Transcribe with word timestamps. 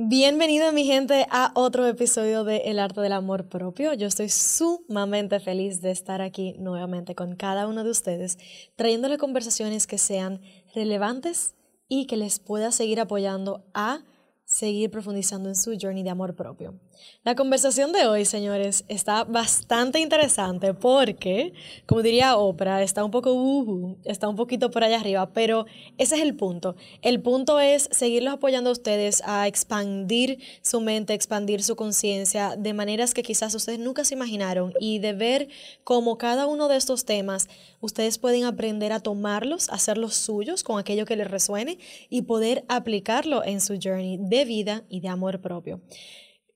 Bienvenido 0.00 0.70
mi 0.70 0.84
gente 0.84 1.26
a 1.28 1.50
otro 1.56 1.84
episodio 1.84 2.44
de 2.44 2.58
El 2.66 2.78
arte 2.78 3.00
del 3.00 3.12
amor 3.12 3.48
propio. 3.48 3.94
Yo 3.94 4.06
estoy 4.06 4.28
sumamente 4.28 5.40
feliz 5.40 5.80
de 5.80 5.90
estar 5.90 6.22
aquí 6.22 6.54
nuevamente 6.56 7.16
con 7.16 7.34
cada 7.34 7.66
uno 7.66 7.82
de 7.82 7.90
ustedes, 7.90 8.38
trayéndole 8.76 9.18
conversaciones 9.18 9.88
que 9.88 9.98
sean 9.98 10.40
relevantes 10.72 11.56
y 11.88 12.06
que 12.06 12.16
les 12.16 12.38
pueda 12.38 12.70
seguir 12.70 13.00
apoyando 13.00 13.64
a 13.74 14.04
seguir 14.44 14.88
profundizando 14.88 15.48
en 15.48 15.56
su 15.56 15.76
journey 15.76 16.04
de 16.04 16.10
amor 16.10 16.36
propio. 16.36 16.78
La 17.24 17.34
conversación 17.34 17.92
de 17.92 18.06
hoy, 18.06 18.24
señores, 18.24 18.84
está 18.88 19.24
bastante 19.24 20.00
interesante 20.00 20.72
porque, 20.72 21.52
como 21.86 22.02
diría 22.02 22.36
Oprah, 22.36 22.82
está 22.82 23.04
un 23.04 23.10
poco 23.10 23.32
uh, 23.34 23.98
está 24.04 24.28
un 24.28 24.36
poquito 24.36 24.70
por 24.70 24.84
allá 24.84 24.98
arriba, 25.00 25.30
pero 25.32 25.66
ese 25.98 26.16
es 26.16 26.22
el 26.22 26.36
punto. 26.36 26.76
El 27.02 27.20
punto 27.20 27.60
es 27.60 27.88
seguirlos 27.92 28.34
apoyando 28.34 28.70
a 28.70 28.72
ustedes 28.72 29.22
a 29.26 29.46
expandir 29.46 30.38
su 30.62 30.80
mente, 30.80 31.12
expandir 31.12 31.62
su 31.62 31.76
conciencia 31.76 32.56
de 32.56 32.72
maneras 32.72 33.14
que 33.14 33.22
quizás 33.22 33.54
ustedes 33.54 33.78
nunca 33.78 34.04
se 34.04 34.14
imaginaron 34.14 34.72
y 34.80 34.98
de 34.98 35.12
ver 35.12 35.48
cómo 35.84 36.18
cada 36.18 36.46
uno 36.46 36.68
de 36.68 36.76
estos 36.76 37.04
temas 37.04 37.48
ustedes 37.80 38.18
pueden 38.18 38.44
aprender 38.44 38.92
a 38.92 39.00
tomarlos, 39.00 39.68
hacerlos 39.70 40.14
suyos 40.14 40.62
con 40.62 40.78
aquello 40.78 41.04
que 41.04 41.16
les 41.16 41.30
resuene 41.30 41.78
y 42.08 42.22
poder 42.22 42.64
aplicarlo 42.68 43.44
en 43.44 43.60
su 43.60 43.78
journey 43.82 44.18
de 44.18 44.44
vida 44.44 44.84
y 44.88 45.00
de 45.00 45.08
amor 45.08 45.40
propio. 45.40 45.80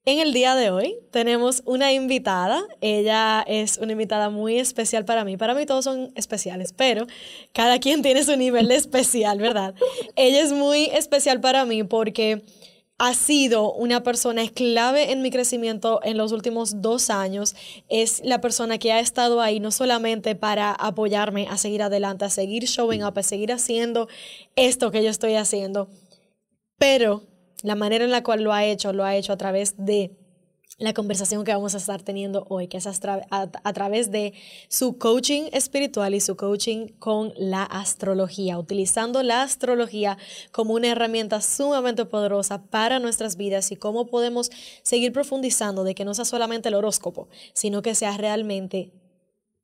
En 0.04 0.18
el 0.18 0.32
día 0.32 0.56
de 0.56 0.70
hoy 0.70 0.96
tenemos 1.12 1.62
una 1.64 1.92
invitada. 1.92 2.60
Ella 2.80 3.44
es 3.46 3.78
una 3.78 3.92
invitada 3.92 4.30
muy 4.30 4.58
especial 4.58 5.04
para 5.04 5.24
mí. 5.24 5.36
Para 5.36 5.54
mí 5.54 5.64
todos 5.64 5.84
son 5.84 6.10
especiales, 6.16 6.72
pero 6.72 7.06
cada 7.52 7.78
quien 7.78 8.02
tiene 8.02 8.24
su 8.24 8.36
nivel 8.36 8.66
de 8.66 8.74
especial, 8.74 9.38
¿verdad? 9.38 9.74
Ella 10.16 10.42
es 10.42 10.52
muy 10.52 10.86
especial 10.86 11.40
para 11.40 11.64
mí 11.66 11.84
porque 11.84 12.42
ha 12.98 13.14
sido 13.14 13.72
una 13.74 14.02
persona 14.02 14.42
clave 14.48 15.12
en 15.12 15.22
mi 15.22 15.30
crecimiento 15.30 16.00
en 16.02 16.16
los 16.16 16.32
últimos 16.32 16.82
dos 16.82 17.08
años. 17.08 17.54
Es 17.88 18.22
la 18.24 18.40
persona 18.40 18.78
que 18.78 18.90
ha 18.90 18.98
estado 18.98 19.40
ahí 19.40 19.60
no 19.60 19.70
solamente 19.70 20.34
para 20.34 20.72
apoyarme 20.72 21.46
a 21.48 21.56
seguir 21.56 21.80
adelante, 21.80 22.24
a 22.24 22.30
seguir 22.30 22.64
showing 22.64 23.04
up, 23.04 23.16
a 23.16 23.22
seguir 23.22 23.52
haciendo 23.52 24.08
esto 24.56 24.90
que 24.90 25.04
yo 25.04 25.10
estoy 25.10 25.34
haciendo, 25.34 25.88
pero 26.76 27.22
la 27.62 27.74
manera 27.74 28.04
en 28.04 28.10
la 28.10 28.22
cual 28.22 28.42
lo 28.42 28.52
ha 28.52 28.64
hecho, 28.64 28.92
lo 28.92 29.04
ha 29.04 29.16
hecho 29.16 29.32
a 29.32 29.36
través 29.36 29.74
de 29.76 30.16
la 30.78 30.94
conversación 30.94 31.44
que 31.44 31.52
vamos 31.52 31.74
a 31.74 31.78
estar 31.78 32.02
teniendo 32.02 32.46
hoy, 32.48 32.66
que 32.66 32.78
es 32.78 32.86
a, 32.86 33.72
través 33.72 34.10
de 34.10 34.32
su 34.68 34.98
coaching 34.98 35.44
espiritual 35.52 36.14
y 36.14 36.20
su 36.20 36.36
coaching 36.36 36.88
con 36.98 37.32
la 37.36 37.62
astrología, 37.62 38.58
utilizando 38.58 39.22
la 39.22 39.42
astrología 39.42 40.18
como 40.50 40.74
una 40.74 40.88
herramienta 40.88 41.40
sumamente 41.40 42.04
poderosa 42.04 42.62
para 42.64 42.98
nuestras 42.98 43.36
vidas 43.36 43.70
y 43.70 43.76
cómo 43.76 44.06
podemos 44.06 44.50
seguir 44.82 45.12
profundizando 45.12 45.84
de 45.84 45.94
que 45.94 46.04
no 46.04 46.14
sea 46.14 46.24
solamente 46.24 46.68
el 46.68 46.74
horóscopo, 46.74 47.28
sino 47.52 47.82
que 47.82 47.94
sea 47.94 48.16
realmente 48.16 48.90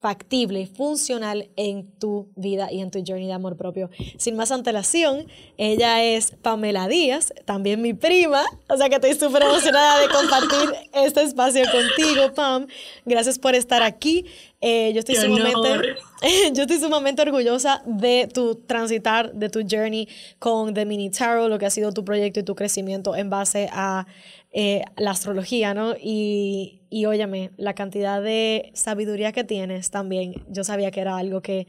factible, 0.00 0.66
funcional 0.66 1.48
en 1.56 1.90
tu 1.98 2.28
vida 2.36 2.70
y 2.70 2.80
en 2.80 2.90
tu 2.90 3.02
journey 3.04 3.26
de 3.26 3.32
amor 3.32 3.56
propio. 3.56 3.90
Sin 4.16 4.36
más 4.36 4.52
antelación, 4.52 5.26
ella 5.56 6.04
es 6.04 6.32
Pamela 6.40 6.86
Díaz, 6.86 7.34
también 7.44 7.82
mi 7.82 7.94
prima, 7.94 8.44
o 8.68 8.76
sea 8.76 8.88
que 8.88 8.94
estoy 8.94 9.14
súper 9.14 9.42
emocionada 9.42 10.00
de 10.00 10.08
compartir 10.08 10.74
este 10.92 11.22
espacio 11.22 11.64
contigo, 11.70 12.32
Pam. 12.32 12.68
Gracias 13.04 13.38
por 13.38 13.56
estar 13.56 13.82
aquí. 13.82 14.24
Eh, 14.60 14.92
yo, 14.92 15.00
estoy 15.00 15.14
sumamente, 15.14 15.96
yo 16.52 16.62
estoy 16.62 16.78
sumamente 16.78 17.22
orgullosa 17.22 17.82
de 17.86 18.28
tu 18.32 18.56
transitar, 18.56 19.32
de 19.32 19.48
tu 19.48 19.60
journey 19.68 20.08
con 20.38 20.74
The 20.74 20.84
Mini 20.84 21.10
Tarot, 21.10 21.48
lo 21.48 21.58
que 21.58 21.66
ha 21.66 21.70
sido 21.70 21.92
tu 21.92 22.04
proyecto 22.04 22.40
y 22.40 22.42
tu 22.42 22.54
crecimiento 22.54 23.14
en 23.14 23.30
base 23.30 23.68
a 23.72 24.06
eh, 24.52 24.82
la 24.96 25.10
astrología, 25.10 25.74
¿no? 25.74 25.94
Y, 26.00 26.82
y 26.90 27.06
óyame, 27.06 27.50
la 27.56 27.74
cantidad 27.74 28.22
de 28.22 28.70
sabiduría 28.74 29.32
que 29.32 29.44
tienes 29.44 29.90
también, 29.90 30.42
yo 30.48 30.64
sabía 30.64 30.90
que 30.90 31.00
era 31.00 31.16
algo 31.16 31.42
que 31.42 31.66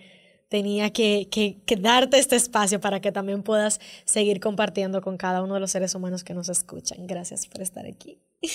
tenía 0.50 0.90
que, 0.90 1.28
que, 1.31 1.57
que, 1.66 1.75
darte 1.75 2.17
este 2.17 2.35
espacio 2.35 2.79
para 2.79 3.00
que 3.00 3.12
también 3.12 3.44
puedas 3.44 3.79
seguir 4.06 4.40
compartiendo 4.40 5.01
con 5.01 5.17
cada 5.17 5.44
uno 5.44 5.53
de 5.53 5.59
los 5.59 5.72
seres 5.72 5.94
humanos 5.94 6.23
que 6.23 6.34
nos 6.34 6.50
escuchan. 6.50 7.06
Gracias 7.06 7.47
por 7.47 7.62
estar 7.62 7.85
aquí. 7.85 8.17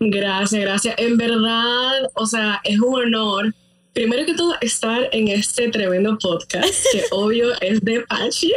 Gracias, 0.00 0.60
gracias. 0.60 0.94
En 0.98 1.16
verdad, 1.16 2.10
o 2.14 2.26
sea, 2.26 2.60
es 2.64 2.78
un 2.78 2.94
honor 2.94 3.54
primero 3.94 4.26
que 4.26 4.34
todo, 4.34 4.54
estar 4.60 5.08
en 5.12 5.28
este 5.28 5.70
tremendo 5.70 6.18
podcast, 6.18 6.84
que 6.92 7.04
obvio 7.12 7.52
es 7.60 7.80
de 7.80 8.00
Pachi. 8.02 8.52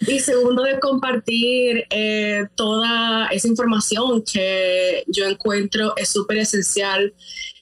y 0.00 0.18
segundo, 0.18 0.64
de 0.64 0.78
compartir 0.80 1.86
eh, 1.88 2.46
toda 2.56 3.28
esa 3.28 3.48
información 3.48 4.22
que 4.22 5.04
yo 5.06 5.26
encuentro 5.26 5.94
es 5.96 6.08
súper 6.08 6.38
esencial, 6.38 7.14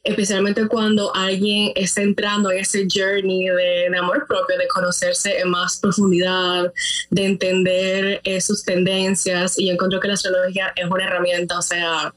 especialmente 0.03 0.66
cuando 0.66 1.15
alguien 1.15 1.72
está 1.75 2.00
entrando 2.00 2.50
en 2.50 2.59
ese 2.59 2.87
journey 2.93 3.49
de, 3.49 3.97
amor 3.99 4.25
propio, 4.27 4.56
de 4.56 4.66
conocerse 4.69 5.39
en 5.39 5.50
más 5.50 5.78
profundidad, 5.78 6.72
de 7.11 7.25
entender 7.27 8.21
eh, 8.25 8.41
sus 8.41 8.65
tendencias. 8.65 9.59
Y 9.59 9.66
yo 9.66 9.75
encuentro 9.75 10.00
que 10.00 10.09
la 10.09 10.15
astrología 10.15 10.72
es 10.75 10.87
una 10.91 11.05
herramienta, 11.05 11.59
o 11.59 11.62
sea, 11.62 12.15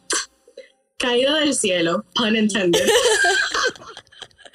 caída 0.97 1.39
del 1.39 1.53
cielo, 1.53 2.05
pun 2.15 2.37
intended. 2.37 2.87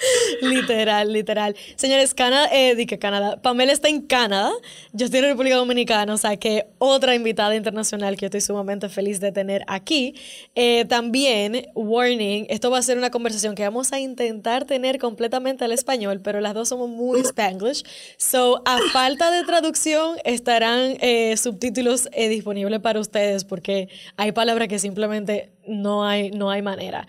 literal, 0.43 1.13
literal. 1.13 1.57
Señores, 1.77 2.15
Canadá, 2.15 2.49
eh, 2.53 2.87
que 2.87 2.99
Canadá, 2.99 3.41
Pamela 3.41 3.73
está 3.73 3.89
en 3.89 4.03
Canadá, 4.03 4.53
yo 4.93 5.07
estoy 5.07 5.21
en 5.21 5.27
República 5.27 5.57
Dominicana, 5.57 6.13
o 6.13 6.17
sea 6.17 6.37
que 6.37 6.67
otra 6.79 7.15
invitada 7.15 7.55
internacional 7.57 8.17
que 8.17 8.23
yo 8.23 8.27
estoy 8.27 8.41
sumamente 8.41 8.89
feliz 8.89 9.21
de 9.21 9.33
tener 9.33 9.65
aquí. 9.67 10.15
Eh, 10.55 10.85
también, 10.87 11.67
warning, 11.75 12.47
esto 12.49 12.71
va 12.71 12.79
a 12.79 12.83
ser 12.83 12.99
una 12.99 13.11
conversación 13.11 13.55
que 13.55 13.63
vamos 13.63 13.93
a 13.93 14.01
intentar 14.01 14.65
tener 14.65 14.99
completamente 14.99 15.65
al 15.65 15.73
español, 15.73 16.21
pero 16.23 16.41
las 16.41 16.55
dos 16.55 16.69
somos 16.69 16.89
muy 16.89 17.21
spanglish. 17.21 17.85
So, 18.17 18.63
a 18.65 18.79
falta 18.93 19.31
de 19.31 19.45
traducción, 19.45 20.17
estarán 20.25 20.97
eh, 21.01 21.37
subtítulos 21.37 22.09
eh, 22.13 22.29
disponibles 22.29 22.81
para 22.81 23.01
ustedes 23.01 23.45
porque 23.45 23.89
hay 24.17 24.33
palabras 24.33 24.69
que 24.69 24.79
simplemente 24.79 25.53
no 25.67 26.05
hay, 26.05 26.31
no 26.31 26.51
hay 26.51 26.63
manera. 26.63 27.07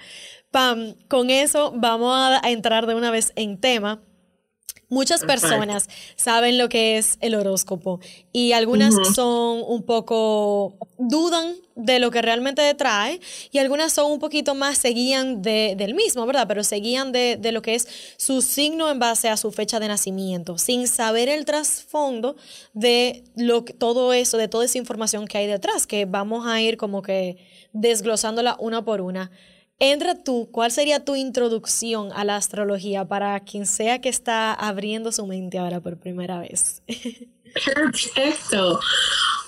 Pam, 0.56 0.96
con 1.10 1.32
eso 1.32 1.74
vamos 1.76 2.16
a, 2.16 2.50
entrar 2.50 2.88
de 2.88 2.96
una 2.96 3.12
vez 3.12 3.34
en 3.36 3.60
tema. 3.60 4.02
Muchas 4.88 5.26
personas 5.26 5.90
saben 6.16 6.58
lo 6.58 6.70
que 6.70 6.98
es 6.98 7.18
el 7.20 7.36
horóscopo 7.36 8.00
y 8.32 8.54
algunas 8.54 8.94
son 9.14 9.62
un 9.68 9.84
poco, 9.84 10.78
dudan 10.98 11.56
de 11.76 12.00
lo 12.00 12.10
que 12.10 12.22
realmente 12.22 12.74
trae 12.76 13.20
y 13.52 13.58
algunas 13.58 13.92
son 13.92 14.10
un 14.14 14.20
poquito 14.20 14.56
más, 14.56 14.78
seguían 14.78 15.42
de, 15.42 15.76
del 15.78 15.94
mismo, 15.94 16.26
¿verdad? 16.26 16.48
Pero 16.48 16.64
seguían 16.64 17.12
de, 17.12 17.36
de, 17.38 17.52
lo 17.52 17.62
que 17.62 17.76
es 17.76 18.16
su 18.16 18.42
signo 18.42 18.90
en 18.90 18.98
base 18.98 19.28
a 19.28 19.36
su 19.36 19.52
fecha 19.52 19.82
de 19.82 19.90
nacimiento, 19.90 20.58
sin 20.58 20.88
saber 20.88 21.28
el 21.28 21.44
trasfondo 21.44 22.38
de 22.74 23.26
lo, 23.36 23.66
todo 23.66 24.14
eso, 24.14 24.38
de 24.38 24.48
toda 24.48 24.64
esa 24.64 24.78
información 24.78 25.28
que 25.28 25.38
hay 25.38 25.48
detrás, 25.48 25.86
que 25.86 26.06
vamos 26.06 26.48
a 26.48 26.62
ir 26.62 26.78
como 26.78 27.02
que 27.02 27.46
desglosándola 27.74 28.56
una 28.58 28.86
por 28.86 29.02
una. 29.02 29.32
Entra 29.80 30.24
tú, 30.24 30.50
¿cuál 30.52 30.72
sería 30.72 31.04
tu 31.04 31.16
introducción 31.16 32.12
a 32.14 32.24
la 32.24 32.38
astrología 32.38 33.06
para 33.06 33.40
quien 33.42 33.66
sea 33.66 34.00
que 34.00 34.08
está 34.08 34.54
abriendo 34.54 35.12
su 35.12 35.28
mente 35.28 35.58
ahora 35.58 35.82
por 35.82 35.98
primera 35.98 36.40
vez? 36.40 36.82
Perfecto. 37.66 38.80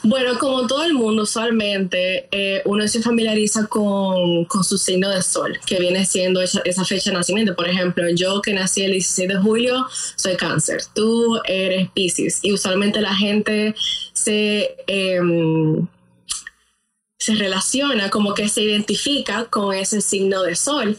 Bueno, 0.03 0.37
como 0.37 0.67
todo 0.67 0.83
el 0.83 0.93
mundo, 0.93 1.23
usualmente 1.23 2.27
eh, 2.31 2.61
uno 2.65 2.87
se 2.87 3.01
familiariza 3.01 3.67
con, 3.67 4.47
su 4.63 4.77
signo 4.77 5.09
de 5.09 5.21
sol, 5.21 5.57
que 5.65 5.79
viene 5.79 6.05
siendo 6.05 6.41
esa, 6.41 6.85
fecha 6.85 7.09
de 7.09 7.17
nacimiento. 7.17 7.55
Por 7.55 7.67
ejemplo, 7.67 8.05
yo 8.09 8.41
que 8.41 8.53
nací 8.53 8.83
el 8.83 8.91
16 8.91 9.29
de 9.29 9.37
julio, 9.37 9.87
soy 10.15 10.35
cáncer, 10.35 10.81
tú 10.93 11.39
eres 11.45 11.89
Pisces, 11.91 12.39
y 12.41 12.53
usualmente 12.53 13.01
la 13.01 13.15
gente 13.15 13.75
se... 14.13 14.75
Em, 14.87 15.87
se 17.17 17.33
relaciona, 17.33 18.09
como 18.09 18.33
que 18.33 18.47
se 18.47 18.61
identifica 18.61 19.45
con 19.45 19.73
ese 19.73 20.01
signo 20.01 20.43
de 20.43 20.55
sol. 20.55 20.97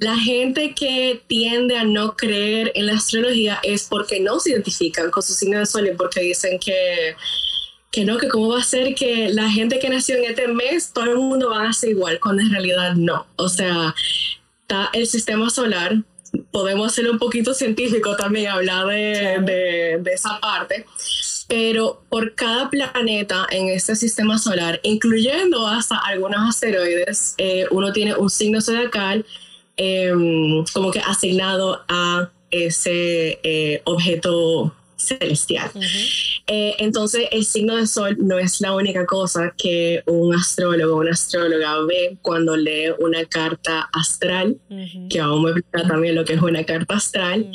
La 0.00 0.16
gente 0.16 0.74
que 0.74 1.22
tiende 1.26 1.76
a 1.76 1.84
no 1.84 2.16
creer 2.16 2.72
en 2.74 2.86
la 2.86 2.94
astrología 2.94 3.60
es 3.62 3.86
porque 3.88 4.20
no 4.20 4.40
se 4.40 4.50
identifican 4.50 5.10
con 5.10 5.22
su 5.22 5.32
signo 5.32 5.58
de 5.58 5.66
sol 5.66 5.86
y 5.86 5.94
porque 5.94 6.20
dicen 6.20 6.58
que, 6.58 7.14
que 7.92 8.04
no, 8.04 8.18
que 8.18 8.28
cómo 8.28 8.48
va 8.48 8.60
a 8.60 8.64
ser 8.64 8.94
que 8.94 9.28
la 9.30 9.48
gente 9.48 9.78
que 9.78 9.88
nació 9.88 10.16
en 10.16 10.24
este 10.24 10.48
mes, 10.48 10.92
todo 10.92 11.04
el 11.04 11.18
mundo 11.18 11.50
va 11.50 11.68
a 11.68 11.72
ser 11.72 11.90
igual, 11.90 12.18
cuando 12.18 12.42
en 12.42 12.50
realidad 12.50 12.94
no. 12.94 13.26
O 13.36 13.48
sea, 13.48 13.94
está 14.62 14.90
el 14.92 15.06
sistema 15.06 15.50
solar, 15.50 16.02
podemos 16.50 16.92
ser 16.92 17.10
un 17.10 17.18
poquito 17.18 17.54
científico 17.54 18.16
también, 18.16 18.48
hablar 18.48 18.86
de, 18.86 19.98
de, 20.02 20.12
esa 20.12 20.40
parte, 20.40 20.86
pero 21.50 22.00
por 22.08 22.36
cada 22.36 22.70
planeta 22.70 23.44
en 23.50 23.70
este 23.70 23.96
sistema 23.96 24.38
solar, 24.38 24.78
incluyendo 24.84 25.66
hasta 25.66 25.96
algunos 25.96 26.48
asteroides, 26.48 27.34
eh, 27.38 27.66
uno 27.72 27.92
tiene 27.92 28.14
un 28.14 28.30
signo 28.30 28.60
zodiacal 28.60 29.26
em, 29.76 30.64
como 30.72 30.92
que 30.92 31.00
asignado 31.00 31.82
a 31.88 32.30
ese 32.52 33.40
eh, 33.42 33.82
objeto 33.82 34.72
celestial. 35.00 35.70
Eh, 36.46 36.74
entonces, 36.78 37.28
el 37.30 37.44
signo 37.44 37.76
de 37.76 37.86
sol 37.86 38.16
no 38.18 38.38
es 38.38 38.60
la 38.60 38.74
única 38.74 39.06
cosa 39.06 39.54
que 39.56 40.02
un 40.06 40.34
astrólogo 40.34 40.96
o 40.96 41.00
una 41.00 41.12
astróloga 41.12 41.80
ve 41.86 42.18
cuando 42.22 42.56
lee 42.56 42.92
una 42.98 43.24
carta 43.24 43.88
astral, 43.92 44.58
que 45.08 45.20
vamos 45.20 45.46
a 45.46 45.58
explicar 45.58 45.88
también 45.88 46.14
lo 46.14 46.24
que 46.24 46.34
es 46.34 46.42
una 46.42 46.64
carta 46.64 46.94
astral. 46.96 47.50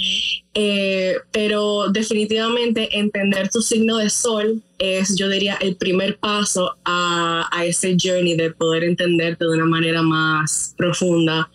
Eh, 0.57 1.17
pero 1.31 1.89
definitivamente 1.89 2.97
entender 2.97 3.49
tu 3.49 3.61
signo 3.61 3.97
de 3.97 4.09
sol 4.09 4.63
es, 4.77 5.17
yo 5.17 5.27
diría, 5.27 5.55
el 5.55 5.75
primer 5.75 6.17
paso 6.17 6.77
a, 6.85 7.49
a 7.51 7.65
ese 7.65 7.97
journey 8.01 8.37
de 8.37 8.51
poder 8.51 8.85
entenderte 8.85 9.43
de 9.43 9.51
una 9.51 9.65
manera 9.65 10.01
más 10.01 10.73
profunda 10.77 11.49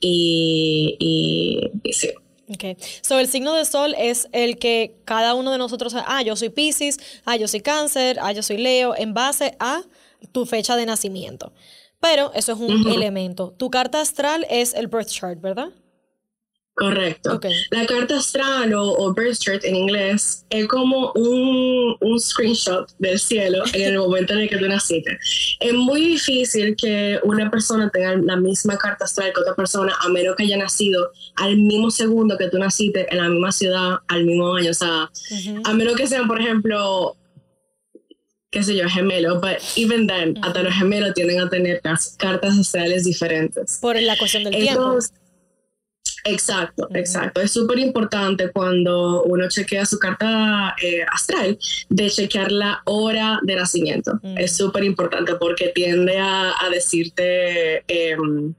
y, 0.00 0.96
y, 0.98 1.70
y 1.88 1.92
sí. 1.92 2.08
Ok. 2.52 2.76
So, 3.02 3.20
el 3.20 3.28
signo 3.28 3.54
de 3.54 3.64
sol 3.64 3.94
es 3.96 4.28
el 4.32 4.58
que 4.58 4.96
cada 5.04 5.34
uno 5.34 5.52
de 5.52 5.58
nosotros, 5.58 5.94
ah, 5.94 6.22
yo 6.22 6.34
soy 6.34 6.48
Pisces, 6.48 6.98
ah, 7.24 7.36
yo 7.36 7.46
soy 7.46 7.60
Cáncer, 7.60 8.18
ah, 8.20 8.32
yo 8.32 8.42
soy 8.42 8.56
Leo, 8.58 8.94
en 8.96 9.14
base 9.14 9.56
a 9.60 9.82
tu 10.32 10.46
fecha 10.46 10.76
de 10.76 10.84
nacimiento. 10.84 11.52
Pero 12.00 12.32
eso 12.34 12.52
es 12.52 12.58
un 12.58 12.88
elemento. 12.90 13.54
Tu 13.56 13.70
carta 13.70 14.00
astral 14.00 14.46
es 14.50 14.74
el 14.74 14.88
birth 14.88 15.08
chart, 15.08 15.40
¿verdad? 15.40 15.68
Correcto. 16.80 17.38
La 17.70 17.84
carta 17.84 18.16
astral 18.16 18.72
o, 18.72 19.12
birth 19.12 19.38
chart 19.38 19.62
en 19.64 19.76
inglés 19.76 20.46
es 20.48 20.66
como 20.66 21.12
un, 21.12 21.94
un, 22.00 22.18
screenshot 22.18 22.90
del 22.98 23.18
cielo 23.18 23.62
en 23.74 23.82
el 23.82 23.98
momento 23.98 24.32
en 24.32 24.40
el 24.40 24.48
que 24.48 24.56
tú 24.56 24.66
naciste. 24.66 25.18
Es 25.60 25.74
muy 25.74 26.00
difícil 26.00 26.74
que 26.76 27.20
una 27.22 27.50
persona 27.50 27.90
tenga 27.90 28.16
la 28.16 28.36
misma 28.36 28.78
carta 28.78 29.04
astral 29.04 29.30
que 29.34 29.42
otra 29.42 29.54
persona 29.54 29.94
a 30.00 30.08
menos 30.08 30.36
que 30.36 30.44
haya 30.44 30.56
nacido 30.56 31.10
al 31.36 31.58
mismo 31.58 31.90
segundo 31.90 32.38
que 32.38 32.48
tú 32.48 32.58
naciste 32.58 33.06
en 33.10 33.18
la 33.18 33.28
misma 33.28 33.52
ciudad 33.52 33.98
al 34.08 34.24
mismo 34.24 34.54
año. 34.54 34.70
O 34.70 34.74
sea, 34.74 35.10
a 35.64 35.74
menos 35.74 35.96
que 35.96 36.06
sean, 36.06 36.26
por 36.26 36.40
ejemplo, 36.40 37.14
qué 38.50 38.62
sé 38.62 38.74
yo, 38.74 38.88
gemelos, 38.88 39.38
pero 39.42 39.60
even 39.76 40.06
then, 40.06 40.34
hasta 40.42 40.62
los 40.62 40.72
gemelos 40.72 41.12
tienden 41.12 41.40
a 41.40 41.50
tener 41.50 41.82
cartas 42.16 42.58
astrales 42.58 43.04
diferentes. 43.04 43.78
Por 43.82 44.00
la 44.00 44.16
cuestión 44.16 44.44
del 44.44 44.54
tiempo. 44.54 44.98
Exacto, 46.24 46.88
exacto. 46.94 47.40
Es 47.40 47.52
súper 47.52 47.78
importante 47.78 48.50
cuando 48.50 49.22
uno 49.24 49.48
chequea 49.48 49.86
su 49.86 49.98
carta 49.98 50.74
eh, 50.82 51.02
astral 51.10 51.58
de 51.88 52.10
chequear 52.10 52.52
la 52.52 52.82
hora 52.84 53.40
de 53.42 53.56
nacimiento. 53.56 54.20
Es 54.36 54.56
súper 54.56 54.84
importante 54.84 55.34
porque 55.36 55.68
tiende 55.68 56.18
a, 56.18 56.54
decirte 56.70 57.84
em, 57.88 58.54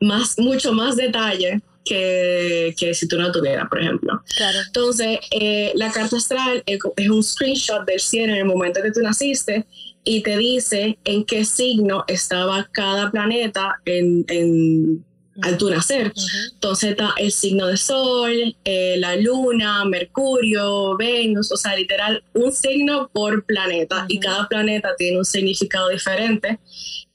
más, 0.00 0.38
mucho 0.38 0.72
más 0.72 0.96
detalle 0.96 1.62
que, 1.84 2.74
que, 2.76 2.94
si 2.94 3.06
tú 3.06 3.18
no 3.18 3.30
tuvieras, 3.30 3.68
por 3.68 3.80
ejemplo. 3.80 4.22
Entonces, 4.66 5.18
eh, 5.30 5.72
la 5.74 5.92
carta 5.92 6.16
astral 6.16 6.62
es, 6.66 6.80
un 7.08 7.22
screenshot 7.22 7.84
del 7.86 8.00
cielo 8.00 8.32
en 8.32 8.38
el 8.40 8.44
momento 8.46 8.82
que 8.82 8.90
tú 8.90 9.00
naciste 9.00 9.66
y 10.02 10.22
te 10.22 10.36
dice 10.36 10.98
en 11.04 11.24
qué 11.24 11.44
signo 11.44 12.04
estaba 12.08 12.68
cada 12.72 13.10
planeta 13.10 13.80
en, 13.84 14.24
en 14.28 15.04
al 15.42 15.58
tu 15.58 15.70
nacer. 15.70 16.12
Entonces 16.52 16.90
está 16.90 17.14
el 17.16 17.32
signo 17.32 17.66
de 17.66 17.76
Sol, 17.76 18.56
eh, 18.64 18.96
la 18.98 19.16
Luna, 19.16 19.84
Mercurio, 19.84 20.96
Venus, 20.96 21.50
o 21.52 21.56
sea, 21.56 21.74
literal, 21.76 22.22
un 22.34 22.52
signo 22.52 23.10
por 23.12 23.44
planeta. 23.44 24.06
Y 24.08 24.20
cada 24.20 24.48
planeta 24.48 24.94
tiene 24.96 25.18
un 25.18 25.24
significado 25.24 25.88
diferente. 25.88 26.58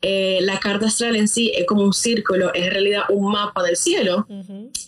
Eh, 0.02 0.40
la 0.44 0.60
carta 0.60 0.88
astral 0.88 1.18
en 1.18 1.28
sí 1.28 1.52
es 1.54 1.66
como 1.66 1.84
un 1.84 1.94
círculo, 1.94 2.54
es 2.54 2.66
en 2.66 2.72
realidad 2.72 3.04
un 3.10 3.32
mapa 3.32 3.64
del 3.64 3.76
cielo. 3.76 4.28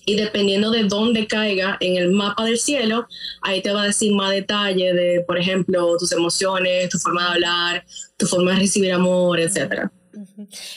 Y 0.06 0.16
dependiendo 0.16 0.72
de 0.72 0.84
dónde 0.86 1.28
caiga 1.28 1.78
en 1.80 1.98
el 1.98 2.12
mapa 2.12 2.46
del 2.46 2.58
cielo, 2.58 3.08
ahí 3.42 3.62
te 3.62 3.72
va 3.72 3.84
a 3.84 3.86
decir 3.88 4.14
más 4.14 4.32
detalle 4.32 4.94
de, 4.94 5.22
por 5.22 5.38
ejemplo, 5.38 5.98
tus 5.98 6.12
emociones, 6.12 6.90
tu 6.90 6.98
forma 6.98 7.24
de 7.24 7.32
hablar, 7.32 7.86
tu 8.18 8.26
forma 8.26 8.52
de 8.54 8.60
recibir 8.60 8.94
amor, 8.94 9.40
etc. 9.40 9.90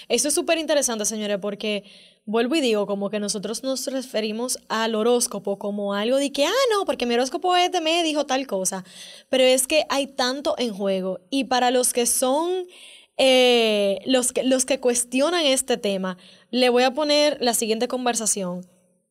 Eso 0.08 0.28
es 0.28 0.34
súper 0.34 0.58
interesante, 0.58 1.04
señora, 1.04 1.40
porque 1.40 1.84
vuelvo 2.26 2.54
y 2.54 2.60
digo, 2.60 2.86
como 2.86 3.10
que 3.10 3.20
nosotros 3.20 3.62
nos 3.62 3.86
referimos 3.86 4.58
al 4.68 4.94
horóscopo 4.94 5.58
como 5.58 5.94
algo 5.94 6.16
de 6.16 6.32
que, 6.32 6.46
ah, 6.46 6.64
no, 6.72 6.84
porque 6.84 7.06
mi 7.06 7.14
horóscopo 7.14 7.54
este 7.56 7.80
me 7.80 8.02
dijo 8.02 8.26
tal 8.26 8.46
cosa. 8.46 8.84
Pero 9.28 9.44
es 9.44 9.66
que 9.66 9.84
hay 9.88 10.06
tanto 10.06 10.54
en 10.58 10.72
juego. 10.74 11.20
Y 11.30 11.44
para 11.44 11.70
los 11.70 11.92
que 11.92 12.06
son, 12.06 12.66
eh, 13.16 14.00
los, 14.06 14.32
que, 14.32 14.44
los 14.44 14.64
que 14.64 14.80
cuestionan 14.80 15.44
este 15.44 15.76
tema, 15.76 16.16
le 16.50 16.68
voy 16.68 16.84
a 16.84 16.94
poner 16.94 17.38
la 17.40 17.54
siguiente 17.54 17.88
conversación. 17.88 18.66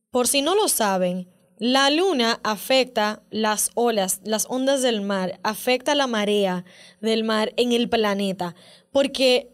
Por 0.09 0.27
si 0.27 0.41
no 0.41 0.55
lo 0.55 0.67
saben, 0.67 1.27
la 1.59 1.89
luna 1.91 2.39
afecta 2.43 3.21
las 3.29 3.71
olas, 3.75 4.21
las 4.23 4.47
ondas 4.49 4.81
del 4.81 5.01
mar, 5.01 5.39
afecta 5.43 5.95
la 5.95 6.07
marea 6.07 6.65
del 6.99 7.23
mar 7.23 7.53
en 7.57 7.71
el 7.71 7.89
planeta, 7.89 8.55
porque 8.91 9.52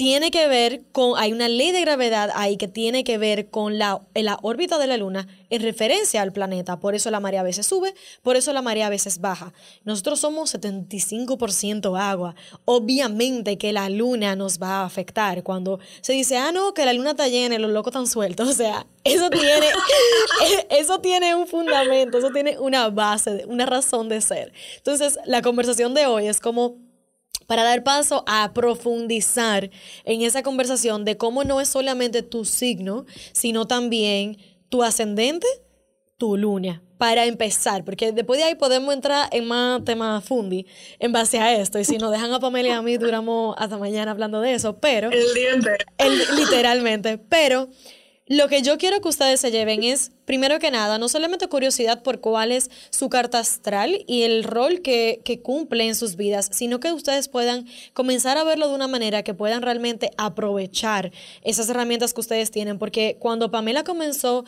tiene 0.00 0.30
que 0.30 0.48
ver 0.48 0.80
con, 0.92 1.18
hay 1.18 1.30
una 1.30 1.46
ley 1.46 1.72
de 1.72 1.82
gravedad 1.82 2.30
ahí 2.34 2.56
que 2.56 2.68
tiene 2.68 3.04
que 3.04 3.18
ver 3.18 3.50
con 3.50 3.76
la, 3.76 4.00
la 4.14 4.38
órbita 4.40 4.78
de 4.78 4.86
la 4.86 4.96
Luna 4.96 5.28
en 5.50 5.60
referencia 5.60 6.22
al 6.22 6.32
planeta. 6.32 6.80
Por 6.80 6.94
eso 6.94 7.10
la 7.10 7.20
marea 7.20 7.40
a 7.40 7.42
veces 7.42 7.66
sube, 7.66 7.92
por 8.22 8.36
eso 8.36 8.54
la 8.54 8.62
marea 8.62 8.86
a 8.86 8.88
veces 8.88 9.20
baja. 9.20 9.52
Nosotros 9.84 10.18
somos 10.18 10.54
75% 10.54 12.00
agua. 12.00 12.34
Obviamente 12.64 13.58
que 13.58 13.74
la 13.74 13.90
Luna 13.90 14.36
nos 14.36 14.58
va 14.58 14.80
a 14.80 14.84
afectar. 14.86 15.42
Cuando 15.42 15.80
se 16.00 16.14
dice, 16.14 16.38
ah, 16.38 16.50
no, 16.50 16.72
que 16.72 16.86
la 16.86 16.94
Luna 16.94 17.10
está 17.10 17.28
llena 17.28 17.56
y 17.56 17.58
los 17.58 17.70
locos 17.70 17.90
están 17.90 18.06
sueltos. 18.06 18.48
O 18.60 18.62
sea, 18.62 18.86
eso 19.04 19.28
tiene, 19.28 19.66
eso 20.70 20.98
tiene 21.00 21.34
un 21.34 21.46
fundamento, 21.46 22.16
eso 22.16 22.30
tiene 22.30 22.58
una 22.58 22.88
base, 22.88 23.44
una 23.46 23.66
razón 23.66 24.08
de 24.08 24.22
ser. 24.22 24.54
Entonces, 24.78 25.18
la 25.26 25.42
conversación 25.42 25.92
de 25.92 26.06
hoy 26.06 26.26
es 26.26 26.40
como 26.40 26.89
para 27.50 27.64
dar 27.64 27.82
paso 27.82 28.22
a 28.28 28.52
profundizar 28.54 29.70
en 30.04 30.22
esa 30.22 30.44
conversación 30.44 31.04
de 31.04 31.16
cómo 31.16 31.42
no 31.42 31.60
es 31.60 31.68
solamente 31.68 32.22
tu 32.22 32.44
signo, 32.44 33.06
sino 33.32 33.66
también 33.66 34.38
tu 34.68 34.84
ascendente, 34.84 35.48
tu 36.16 36.36
luna. 36.36 36.80
Para 36.96 37.24
empezar, 37.24 37.84
porque 37.84 38.12
después 38.12 38.38
de 38.38 38.44
ahí 38.44 38.54
podemos 38.54 38.94
entrar 38.94 39.28
en 39.32 39.48
más 39.48 39.82
temas 39.84 40.22
fundi 40.22 40.64
en 41.00 41.10
base 41.10 41.40
a 41.40 41.60
esto. 41.60 41.80
Y 41.80 41.84
si 41.84 41.98
nos 41.98 42.12
dejan 42.12 42.32
a 42.32 42.38
Pamela 42.38 42.68
y 42.68 42.72
a 42.72 42.82
mí, 42.82 42.98
duramos 42.98 43.56
hasta 43.58 43.78
mañana 43.78 44.12
hablando 44.12 44.40
de 44.40 44.54
eso. 44.54 44.76
Pero. 44.78 45.10
El 45.10 45.34
diente. 45.34 45.76
literalmente. 46.36 47.18
Pero 47.18 47.68
lo 48.30 48.46
que 48.46 48.62
yo 48.62 48.78
quiero 48.78 49.00
que 49.00 49.08
ustedes 49.08 49.40
se 49.40 49.50
lleven 49.50 49.82
es, 49.82 50.12
primero 50.24 50.60
que 50.60 50.70
nada, 50.70 50.98
no 50.98 51.08
solamente 51.08 51.48
curiosidad 51.48 52.04
por 52.04 52.20
cuál 52.20 52.52
es 52.52 52.70
su 52.90 53.08
carta 53.08 53.40
astral 53.40 54.04
y 54.06 54.22
el 54.22 54.44
rol 54.44 54.82
que, 54.82 55.20
que, 55.24 55.40
cumple 55.40 55.88
en 55.88 55.96
sus 55.96 56.14
vidas, 56.14 56.48
sino 56.52 56.78
que 56.78 56.92
ustedes 56.92 57.26
puedan 57.26 57.66
comenzar 57.92 58.38
a 58.38 58.44
verlo 58.44 58.68
de 58.68 58.76
una 58.76 58.86
manera 58.86 59.24
que 59.24 59.34
puedan 59.34 59.62
realmente 59.62 60.12
aprovechar 60.16 61.10
esas 61.42 61.68
herramientas 61.70 62.14
que 62.14 62.20
ustedes 62.20 62.52
tienen. 62.52 62.78
Porque 62.78 63.16
cuando 63.18 63.50
Pamela 63.50 63.82
comenzó 63.82 64.44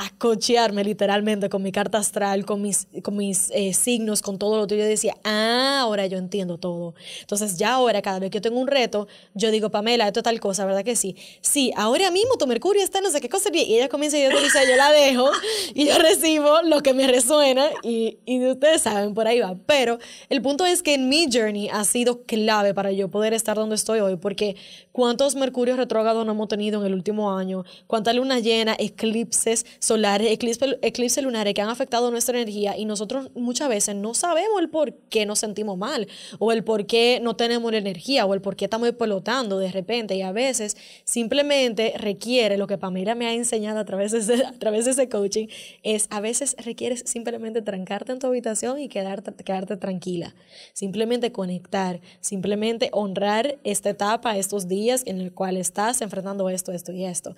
a 0.00 0.10
cochearme 0.16 0.84
literalmente 0.84 1.48
con 1.48 1.60
mi 1.60 1.72
carta 1.72 1.98
astral, 1.98 2.46
con 2.46 2.62
mis, 2.62 2.86
con 3.02 3.16
mis 3.16 3.50
eh, 3.50 3.74
signos, 3.74 4.22
con 4.22 4.38
todo 4.38 4.56
lo 4.56 4.68
que 4.68 4.78
yo 4.78 4.84
decía, 4.84 5.16
ah, 5.24 5.80
ahora 5.80 6.06
yo 6.06 6.18
entiendo 6.18 6.56
todo. 6.56 6.94
Entonces 7.20 7.58
ya 7.58 7.72
ahora, 7.72 8.00
cada 8.00 8.20
vez 8.20 8.30
que 8.30 8.36
yo 8.36 8.42
tengo 8.42 8.60
un 8.60 8.68
reto, 8.68 9.08
yo 9.34 9.50
digo, 9.50 9.70
Pamela, 9.70 10.06
esto 10.06 10.20
es 10.20 10.24
tal 10.24 10.38
cosa, 10.38 10.64
¿verdad 10.66 10.84
que 10.84 10.94
sí? 10.94 11.16
Sí, 11.40 11.72
ahora 11.76 12.12
mismo 12.12 12.36
tu 12.36 12.46
Mercurio 12.46 12.80
está 12.80 13.00
no 13.00 13.10
sé 13.10 13.20
qué 13.20 13.28
cosa, 13.28 13.50
y 13.52 13.74
ella 13.74 13.88
comienza 13.88 14.16
y 14.16 14.22
yo, 14.22 14.30
yo 14.30 14.76
la 14.76 14.92
dejo 14.92 15.32
y 15.74 15.88
yo 15.88 15.98
recibo 15.98 16.62
lo 16.62 16.80
que 16.80 16.94
me 16.94 17.08
resuena 17.08 17.66
y, 17.82 18.18
y 18.24 18.46
ustedes 18.46 18.82
saben, 18.82 19.14
por 19.14 19.26
ahí 19.26 19.40
va. 19.40 19.56
Pero 19.66 19.98
el 20.28 20.40
punto 20.42 20.64
es 20.64 20.84
que 20.84 20.94
en 20.94 21.08
mi 21.08 21.26
journey 21.28 21.70
ha 21.72 21.82
sido 21.82 22.22
clave 22.22 22.72
para 22.72 22.92
yo 22.92 23.08
poder 23.08 23.34
estar 23.34 23.56
donde 23.56 23.74
estoy 23.74 23.98
hoy, 23.98 24.14
porque 24.14 24.54
cuántos 24.92 25.34
Mercurios 25.34 25.76
retrógrados 25.76 26.24
no 26.24 26.30
hemos 26.30 26.46
tenido 26.46 26.80
en 26.80 26.86
el 26.86 26.94
último 26.94 27.36
año, 27.36 27.64
cuántas 27.88 28.14
luna 28.14 28.38
llena, 28.38 28.76
eclipses, 28.78 29.66
solares, 29.88 30.30
eclipses, 30.30 31.24
lunares 31.24 31.54
que 31.54 31.62
han 31.62 31.70
afectado 31.70 32.10
nuestra 32.10 32.38
energía 32.38 32.76
y 32.76 32.84
nosotros 32.84 33.30
muchas 33.34 33.70
veces 33.70 33.96
no 33.96 34.12
sabemos 34.12 34.60
el 34.60 34.68
por 34.68 34.92
qué 35.08 35.24
nos 35.24 35.38
sentimos 35.38 35.78
mal 35.78 36.06
o 36.38 36.52
el 36.52 36.62
por 36.62 36.86
qué 36.86 37.20
no 37.22 37.36
tenemos 37.36 37.72
la 37.72 37.78
energía 37.78 38.26
o 38.26 38.34
el 38.34 38.42
por 38.42 38.54
qué 38.54 38.66
estamos 38.66 38.92
pelotando 38.92 39.58
de 39.58 39.72
repente. 39.72 40.14
Y 40.14 40.20
a 40.20 40.30
veces 40.30 40.76
simplemente 41.04 41.94
requiere 41.96 42.58
lo 42.58 42.66
que 42.66 42.76
Pamela 42.76 43.14
me 43.14 43.26
ha 43.26 43.32
enseñado 43.32 43.80
a 43.80 43.86
través 43.86 44.12
de 44.12 44.18
ese, 44.18 44.44
a 44.44 44.52
través 44.52 44.84
de 44.84 44.90
ese 44.90 45.08
coaching 45.08 45.48
es 45.82 46.06
a 46.10 46.20
veces 46.20 46.54
requieres 46.62 47.02
simplemente 47.06 47.62
trancarte 47.62 48.12
en 48.12 48.18
tu 48.18 48.26
habitación 48.26 48.78
y 48.78 48.88
quedarte, 48.88 49.32
quedarte 49.42 49.78
tranquila, 49.78 50.34
simplemente 50.74 51.32
conectar, 51.32 52.00
simplemente 52.20 52.90
honrar 52.92 53.58
esta 53.64 53.88
etapa, 53.88 54.36
estos 54.36 54.68
días 54.68 55.02
en 55.06 55.18
el 55.22 55.32
cual 55.32 55.56
estás 55.56 56.02
enfrentando 56.02 56.50
esto, 56.50 56.72
esto 56.72 56.92
y 56.92 57.06
esto 57.06 57.34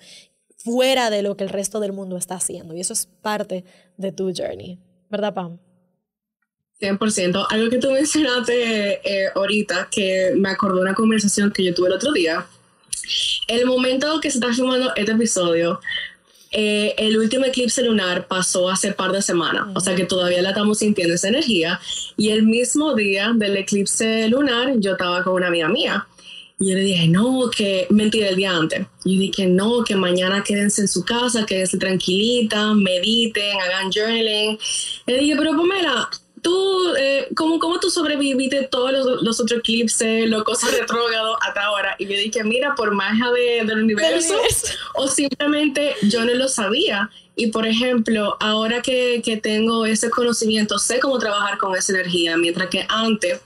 fuera 0.63 1.09
de 1.09 1.21
lo 1.21 1.35
que 1.37 1.43
el 1.43 1.49
resto 1.49 1.79
del 1.79 1.93
mundo 1.93 2.17
está 2.17 2.35
haciendo. 2.35 2.75
Y 2.75 2.81
eso 2.81 2.93
es 2.93 3.07
parte 3.21 3.63
de 3.97 4.11
tu 4.11 4.33
journey. 4.35 4.79
¿Verdad, 5.09 5.33
Pam? 5.33 5.59
100%. 6.79 7.45
Algo 7.49 7.69
que 7.69 7.77
tú 7.77 7.91
mencionaste 7.91 9.01
eh, 9.03 9.29
ahorita, 9.35 9.87
que 9.91 10.33
me 10.35 10.49
acordó 10.49 10.81
una 10.81 10.93
conversación 10.93 11.51
que 11.51 11.63
yo 11.63 11.73
tuve 11.73 11.87
el 11.87 11.93
otro 11.93 12.11
día. 12.11 12.45
El 13.47 13.65
momento 13.65 14.19
que 14.19 14.31
se 14.31 14.39
está 14.39 14.53
filmando 14.53 14.93
este 14.95 15.11
episodio, 15.11 15.79
eh, 16.51 16.95
el 16.97 17.17
último 17.17 17.45
eclipse 17.45 17.81
lunar 17.81 18.27
pasó 18.27 18.69
hace 18.69 18.91
par 18.91 19.13
de 19.13 19.21
semanas, 19.21 19.67
o 19.73 19.79
sea 19.79 19.95
que 19.95 20.03
todavía 20.03 20.41
la 20.41 20.49
estamos 20.49 20.79
sintiendo 20.79 21.13
esa 21.13 21.29
energía. 21.29 21.79
Y 22.17 22.29
el 22.29 22.43
mismo 22.43 22.93
día 22.93 23.31
del 23.33 23.57
eclipse 23.57 24.27
lunar, 24.27 24.73
yo 24.77 24.93
estaba 24.93 25.23
con 25.23 25.33
una 25.33 25.47
amiga 25.47 25.69
mía. 25.69 26.07
Y 26.61 26.69
yo 26.69 26.75
le 26.75 26.81
dije, 26.81 27.07
no, 27.07 27.49
que 27.49 27.87
mentira 27.89 28.29
el 28.29 28.35
día 28.35 28.55
antes. 28.55 28.85
Y 29.03 29.15
yo 29.15 29.21
dije, 29.21 29.47
no, 29.47 29.83
que 29.83 29.95
mañana 29.95 30.43
quédense 30.43 30.81
en 30.81 30.87
su 30.87 31.03
casa, 31.03 31.43
quédense 31.43 31.79
tranquilita, 31.79 32.75
mediten, 32.75 33.59
hagan 33.59 33.91
journaling. 33.91 34.59
Le 35.07 35.17
dije, 35.17 35.35
pero 35.37 35.57
Pamela, 35.57 36.07
tú, 36.43 36.93
eh, 36.99 37.27
¿cómo, 37.35 37.57
¿cómo, 37.57 37.79
tú 37.79 37.89
sobreviviste 37.89 38.67
todos 38.69 38.91
los, 38.91 39.23
los 39.23 39.39
otros 39.39 39.61
eclipses, 39.61 40.29
los 40.29 40.43
cosas 40.43 40.71
retrógrados 40.77 41.35
hasta 41.41 41.63
ahora? 41.63 41.95
Y 41.97 42.05
yo 42.05 42.11
dije, 42.11 42.43
mira, 42.43 42.75
por 42.75 42.93
magia 42.93 43.31
de, 43.31 43.65
del 43.65 43.79
universo, 43.79 44.35
o 44.93 45.07
simplemente 45.07 45.95
yo 46.03 46.23
no 46.25 46.33
lo 46.35 46.47
sabía. 46.47 47.09
Y 47.35 47.47
por 47.47 47.65
ejemplo, 47.65 48.37
ahora 48.39 48.83
que, 48.83 49.23
que 49.25 49.37
tengo 49.37 49.87
ese 49.87 50.11
conocimiento, 50.11 50.77
sé 50.77 50.99
cómo 50.99 51.17
trabajar 51.17 51.57
con 51.57 51.75
esa 51.75 51.93
energía, 51.93 52.37
mientras 52.37 52.69
que 52.69 52.85
antes 52.87 53.41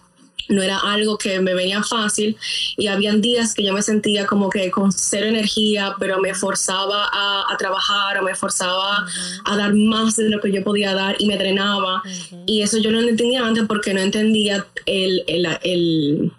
no 0.50 0.62
era 0.62 0.80
algo 0.80 1.18
que 1.18 1.40
me 1.40 1.54
venía 1.54 1.84
fácil. 1.84 2.38
Y 2.78 2.88
habían 2.88 3.22
días 3.22 3.54
que 3.54 3.64
yo 3.64 3.74
me 3.74 3.82
sentía 3.82 4.26
como 4.26 4.50
que 4.50 4.72
con 4.72 4.92
cero 4.92 5.28
energía, 5.28 5.96
pero 6.00 6.20
me 6.20 6.34
forzaba 6.34 7.10
a, 7.12 7.56
trabajar 7.58 8.20
o 8.20 8.24
me 8.24 8.36
forzaba 8.36 9.06
a 9.46 9.58
dar 9.58 9.74
más 9.74 10.18
de 10.18 10.30
lo 10.30 10.42
que 10.42 10.52
yo 10.52 10.64
podía 10.64 10.94
dar 10.94 11.16
y 11.20 11.28
me 11.28 11.38
drenaba. 11.38 12.04
Y 12.46 12.62
eso 12.62 12.78
yo 12.78 12.92
no 12.92 13.02
lo 13.02 13.10
entendía 13.10 13.46
antes 13.46 13.64
porque 13.68 13.94
no 13.94 14.02
entendía 14.02 14.66
el, 14.86 15.24
el, 15.28 15.48
el 15.64 16.32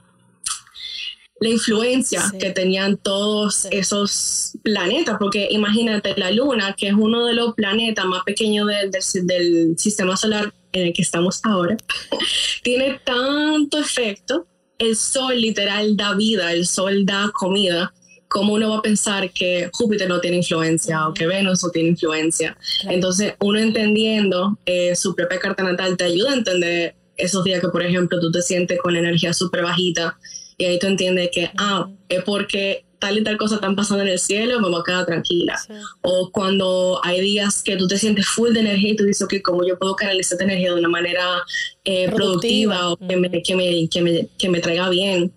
la 1.39 1.49
influencia 1.51 2.23
que 2.39 2.51
tenían 2.51 2.97
todos 2.97 3.67
esos 3.71 4.53
planetas, 4.63 5.17
porque 5.19 5.49
imagínate 5.51 6.15
la 6.17 6.31
Luna, 6.31 6.75
que 6.77 6.89
es 6.89 6.95
uno 6.95 7.27
de 7.27 7.35
los 7.35 7.55
planetas 7.55 8.07
más 8.07 8.25
pequeños 8.25 8.67
del, 8.69 8.91
del, 9.27 9.79
sistema 9.79 10.17
solar 10.17 10.53
en 10.77 10.89
el 10.89 10.93
que 10.93 11.03
estamos 11.03 11.41
ahora, 11.45 11.77
tiene 12.63 13.01
tanto 13.05 13.79
efecto, 13.79 14.47
el 14.79 14.97
Sol 14.97 15.41
literal 15.41 15.97
da 15.97 16.15
vida, 16.15 16.53
el 16.53 16.67
Sol 16.67 17.07
da 17.07 17.31
comida, 17.33 17.93
¿cómo 18.29 18.55
uno 18.55 18.71
va 18.71 18.79
a 18.79 18.83
pensar 18.83 19.31
que 19.33 19.71
Júpiter 19.73 20.09
no 20.09 20.21
tiene 20.21 20.39
influencia 20.39 21.09
o 21.09 21.15
que 21.15 21.27
Venus 21.27 21.63
no 21.63 21.71
tiene 21.71 21.91
influencia? 21.91 22.57
Entonces, 22.89 23.35
uno 23.41 23.59
entendiendo 23.59 24.59
eh, 24.67 24.95
su 24.95 25.15
propia 25.15 25.39
carta 25.39 25.63
natal 25.63 25.97
te 25.97 26.05
ayuda 26.05 26.33
a 26.33 26.37
entender 26.37 26.97
esos 27.17 27.45
días 27.45 27.61
que, 27.61 27.69
por 27.69 27.83
ejemplo, 27.83 28.21
tú 28.21 28.31
te 28.31 28.43
sientes 28.43 28.79
con 28.81 28.93
la 28.93 28.99
energía 28.99 29.33
súper 29.33 29.63
bajita 29.63 30.19
y 30.59 30.65
ahí 30.65 30.79
tú 30.79 30.87
entiendes 30.87 31.31
que, 31.33 31.51
ah, 31.57 31.89
es 32.09 32.23
porque 32.25 32.86
tal 32.99 33.19
y 33.19 33.25
tal 33.25 33.37
cosa 33.37 33.57
están 33.57 33.77
pasando 33.77 34.03
en 34.03 34.11
el 34.11 34.19
cielo, 34.19 34.61
me 34.61 34.69
voy 34.69 34.81
a 34.81 34.85
quedar 34.85 35.07
tranquila. 35.07 35.59
O 36.03 36.31
cuando 36.31 37.01
hay 37.03 37.21
días 37.21 37.63
que 37.63 37.77
tú 37.77 37.87
te 37.87 37.99
sientes 37.99 38.27
full 38.27 38.53
de 38.53 38.61
energía 38.61 38.93
y 38.93 38.97
tú 38.97 39.05
dices, 39.05 39.23
ok, 39.23 39.35
¿cómo 39.43 39.67
yo 39.67 39.79
puedo 39.79 39.95
canalizar 39.97 40.37
esta 40.37 40.45
energía 40.45 40.73
de 40.73 40.81
una 40.81 40.89
manera 40.89 41.43
eh, 41.85 42.11
productiva 42.11 42.91
o 42.91 42.97
que, 42.97 43.17
me, 43.17 43.31
que, 43.43 43.55
me, 43.55 43.89
que, 43.89 44.03
me, 44.03 44.29
que, 44.39 44.49
me, 44.49 44.61
traiga 44.61 44.89
bien? 44.89 45.33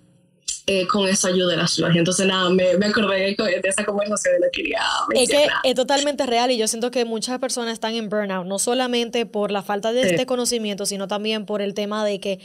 Eh, 0.65 0.85
con 0.85 1.07
eso 1.07 1.27
ayuda 1.27 1.49
de 1.51 1.57
la 1.57 1.63
astrología. 1.63 1.99
Entonces, 1.99 2.27
nada, 2.27 2.49
me, 2.51 2.77
me 2.77 2.85
acordé 2.85 3.35
de 3.35 3.61
esa 3.63 3.83
conversación 3.83 4.35
y 4.37 4.41
la 4.41 4.49
quería 4.51 4.81
mencionar. 5.09 5.45
Es 5.45 5.51
que 5.63 5.69
es 5.69 5.75
totalmente 5.75 6.27
real 6.27 6.51
y 6.51 6.57
yo 6.57 6.67
siento 6.67 6.91
que 6.91 7.05
muchas 7.05 7.39
personas 7.39 7.73
están 7.73 7.95
en 7.95 8.07
burnout, 8.07 8.45
no 8.45 8.59
solamente 8.59 9.25
por 9.25 9.51
la 9.51 9.63
falta 9.63 9.91
de 9.91 10.01
este 10.01 10.27
conocimiento, 10.27 10.85
sino 10.85 11.07
también 11.07 11.47
por 11.47 11.63
el 11.63 11.73
tema 11.73 12.05
de 12.05 12.19
que 12.19 12.39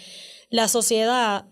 la 0.49 0.69
sociedad 0.69 1.45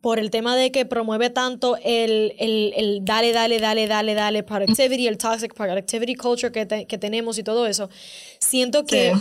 por 0.00 0.18
el 0.18 0.30
tema 0.30 0.56
de 0.56 0.70
que 0.70 0.86
promueve 0.86 1.30
tanto 1.30 1.76
el, 1.82 2.34
el, 2.38 2.72
el 2.76 3.04
dale, 3.04 3.32
dale, 3.32 3.58
dale, 3.58 3.86
dale, 3.86 4.14
dale, 4.14 4.42
productivity, 4.42 5.08
el 5.08 5.18
toxic 5.18 5.54
productivity 5.54 6.14
culture 6.14 6.52
que, 6.52 6.86
que 6.86 6.98
tenemos 6.98 7.38
y 7.38 7.42
todo 7.42 7.66
eso, 7.66 7.90
siento 8.38 8.84
que 8.84 9.12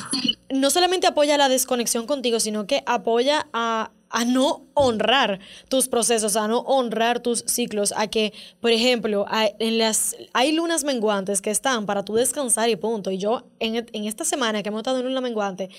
no 0.49 0.69
solamente 0.69 1.07
apoya 1.07 1.37
la 1.37 1.49
desconexión 1.49 2.05
contigo, 2.05 2.39
sino 2.39 2.67
que 2.67 2.83
apoya 2.85 3.47
a, 3.53 3.91
a 4.09 4.25
no 4.25 4.65
honrar 4.73 5.39
tus 5.67 5.87
procesos, 5.87 6.35
a 6.35 6.47
no 6.47 6.59
honrar 6.59 7.21
tus 7.21 7.43
ciclos, 7.47 7.93
a 7.95 8.07
que, 8.07 8.33
por 8.61 8.71
ejemplo, 8.71 9.25
hay, 9.29 9.51
en 9.59 9.77
las, 9.77 10.15
hay 10.33 10.51
lunas 10.51 10.83
menguantes 10.83 11.41
que 11.41 11.49
están 11.49 11.85
para 11.85 12.03
tú 12.03 12.15
descansar 12.15 12.69
y 12.69 12.75
punto. 12.75 13.11
Y 13.11 13.17
yo 13.17 13.47
en, 13.59 13.87
en 13.91 14.05
esta 14.05 14.25
semana 14.25 14.63
que 14.63 14.69
hemos 14.69 14.79
estado 14.79 14.99
en 14.99 15.05
luna 15.05 15.21
menguante, 15.21 15.69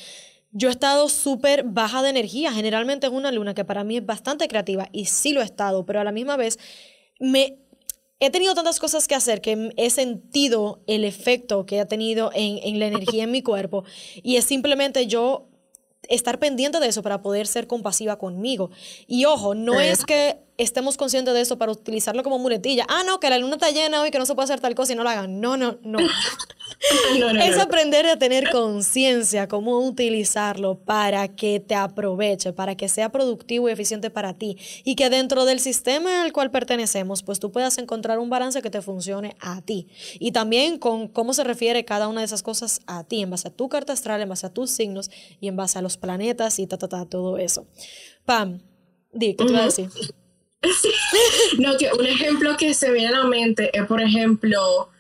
yo 0.51 0.69
he 0.69 0.73
estado 0.73 1.09
súper 1.09 1.65
baja 1.65 2.03
de 2.03 2.11
energía. 2.11 2.53
Generalmente 2.53 3.07
es 3.07 3.13
una 3.13 3.33
luna 3.33 3.55
que 3.55 3.65
para 3.65 3.85
mí 3.85 3.99
es 3.99 4.07
bastante 4.07 4.49
creativa 4.49 4.89
y 4.93 5.07
sí 5.07 5.33
lo 5.33 5.41
he 5.41 5.45
estado, 5.45 5.85
pero 5.85 6.01
a 6.01 6.05
la 6.05 6.13
misma 6.13 6.37
vez 6.37 6.59
me 7.21 7.59
he 8.21 8.31
tenido 8.31 8.55
tantas 8.55 8.81
cosas 8.81 9.07
que 9.07 9.15
hacer 9.15 9.41
que 9.41 9.71
he 9.77 9.91
sentido 9.91 10.83
el 10.87 11.05
efecto 11.05 11.67
que 11.67 11.81
ha 11.81 11.87
tenido 11.87 12.31
en, 12.35 12.59
en 12.63 12.79
la 12.79 12.87
energía 12.87 13.25
en 13.25 13.31
mi 13.31 13.43
cuerpo 13.43 13.85
y 14.23 14.37
es 14.37 14.45
simplemente 14.45 15.07
yo 15.07 15.49
estar 16.09 16.39
pendiente 16.39 16.81
de 16.81 16.89
eso 16.89 17.03
para 17.03 17.23
poder 17.23 17.47
ser 17.47 17.67
compasiva 17.67 18.19
conmigo. 18.19 18.71
Y 19.07 19.25
ojo, 19.27 19.55
no 19.55 19.81
es 19.81 20.05
que 20.05 20.48
estemos 20.59 20.97
conscientes 20.97 21.33
de 21.35 21.41
eso 21.41 21.57
para 21.57 21.71
utilizarlo 21.71 22.25
como 22.25 22.39
muletilla. 22.39 22.85
Ah, 22.89 23.03
no, 23.07 23.21
que 23.21 23.31
la 23.31 23.39
luna 23.39 23.55
está 23.55 23.71
llena 23.71 24.03
hoy, 24.03 24.11
que 24.11 24.19
no 24.19 24.27
se 24.27 24.35
puede 24.35 24.45
hacer 24.45 24.61
tal 24.61 24.75
cosa 24.75 24.93
y 24.93 24.97
no 24.97 25.05
lo 25.05 25.09
hagan. 25.09 25.41
No, 25.41 25.57
no, 25.57 25.79
no. 25.83 25.99
es 27.43 27.59
aprender 27.59 28.07
a 28.07 28.19
tener 28.19 28.51
conciencia, 28.51 29.47
cómo 29.47 29.79
utilizarlo 29.79 30.81
para 30.81 31.29
que 31.29 31.61
te 31.61 31.77
aproveche, 31.77 32.53
para 32.53 32.77
que 32.77 32.89
sea 32.89 33.11
productivo 33.11 33.69
y 33.69 33.73
eficiente 33.73 34.11
para 34.11 34.35
ti. 34.35 34.59
Y 34.83 34.97
que 34.97 35.09
dentro 35.11 35.45
del 35.45 35.61
sistema 35.61 36.23
al 36.23 36.33
cual 36.33 36.51
pertenecemos, 36.51 37.23
pues 37.23 37.39
tú 37.39 37.53
puedas 37.53 37.79
encontrar 37.79 38.19
un 38.19 38.29
balance 38.29 38.61
que 38.61 38.71
te 38.71 38.83
funcione 38.83 39.37
a 39.41 39.63
ti. 39.63 39.87
Y 40.19 40.33
también 40.33 40.79
con 40.79 41.07
cómo 41.07 41.35
se 41.35 41.45
refiere 41.45 41.85
cada 41.85 42.09
una 42.09 42.21
de 42.21 42.27
esas 42.27 42.43
cosas 42.43 42.81
a 42.89 43.05
ti, 43.05 43.23
en 43.23 43.31
base 43.31 43.47
a 43.47 43.53
tu 43.53 43.69
carta 43.69 43.93
astral, 43.93 44.21
en 44.21 44.29
base 44.29 44.47
a 44.47 44.53
tus 44.53 44.71
signos 44.71 45.09
y 45.41 45.47
en 45.47 45.57
base 45.57 45.79
a 45.79 45.83
los 45.83 45.97
planetas 45.97 46.59
y 46.59 46.67
ta, 46.67 46.79
ta, 46.79 46.89
ta, 46.89 47.05
todo 47.07 47.39
eso. 47.39 47.69
Pam, 48.25 48.61
di, 49.13 49.35
¿qué 49.35 49.45
te 49.45 49.53
voy 49.53 49.61
a 49.61 49.65
decir? 49.65 49.89
No, 51.59 51.77
que 51.77 51.91
un 51.93 52.07
ejemplo 52.07 52.57
que 52.57 52.75
se 52.75 52.91
viene 52.91 53.09
a 53.09 53.19
la 53.19 53.25
mente 53.25 53.71
es, 53.73 53.87
por 53.87 54.01
ejemplo, 54.01 54.91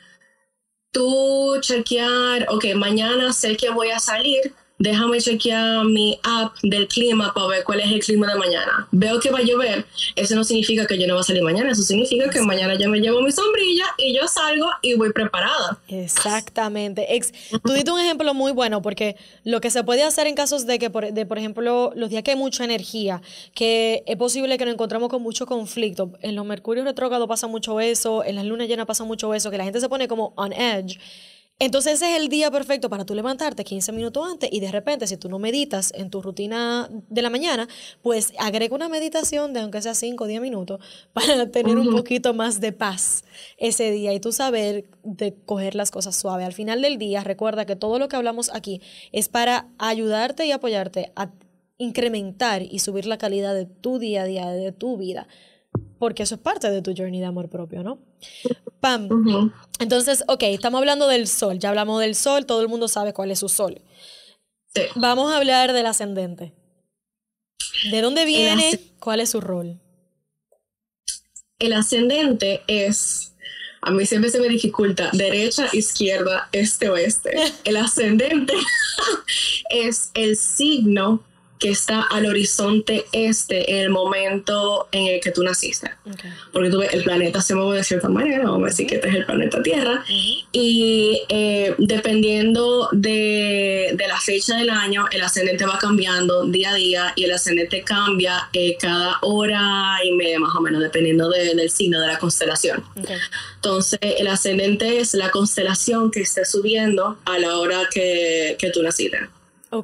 tú 0.90 1.58
chequear, 1.60 2.46
ok, 2.48 2.66
mañana 2.76 3.32
sé 3.32 3.56
que 3.56 3.70
voy 3.70 3.90
a 3.90 3.98
salir, 3.98 4.54
déjame 4.78 5.18
chequear 5.20 5.84
mi 5.84 6.18
app 6.22 6.54
del 6.62 6.86
clima 6.88 7.32
para 7.34 7.48
ver 7.48 7.64
cuál 7.64 7.80
es 7.80 7.90
el 7.90 8.00
clima 8.00 8.32
de 8.32 8.38
mañana. 8.38 8.88
Veo 8.92 9.18
que 9.20 9.30
va 9.30 9.38
a 9.38 9.42
llover, 9.42 9.84
eso 10.16 10.34
no 10.34 10.44
significa 10.44 10.86
que 10.86 10.98
yo 10.98 11.06
no 11.06 11.14
va 11.14 11.20
a 11.20 11.24
salir 11.24 11.42
mañana, 11.42 11.72
eso 11.72 11.82
significa 11.82 12.30
que 12.30 12.40
mañana 12.42 12.74
ya 12.78 12.88
me 12.88 13.00
llevo 13.00 13.20
mi 13.20 13.32
sombrilla 13.32 13.84
y 13.98 14.14
yo 14.14 14.26
salgo 14.28 14.66
y 14.82 14.94
voy 14.94 15.12
preparada. 15.12 15.78
Exactamente. 15.88 17.14
Ex 17.16 17.32
Tú 17.64 17.72
diste 17.72 17.90
un 17.90 18.00
ejemplo 18.00 18.32
muy 18.34 18.52
bueno 18.52 18.82
porque 18.82 19.16
lo 19.44 19.60
que 19.60 19.70
se 19.70 19.82
puede 19.84 20.02
hacer 20.02 20.26
en 20.26 20.34
casos 20.34 20.66
de 20.66 20.78
que, 20.78 20.90
por, 20.90 21.12
de, 21.12 21.26
por 21.26 21.38
ejemplo, 21.38 21.92
los 21.94 22.10
días 22.10 22.22
que 22.22 22.32
hay 22.32 22.36
mucha 22.36 22.64
energía, 22.64 23.20
que 23.54 24.02
es 24.06 24.16
posible 24.16 24.58
que 24.58 24.64
nos 24.64 24.74
encontramos 24.74 25.08
con 25.08 25.22
mucho 25.22 25.46
conflicto, 25.46 26.12
en 26.20 26.36
los 26.36 26.44
mercurios 26.44 26.86
retrógrados 26.86 27.28
pasa 27.28 27.46
mucho 27.46 27.80
eso, 27.80 28.24
en 28.24 28.36
las 28.36 28.44
lunas 28.44 28.68
llenas 28.68 28.86
pasa 28.86 29.04
mucho 29.04 29.34
eso, 29.34 29.50
que 29.50 29.58
la 29.58 29.64
gente 29.64 29.80
se 29.80 29.88
pone 29.88 30.08
como 30.08 30.32
on 30.36 30.52
edge 30.52 30.98
entonces 31.60 31.94
ese 31.94 32.14
es 32.14 32.20
el 32.20 32.28
día 32.28 32.52
perfecto 32.52 32.88
para 32.88 33.04
tú 33.04 33.16
levantarte 33.16 33.64
15 33.64 33.90
minutos 33.90 34.24
antes 34.30 34.48
y 34.52 34.60
de 34.60 34.70
repente 34.70 35.08
si 35.08 35.16
tú 35.16 35.28
no 35.28 35.40
meditas 35.40 35.92
en 35.94 36.08
tu 36.08 36.22
rutina 36.22 36.88
de 37.08 37.20
la 37.20 37.30
mañana, 37.30 37.66
pues 38.00 38.32
agrega 38.38 38.76
una 38.76 38.88
meditación 38.88 39.52
de 39.52 39.60
aunque 39.60 39.82
sea 39.82 39.94
5 39.94 40.22
o 40.22 40.26
10 40.28 40.40
minutos 40.40 40.80
para 41.12 41.46
tener 41.50 41.76
un 41.76 41.90
poquito 41.90 42.32
más 42.32 42.60
de 42.60 42.70
paz 42.72 43.24
ese 43.56 43.90
día 43.90 44.12
y 44.12 44.20
tú 44.20 44.30
saber 44.30 44.84
de 45.02 45.34
coger 45.46 45.74
las 45.74 45.90
cosas 45.90 46.14
suave. 46.14 46.44
Al 46.44 46.52
final 46.52 46.80
del 46.80 46.96
día 46.96 47.24
recuerda 47.24 47.66
que 47.66 47.74
todo 47.74 47.98
lo 47.98 48.08
que 48.08 48.14
hablamos 48.14 48.50
aquí 48.54 48.80
es 49.10 49.28
para 49.28 49.66
ayudarte 49.78 50.46
y 50.46 50.52
apoyarte 50.52 51.12
a 51.16 51.32
incrementar 51.76 52.62
y 52.62 52.78
subir 52.78 53.06
la 53.06 53.18
calidad 53.18 53.54
de 53.54 53.66
tu 53.66 53.98
día 53.98 54.22
a 54.22 54.24
día, 54.26 54.48
de 54.50 54.70
tu 54.70 54.96
vida 54.96 55.26
porque 55.98 56.22
eso 56.22 56.36
es 56.36 56.40
parte 56.40 56.70
de 56.70 56.82
tu 56.82 56.94
journey 56.96 57.20
de 57.20 57.26
amor 57.26 57.48
propio, 57.48 57.82
¿no? 57.82 57.98
Pam. 58.80 59.08
Entonces, 59.80 60.24
ok, 60.28 60.42
estamos 60.44 60.78
hablando 60.78 61.08
del 61.08 61.26
sol, 61.26 61.58
ya 61.58 61.70
hablamos 61.70 62.00
del 62.00 62.14
sol, 62.14 62.46
todo 62.46 62.62
el 62.62 62.68
mundo 62.68 62.88
sabe 62.88 63.12
cuál 63.12 63.30
es 63.30 63.40
su 63.40 63.48
sol. 63.48 63.82
Vamos 64.94 65.32
a 65.32 65.36
hablar 65.36 65.72
del 65.72 65.86
ascendente. 65.86 66.54
¿De 67.90 68.00
dónde 68.00 68.24
viene? 68.24 68.78
¿Cuál 68.98 69.20
es 69.20 69.30
su 69.30 69.40
rol? 69.40 69.80
El 71.58 71.72
ascendente 71.72 72.62
es, 72.68 73.34
a 73.82 73.90
mí 73.90 74.06
siempre 74.06 74.30
se 74.30 74.40
me 74.40 74.48
dificulta, 74.48 75.10
derecha, 75.12 75.68
izquierda, 75.72 76.48
este, 76.52 76.88
oeste. 76.88 77.36
El 77.64 77.76
ascendente 77.76 78.54
es 79.70 80.10
el 80.14 80.36
signo 80.36 81.24
que 81.58 81.70
está 81.70 82.02
al 82.02 82.26
horizonte 82.26 83.06
este 83.12 83.72
en 83.72 83.78
el 83.78 83.90
momento 83.90 84.88
en 84.92 85.06
el 85.06 85.20
que 85.20 85.30
tú 85.30 85.42
naciste. 85.42 85.90
Porque 86.52 86.70
tú 86.70 86.78
ves, 86.78 86.92
el 86.94 87.04
planeta 87.04 87.40
se 87.40 87.54
mueve 87.54 87.78
de 87.78 87.84
cierta 87.84 88.08
manera, 88.08 88.44
vamos 88.44 88.62
a 88.62 88.66
decir 88.66 88.86
que 88.86 88.96
este 88.96 89.08
es 89.08 89.14
el 89.16 89.26
planeta 89.26 89.62
Tierra, 89.62 90.04
y 90.52 91.22
eh, 91.28 91.74
dependiendo 91.78 92.88
de, 92.92 93.94
de, 93.94 94.08
la 94.08 94.20
fecha 94.20 94.56
del 94.56 94.70
año, 94.70 95.06
el 95.10 95.22
ascendente 95.22 95.66
va 95.66 95.78
cambiando 95.78 96.44
día 96.44 96.70
a 96.70 96.74
día 96.74 97.12
y 97.16 97.24
el 97.24 97.32
ascendente 97.32 97.82
cambia 97.82 98.48
eh, 98.52 98.76
cada 98.78 99.18
hora 99.22 99.98
y 100.04 100.12
media 100.12 100.38
más 100.38 100.54
o 100.54 100.60
menos, 100.60 100.80
dependiendo 100.80 101.28
del 101.28 101.70
signo 101.70 102.00
de 102.00 102.06
la 102.06 102.18
constelación. 102.18 102.84
Entonces, 103.56 103.98
el 104.02 104.28
ascendente 104.28 104.98
es 105.00 105.14
la 105.14 105.30
constelación 105.30 106.10
que 106.10 106.20
esté 106.20 106.44
subiendo 106.44 107.18
a 107.24 107.38
la 107.38 107.58
hora 107.58 107.88
que, 107.92 108.56
que 108.58 108.70
tú 108.70 108.82
naciste 108.82 109.28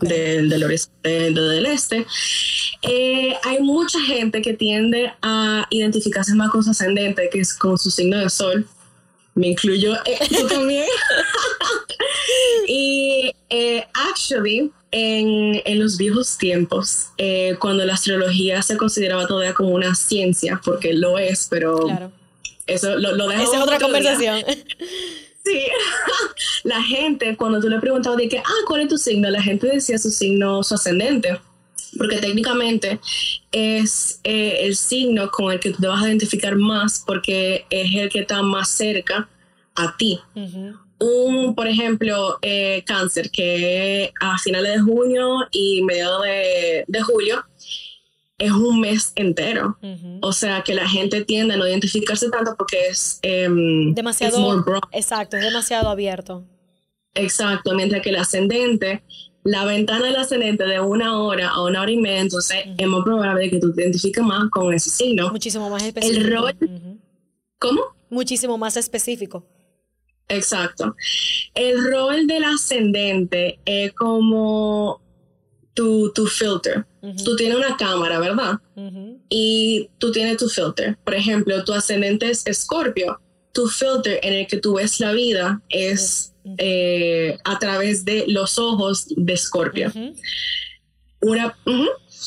del, 0.00 0.48
del 0.48 0.64
oeste 0.64 0.90
del 1.08 1.66
este. 1.66 2.06
Eh, 2.82 3.34
hay 3.42 3.60
mucha 3.60 4.00
gente 4.00 4.42
que 4.42 4.54
tiende 4.54 5.12
a 5.22 5.66
identificarse 5.70 6.34
más 6.34 6.50
con 6.50 6.62
su 6.62 6.70
ascendente, 6.70 7.28
que 7.30 7.40
es 7.40 7.54
con 7.54 7.78
su 7.78 7.90
signo 7.90 8.18
de 8.18 8.30
sol. 8.30 8.66
Me 9.34 9.48
incluyo 9.48 9.94
eh, 10.04 10.18
yo 10.30 10.46
también. 10.48 10.86
y 12.68 13.34
eh, 13.50 13.86
actually, 13.94 14.70
en, 14.90 15.60
en, 15.64 15.78
los 15.80 15.98
viejos 15.98 16.38
tiempos, 16.38 17.08
cuando 17.58 17.84
la 17.84 17.94
astrología 17.94 18.62
se 18.62 18.76
consideraba 18.76 19.26
todavía 19.26 19.54
como 19.54 19.70
una 19.70 19.94
ciencia, 19.94 20.60
porque 20.64 20.94
lo 20.94 21.18
es, 21.18 21.48
pero 21.50 22.12
eso 22.66 22.96
lo, 22.96 23.14
lo 23.16 23.30
Esa 23.30 23.42
es 23.42 23.62
otra 23.62 23.78
conversación. 23.78 24.42
Sí, 25.44 25.60
la 26.64 26.82
gente, 26.82 27.36
cuando 27.36 27.60
tú 27.60 27.68
le 27.68 27.78
preguntabas 27.78 28.18
de 28.18 28.28
que, 28.28 28.38
ah, 28.38 28.64
¿cuál 28.66 28.82
es 28.82 28.88
tu 28.88 28.98
signo? 28.98 29.28
La 29.28 29.42
gente 29.42 29.66
decía 29.66 29.98
su 29.98 30.10
signo, 30.10 30.62
su 30.62 30.74
ascendente, 30.74 31.38
porque 31.98 32.16
técnicamente 32.16 32.98
es 33.52 34.20
eh, 34.24 34.60
el 34.62 34.74
signo 34.74 35.30
con 35.30 35.52
el 35.52 35.60
que 35.60 35.70
tú 35.70 35.82
te 35.82 35.86
vas 35.86 36.02
a 36.02 36.08
identificar 36.08 36.56
más 36.56 37.02
porque 37.06 37.66
es 37.68 37.94
el 37.94 38.08
que 38.08 38.20
está 38.20 38.42
más 38.42 38.70
cerca 38.70 39.28
a 39.74 39.96
ti. 39.96 40.18
Un, 40.98 41.54
por 41.54 41.66
ejemplo, 41.66 42.38
eh, 42.40 42.82
cáncer, 42.86 43.30
que 43.30 44.12
a 44.20 44.38
finales 44.38 44.72
de 44.72 44.80
junio 44.80 45.46
y 45.50 45.82
mediados 45.82 46.24
de, 46.24 46.84
de 46.86 47.02
julio 47.02 47.44
es 48.38 48.50
un 48.50 48.80
mes 48.80 49.12
entero. 49.14 49.78
O 50.20 50.32
sea, 50.32 50.62
que 50.62 50.74
la 50.74 50.88
gente 50.88 51.24
tiende 51.24 51.54
a 51.54 51.56
no 51.56 51.66
identificarse 51.66 52.30
tanto 52.30 52.54
porque 52.56 52.88
es 52.88 53.18
em, 53.22 53.94
demasiado 53.94 54.64
exacto, 54.92 55.36
es 55.36 55.44
demasiado 55.44 55.88
abierto. 55.88 56.44
Exacto, 57.14 57.74
mientras 57.74 58.02
que 58.02 58.10
el 58.10 58.16
ascendente, 58.16 59.04
la 59.44 59.64
ventana 59.64 60.06
del 60.06 60.16
ascendente 60.16 60.64
de 60.64 60.80
una 60.80 61.18
hora 61.20 61.50
a 61.50 61.62
una 61.62 61.82
hora 61.82 61.90
y 61.90 61.96
media, 61.96 62.20
entonces 62.20 62.58
es 62.76 62.86
más 62.88 63.04
probable 63.04 63.50
que 63.50 63.60
tú 63.60 63.72
te 63.72 63.82
identifiques 63.82 64.24
más 64.24 64.50
con 64.50 64.74
ese 64.74 64.90
signo. 64.90 65.30
Muchísimo 65.30 65.70
más 65.70 65.82
específico. 65.84 66.20
El 66.20 66.32
rol, 66.32 66.56
¿cómo? 67.58 67.82
Muchísimo 68.10 68.58
más 68.58 68.76
específico. 68.76 69.46
Exacto. 70.28 70.96
El 71.54 71.84
rol 71.90 72.26
del 72.26 72.44
ascendente 72.44 73.60
es 73.64 73.92
como 73.92 75.00
tu, 75.74 76.12
tu 76.12 76.26
filter. 76.26 76.86
Tú 77.24 77.36
tienes 77.36 77.56
una 77.56 77.76
cámara, 77.76 78.18
¿verdad? 78.18 78.58
Y 79.28 79.90
tú 79.98 80.12
tienes 80.12 80.36
tu 80.36 80.48
filter. 80.48 80.96
Por 81.04 81.14
ejemplo, 81.14 81.62
tu 81.64 81.72
ascendente 81.72 82.30
es 82.30 82.46
Escorpio. 82.46 83.20
Tu 83.52 83.68
filter 83.68 84.18
en 84.22 84.32
el 84.32 84.46
que 84.46 84.58
tú 84.58 84.74
ves 84.74 85.00
la 85.00 85.12
vida 85.12 85.62
es 85.68 86.32
eh, 86.58 87.36
a 87.44 87.58
través 87.58 88.04
de 88.04 88.24
los 88.28 88.58
ojos 88.58 89.06
de 89.16 89.32
Escorpio. 89.32 89.92
Una. 91.20 91.56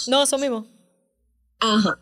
No, 0.07 0.24
eso 0.24 0.38
mismo. 0.38 0.67
Ajá. 1.60 1.98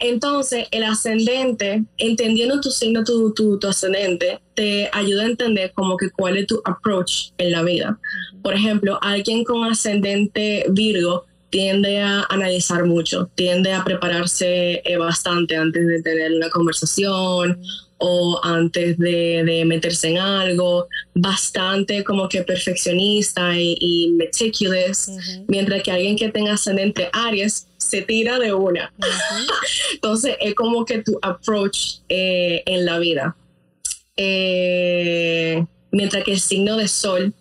Entonces, 0.00 0.66
el 0.70 0.84
ascendente, 0.84 1.82
entendiendo 1.96 2.60
tu 2.60 2.70
signo, 2.70 3.04
tu, 3.04 3.32
tu, 3.32 3.58
ascendente, 3.66 4.40
te 4.54 4.90
ayuda 4.92 5.22
a 5.22 5.26
entender 5.26 5.72
como 5.72 5.96
que 5.96 6.10
cuál 6.10 6.36
es 6.36 6.46
tu 6.46 6.60
approach 6.64 7.30
en 7.38 7.52
la 7.52 7.62
vida. 7.62 7.98
Por 8.42 8.54
ejemplo, 8.54 8.98
alguien 9.00 9.44
con 9.44 9.64
ascendente 9.64 10.66
Virgo 10.70 11.24
tiende 11.50 12.00
a 12.00 12.24
analizar 12.28 12.84
mucho, 12.84 13.30
tiende 13.34 13.72
a 13.72 13.84
prepararse 13.84 14.82
eh, 14.84 14.96
bastante 14.96 15.56
antes 15.56 15.86
de 15.86 16.02
tener 16.02 16.32
una 16.32 16.50
conversación 16.50 17.60
o 17.98 18.40
antes 18.44 18.96
de, 18.98 19.64
meterse 19.66 20.10
en 20.10 20.18
algo, 20.18 20.86
bastante 21.14 22.04
como 22.04 22.28
que 22.28 22.42
perfeccionista 22.42 23.52
y, 23.56 24.14
meticulous, 24.16 25.10
mientras 25.48 25.82
que 25.82 25.90
alguien 25.90 26.16
que 26.16 26.28
tenga 26.28 26.52
ascendente 26.52 27.08
Aries 27.12 27.66
se 27.76 28.02
tira 28.02 28.38
de 28.38 28.52
una. 28.52 28.92
Entonces 29.94 30.36
es 30.40 30.54
como 30.54 30.84
que 30.84 31.02
tu 31.02 31.18
approach 31.22 31.98
eh, 32.08 32.62
en 32.66 32.84
la 32.84 32.98
vida. 33.00 33.36
Eh, 34.16 35.64
mientras 35.90 36.22
que 36.22 36.32
el 36.32 36.40
signo 36.40 36.76
de 36.76 36.86
sol, 36.86 37.34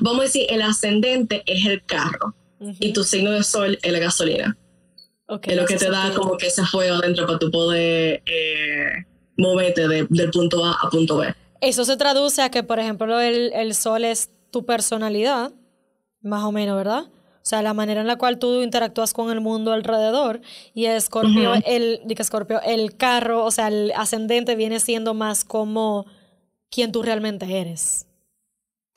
vamos 0.00 0.20
a 0.20 0.24
decir, 0.24 0.46
el 0.50 0.60
ascendente 0.60 1.42
es 1.46 1.64
el 1.64 1.82
carro 1.84 2.34
y 2.78 2.92
tu 2.92 3.04
signo 3.04 3.30
de 3.30 3.42
sol 3.42 3.78
es 3.82 3.92
la 3.92 3.98
gasolina. 3.98 4.56
es 5.42 5.56
lo 5.56 5.66
que 5.66 5.76
te 5.76 5.90
da 5.90 6.12
como 6.14 6.36
que 6.36 6.46
ese 6.46 6.64
fuego 6.64 6.96
adentro 6.96 7.26
para 7.26 7.38
tu 7.38 7.50
poder 7.50 8.22
eh, 8.26 9.06
moverte 9.36 9.88
del 9.88 10.30
punto 10.30 10.64
A 10.64 10.76
a 10.82 10.90
punto 10.90 11.18
B. 11.18 11.34
Eso 11.60 11.84
se 11.84 11.96
traduce 11.96 12.42
a 12.42 12.50
que, 12.50 12.62
por 12.62 12.78
ejemplo, 12.78 13.20
el, 13.20 13.52
el 13.54 13.74
sol 13.74 14.04
es 14.04 14.30
tu 14.50 14.66
personalidad, 14.66 15.52
más 16.20 16.44
o 16.44 16.52
menos, 16.52 16.76
¿verdad? 16.76 17.06
O 17.42 17.44
sea, 17.44 17.60
la 17.60 17.74
manera 17.74 18.00
en 18.00 18.06
la 18.06 18.16
cual 18.16 18.38
tú 18.38 18.62
interactúas 18.62 19.12
con 19.12 19.32
el 19.32 19.40
mundo 19.40 19.72
alrededor. 19.72 20.40
Y 20.74 20.84
Escorpio, 20.84 21.54
el, 21.66 22.00
Scorpio, 22.22 22.60
el 22.62 22.96
carro, 22.96 23.44
o 23.44 23.50
sea, 23.50 23.66
el 23.66 23.92
ascendente 23.96 24.54
viene 24.54 24.78
siendo 24.78 25.12
más 25.12 25.44
como 25.44 26.06
quien 26.70 26.92
tú 26.92 27.02
realmente 27.02 27.60
eres. 27.60 28.06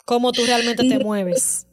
Cómo 0.05 0.31
tú 0.31 0.45
realmente 0.45 0.87
te 0.87 0.99
mueves. 0.99 1.65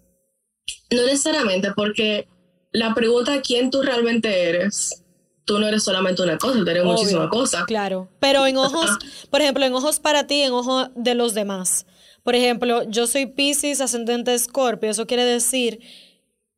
No 0.90 1.02
necesariamente, 1.06 1.72
porque 1.74 2.28
la 2.72 2.94
pregunta 2.94 3.40
quién 3.42 3.70
tú 3.70 3.82
realmente 3.82 4.48
eres, 4.48 5.02
tú 5.44 5.58
no 5.58 5.66
eres 5.66 5.82
solamente 5.82 6.22
una 6.22 6.38
cosa, 6.38 6.58
tú 6.64 6.70
eres 6.70 6.84
muchísimas 6.84 7.28
cosas. 7.28 7.64
Claro. 7.64 8.08
Pero 8.20 8.46
en 8.46 8.56
ojos, 8.56 8.90
por 9.30 9.40
ejemplo, 9.40 9.64
en 9.64 9.74
ojos 9.74 10.00
para 10.00 10.26
ti, 10.26 10.42
en 10.42 10.52
ojos 10.52 10.90
de 10.94 11.14
los 11.14 11.34
demás. 11.34 11.86
Por 12.22 12.34
ejemplo, 12.34 12.84
yo 12.84 13.06
soy 13.06 13.26
Pisces, 13.26 13.80
ascendente 13.80 14.32
Escorpio. 14.34 14.90
Eso 14.90 15.06
quiere 15.06 15.24
decir 15.24 15.80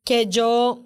que 0.03 0.27
yo, 0.27 0.85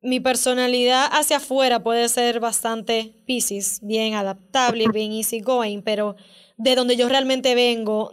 mi 0.00 0.20
personalidad 0.20 1.08
hacia 1.12 1.36
afuera 1.36 1.82
puede 1.82 2.08
ser 2.08 2.40
bastante 2.40 3.12
Pisces, 3.26 3.80
bien 3.82 4.14
adaptable, 4.14 4.86
bien 4.92 5.12
easygoing, 5.12 5.82
pero 5.82 6.16
de 6.56 6.74
donde 6.74 6.96
yo 6.96 7.08
realmente 7.08 7.54
vengo, 7.54 8.12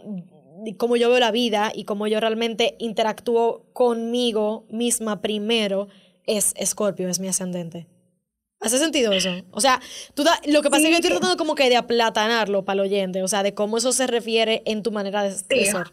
cómo 0.74 0.96
yo 0.96 1.10
veo 1.10 1.18
la 1.18 1.30
vida 1.30 1.72
y 1.74 1.84
cómo 1.84 2.06
yo 2.06 2.20
realmente 2.20 2.76
interactúo 2.78 3.64
conmigo 3.72 4.66
misma 4.70 5.20
primero, 5.20 5.88
es 6.24 6.52
Escorpio, 6.56 7.08
es 7.08 7.20
mi 7.20 7.28
ascendente. 7.28 7.86
¿Hace 8.60 8.78
sentido 8.78 9.12
eso? 9.12 9.30
O 9.50 9.60
sea, 9.60 9.80
tú 10.14 10.24
lo 10.46 10.62
que 10.62 10.70
pasa 10.70 10.84
es 10.84 10.88
que 10.88 10.96
estoy 10.96 11.10
tratando 11.10 11.36
como 11.36 11.54
que 11.54 11.68
de 11.68 11.76
aplatanarlo 11.76 12.64
para 12.64 12.80
el 12.82 12.88
oyente, 12.88 13.22
o 13.22 13.28
sea, 13.28 13.42
de 13.42 13.54
cómo 13.54 13.78
eso 13.78 13.92
se 13.92 14.06
refiere 14.06 14.62
en 14.64 14.82
tu 14.82 14.92
manera 14.92 15.22
de, 15.22 15.32
ser. 15.32 15.92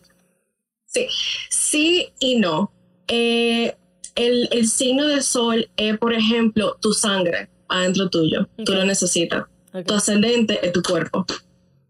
Sí, 0.86 1.08
sí 1.50 2.14
y 2.20 2.38
no. 2.38 2.72
Eh, 3.08 3.76
el, 4.16 4.48
el 4.52 4.68
signo 4.68 5.08
de 5.08 5.22
sol 5.22 5.70
es, 5.76 5.98
por 5.98 6.14
ejemplo, 6.14 6.78
tu 6.80 6.94
sangre 6.94 7.50
adentro 7.68 8.10
tuyo. 8.10 8.48
Tú 8.64 8.74
lo 8.74 8.86
necesitas. 8.86 9.46
Tu 9.86 9.94
ascendente 9.94 10.66
es 10.66 10.72
tu 10.72 10.82
cuerpo. 10.82 11.26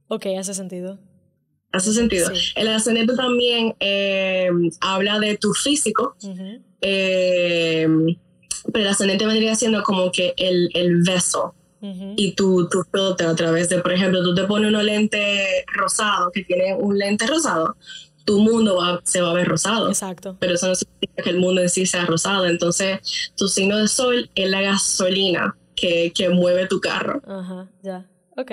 Ok, 0.07 0.27
hace 0.39 0.53
sentido. 0.53 0.99
Hace 1.73 1.91
sentido. 1.91 2.29
El 2.55 2.67
ascendente 2.69 3.15
también 3.15 3.75
eh, 3.79 4.49
habla 4.79 5.19
de 5.19 5.37
tu 5.37 5.53
físico, 5.53 6.15
eh, 6.81 7.87
pero 8.71 8.85
el 8.85 8.91
ascendente 8.91 9.25
vendría 9.25 9.55
siendo 9.55 9.83
como 9.83 10.11
que 10.11 10.33
el, 10.37 10.69
el 10.73 11.01
beso 11.01 11.55
y 12.15 12.31
tu, 12.31 12.69
tu 12.69 12.83
filtro 12.83 13.27
a 13.27 13.35
través 13.35 13.67
de, 13.67 13.79
por 13.79 13.91
ejemplo, 13.91 14.23
tú 14.23 14.33
te 14.33 14.45
pones 14.45 14.69
unos 14.69 14.85
lentes 14.85 15.65
rosados, 15.73 16.31
que 16.31 16.43
tiene 16.45 16.75
un 16.75 16.97
lente 16.97 17.27
rosado, 17.27 17.75
tu 18.23 18.39
mundo 18.39 18.77
va, 18.77 19.01
se 19.03 19.21
va 19.21 19.31
a 19.31 19.33
ver 19.33 19.47
rosado. 19.49 19.89
Exacto. 19.89 20.37
Pero 20.39 20.53
eso 20.53 20.67
no 20.69 20.75
significa 20.75 21.23
que 21.23 21.29
el 21.29 21.39
mundo 21.39 21.61
en 21.61 21.69
sí 21.69 21.85
sea 21.85 22.05
rosado. 22.05 22.45
Entonces, 22.45 22.99
tu 23.35 23.49
signo 23.49 23.77
de 23.77 23.89
sol 23.89 24.29
es 24.33 24.49
la 24.49 24.61
gasolina 24.61 25.57
que, 25.75 26.13
que 26.15 26.29
mueve 26.29 26.67
tu 26.67 26.79
carro. 26.79 27.21
Ajá, 27.27 27.67
ya. 27.81 28.07
Ok. 28.37 28.51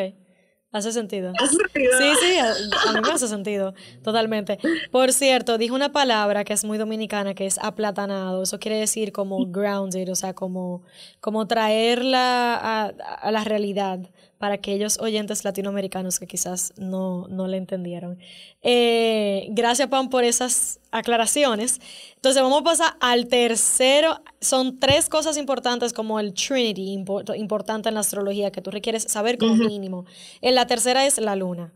Hace 0.73 0.93
sentido. 0.93 1.33
¿Hace 1.39 1.57
sentido? 1.57 1.99
Sí, 1.99 2.13
sí, 2.21 2.39
a, 2.39 2.93
mí 2.93 3.01
me 3.05 3.13
hace 3.13 3.27
sentido, 3.27 3.75
totalmente. 4.05 4.59
Por 4.93 5.13
cierto, 5.13 5.59
dijo 5.59 5.75
una 5.75 5.91
palabra 5.91 6.45
que 6.45 6.53
es 6.53 6.65
muy 6.65 6.79
dominicana, 6.79 7.35
que 7.35 7.47
es 7.47 7.59
aplatanado. 7.59 8.45
Eso 8.45 8.61
quiere 8.61 8.79
decir 8.79 9.11
como 9.11 9.47
grounded, 9.47 10.11
o 10.13 10.15
sea, 10.15 10.33
como, 10.35 10.85
como 11.21 11.47
traerla 11.49 12.55
a, 12.55 12.87
a 12.87 13.31
la 13.33 13.43
realidad 13.43 13.99
para 14.40 14.55
aquellos 14.55 14.98
oyentes 15.00 15.44
latinoamericanos 15.44 16.18
que 16.18 16.26
quizás 16.26 16.72
no, 16.79 17.29
no 17.29 17.46
le 17.46 17.59
entendieron. 17.59 18.18
Eh, 18.62 19.48
gracias, 19.50 19.88
Pam, 19.88 20.09
por 20.09 20.24
esas 20.24 20.81
aclaraciones. 20.90 21.79
Entonces, 22.16 22.42
vamos 22.42 22.62
a 22.62 22.64
pasar 22.64 22.96
al 23.00 23.29
tercero. 23.29 24.22
Son 24.40 24.81
tres 24.81 25.11
cosas 25.11 25.37
importantes 25.37 25.92
como 25.92 26.18
el 26.18 26.33
Trinity, 26.33 27.05
importante 27.37 27.90
en 27.90 27.94
la 27.96 28.00
astrología, 28.00 28.50
que 28.50 28.62
tú 28.62 28.70
requieres 28.70 29.03
saber 29.03 29.37
como 29.37 29.57
mínimo. 29.57 30.07
En 30.40 30.55
la 30.55 30.66
tercera 30.66 31.05
es 31.05 31.18
la 31.18 31.37
luna. 31.37 31.74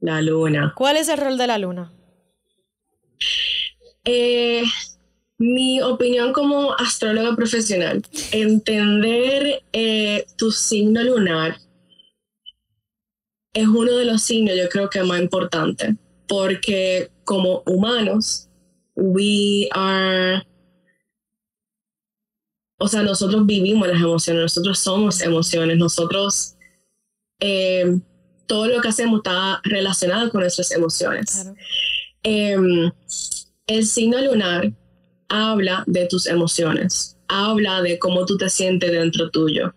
La 0.00 0.22
luna. 0.22 0.72
¿Cuál 0.74 0.96
es 0.96 1.10
el 1.10 1.18
rol 1.18 1.36
de 1.36 1.46
la 1.46 1.58
luna? 1.58 1.92
Eh, 4.06 4.62
mi 5.36 5.82
opinión 5.82 6.32
como 6.32 6.72
astróloga 6.72 7.36
profesional, 7.36 8.02
entender 8.32 9.62
eh, 9.74 10.24
tu 10.38 10.50
signo 10.50 11.02
lunar 11.02 11.58
es 13.54 13.68
uno 13.68 13.96
de 13.96 14.04
los 14.04 14.22
signos 14.22 14.56
yo 14.56 14.68
creo 14.68 14.90
que 14.90 15.02
más 15.04 15.20
importante, 15.20 15.96
porque 16.26 17.10
como 17.24 17.62
humanos, 17.66 18.48
we 18.96 19.68
are, 19.72 20.46
o 22.78 22.88
sea, 22.88 23.02
nosotros 23.02 23.46
vivimos 23.46 23.88
las 23.88 24.00
emociones, 24.00 24.42
nosotros 24.42 24.78
somos 24.80 25.20
emociones, 25.22 25.78
nosotros, 25.78 26.56
eh, 27.40 27.98
todo 28.46 28.66
lo 28.66 28.80
que 28.80 28.88
hacemos 28.88 29.18
está 29.18 29.60
relacionado 29.64 30.30
con 30.30 30.40
nuestras 30.40 30.72
emociones. 30.72 31.46
Em, 32.24 32.90
el 33.66 33.86
signo 33.86 34.20
lunar 34.20 34.72
habla 35.28 35.84
de 35.86 36.06
tus 36.06 36.26
emociones, 36.26 37.16
habla 37.28 37.80
de 37.82 37.98
cómo 37.98 38.26
tú 38.26 38.36
te 38.36 38.50
sientes 38.50 38.90
dentro 38.90 39.30
tuyo 39.30 39.74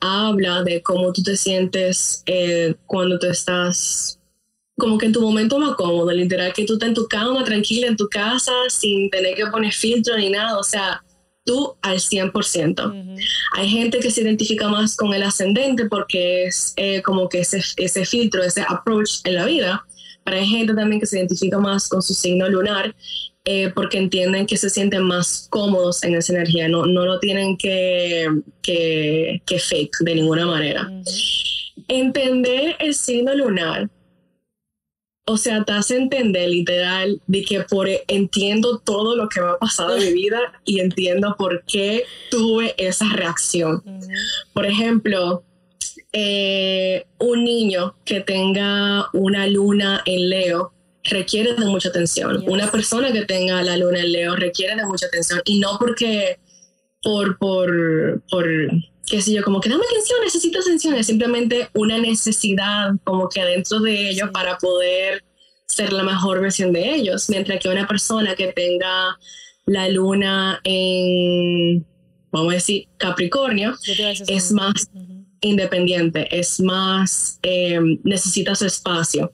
habla 0.00 0.62
de 0.62 0.82
cómo 0.82 1.12
tú 1.12 1.22
te 1.22 1.36
sientes 1.36 2.22
eh, 2.26 2.74
cuando 2.86 3.18
tú 3.18 3.26
estás 3.26 4.18
como 4.78 4.96
que 4.96 5.06
en 5.06 5.12
tu 5.12 5.20
momento 5.20 5.58
más 5.58 5.74
cómodo, 5.74 6.12
literal, 6.12 6.52
que 6.52 6.64
tú 6.64 6.74
estás 6.74 6.90
en 6.90 6.94
tu 6.94 7.08
cama, 7.08 7.42
tranquila, 7.42 7.88
en 7.88 7.96
tu 7.96 8.08
casa, 8.08 8.52
sin 8.68 9.10
tener 9.10 9.34
que 9.34 9.46
poner 9.46 9.72
filtro 9.72 10.16
ni 10.16 10.30
nada, 10.30 10.56
o 10.56 10.62
sea, 10.62 11.02
tú 11.44 11.74
al 11.82 11.98
100%. 11.98 13.18
Hay 13.56 13.68
gente 13.68 13.98
que 13.98 14.10
se 14.10 14.22
identifica 14.22 14.68
más 14.68 14.94
con 14.96 15.12
el 15.12 15.24
ascendente 15.24 15.86
porque 15.86 16.44
es 16.44 16.74
eh, 16.76 17.02
como 17.02 17.28
que 17.28 17.40
ese, 17.40 17.60
ese 17.76 18.04
filtro, 18.04 18.44
ese 18.44 18.64
approach 18.68 19.20
en 19.24 19.34
la 19.34 19.46
vida, 19.46 19.84
pero 20.24 20.36
hay 20.36 20.46
gente 20.46 20.74
también 20.74 21.00
que 21.00 21.06
se 21.06 21.18
identifica 21.18 21.58
más 21.58 21.88
con 21.88 22.00
su 22.00 22.14
signo 22.14 22.48
lunar 22.48 22.94
eh, 23.50 23.72
porque 23.74 23.96
entienden 23.96 24.44
que 24.44 24.58
se 24.58 24.68
sienten 24.68 25.04
más 25.04 25.46
cómodos 25.48 26.04
en 26.04 26.14
esa 26.14 26.34
energía, 26.34 26.68
no, 26.68 26.84
no 26.84 27.06
lo 27.06 27.18
tienen 27.18 27.56
que, 27.56 28.28
que, 28.60 29.58
fake 29.58 30.00
de 30.00 30.16
ninguna 30.16 30.44
manera. 30.44 30.86
Entender 31.88 32.76
el 32.78 32.92
signo 32.92 33.34
lunar, 33.34 33.88
o 35.24 35.38
sea, 35.38 35.64
te 35.64 35.72
hace 35.72 35.96
entender 35.96 36.50
literal 36.50 37.22
de 37.26 37.42
que 37.42 37.62
por 37.62 37.88
entiendo 38.08 38.80
todo 38.80 39.16
lo 39.16 39.30
que 39.30 39.40
me 39.40 39.46
ha 39.46 39.56
pasado 39.56 39.96
en 39.96 40.12
mi 40.12 40.12
vida 40.24 40.40
y 40.66 40.80
entiendo 40.80 41.34
por 41.38 41.64
qué 41.64 42.04
tuve 42.30 42.74
esa 42.76 43.06
reacción. 43.14 43.82
Por 44.52 44.66
ejemplo, 44.66 45.42
eh, 46.12 47.06
un 47.18 47.44
niño 47.44 47.94
que 48.04 48.20
tenga 48.20 49.08
una 49.14 49.46
luna 49.46 50.02
en 50.04 50.28
Leo, 50.28 50.74
requiere 51.10 51.54
de 51.54 51.66
mucha 51.66 51.88
atención. 51.88 52.44
Una 52.46 52.70
persona 52.70 53.12
que 53.12 53.24
tenga 53.24 53.62
la 53.62 53.76
luna 53.76 54.00
en 54.00 54.12
Leo 54.12 54.36
requiere 54.36 54.76
de 54.76 54.86
mucha 54.86 55.06
atención 55.06 55.40
y 55.44 55.58
no 55.58 55.78
porque 55.78 56.38
por, 57.02 57.38
por, 57.38 58.22
por, 58.30 58.46
qué 59.06 59.22
sé 59.22 59.32
yo, 59.32 59.42
como 59.42 59.60
que 59.60 59.68
dame 59.68 59.84
atención, 59.84 60.18
necesito 60.22 60.60
atención, 60.60 60.94
es 60.94 61.06
simplemente 61.06 61.68
una 61.74 61.98
necesidad 61.98 62.90
como 63.04 63.28
que 63.28 63.40
adentro 63.40 63.80
de 63.80 64.10
ellos 64.10 64.30
para 64.32 64.58
poder 64.58 65.24
ser 65.66 65.92
la 65.92 66.02
mejor 66.02 66.40
versión 66.40 66.72
de 66.72 66.94
ellos, 66.94 67.28
mientras 67.28 67.60
que 67.60 67.68
una 67.68 67.86
persona 67.86 68.34
que 68.34 68.52
tenga 68.52 69.18
la 69.66 69.88
luna 69.88 70.60
en, 70.64 71.86
vamos 72.32 72.52
a 72.52 72.54
decir, 72.54 72.88
Capricornio, 72.96 73.74
es 74.28 74.52
más 74.52 74.90
independiente, 75.40 76.26
es 76.36 76.60
más, 76.60 77.38
eh, 77.42 77.78
necesita 78.02 78.54
su 78.54 78.66
espacio 78.66 79.32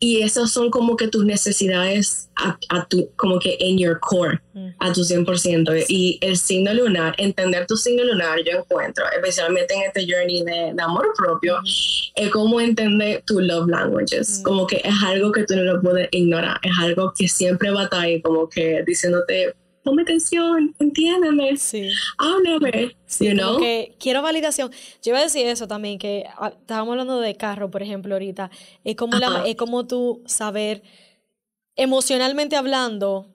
y 0.00 0.22
esas 0.22 0.52
son 0.52 0.70
como 0.70 0.96
que 0.96 1.08
tus 1.08 1.24
necesidades 1.24 2.30
a, 2.36 2.86
tu, 2.86 3.10
como 3.16 3.40
que 3.40 3.56
en 3.58 3.78
your 3.78 3.98
core, 3.98 4.40
a 4.78 4.92
tu 4.92 5.00
100%. 5.00 5.86
Y 5.88 6.18
el 6.20 6.36
signo 6.36 6.72
lunar, 6.72 7.14
entender 7.18 7.66
tu 7.66 7.76
signo 7.76 8.04
lunar, 8.04 8.38
yo 8.44 8.58
encuentro, 8.58 9.04
especialmente 9.12 9.74
en 9.74 9.82
este 9.82 10.06
journey 10.08 10.44
de, 10.44 10.80
amor 10.80 11.12
propio, 11.16 11.58
es 12.14 12.30
como 12.30 12.60
entender 12.60 13.24
tu 13.26 13.40
love 13.40 13.68
languages. 13.68 14.40
Como 14.44 14.68
que 14.68 14.76
es 14.76 14.94
algo 15.04 15.32
que 15.32 15.44
tú 15.44 15.56
no 15.56 15.62
lo 15.62 15.80
puedes 15.80 16.08
ignorar, 16.12 16.60
es 16.62 16.72
algo 16.80 17.12
que 17.16 17.26
siempre 17.26 17.72
va 17.72 17.80
a 17.80 17.84
estar 17.84 18.00
ahí, 18.00 18.22
como 18.22 18.48
que 18.48 18.84
diciéndote, 18.86 19.54
ponme 19.88 20.02
atención, 20.02 20.74
entiéndeme, 20.78 21.56
sí. 21.56 21.88
háblame, 22.18 22.94
sí, 23.06 23.26
you 23.26 23.58
que 23.58 23.96
quiero 23.98 24.20
validación. 24.20 24.70
Yo 25.02 25.12
iba 25.12 25.18
a 25.18 25.22
decir 25.22 25.46
eso 25.46 25.66
también, 25.66 25.98
que 25.98 26.26
ah, 26.36 26.52
estábamos 26.54 26.92
hablando 26.92 27.20
de 27.20 27.34
carro, 27.36 27.70
por 27.70 27.82
ejemplo, 27.82 28.14
ahorita. 28.14 28.50
Es 28.84 28.96
como, 28.96 29.16
la, 29.16 29.46
es 29.46 29.56
como 29.56 29.86
tú 29.86 30.22
saber, 30.26 30.82
emocionalmente 31.74 32.56
hablando, 32.56 33.28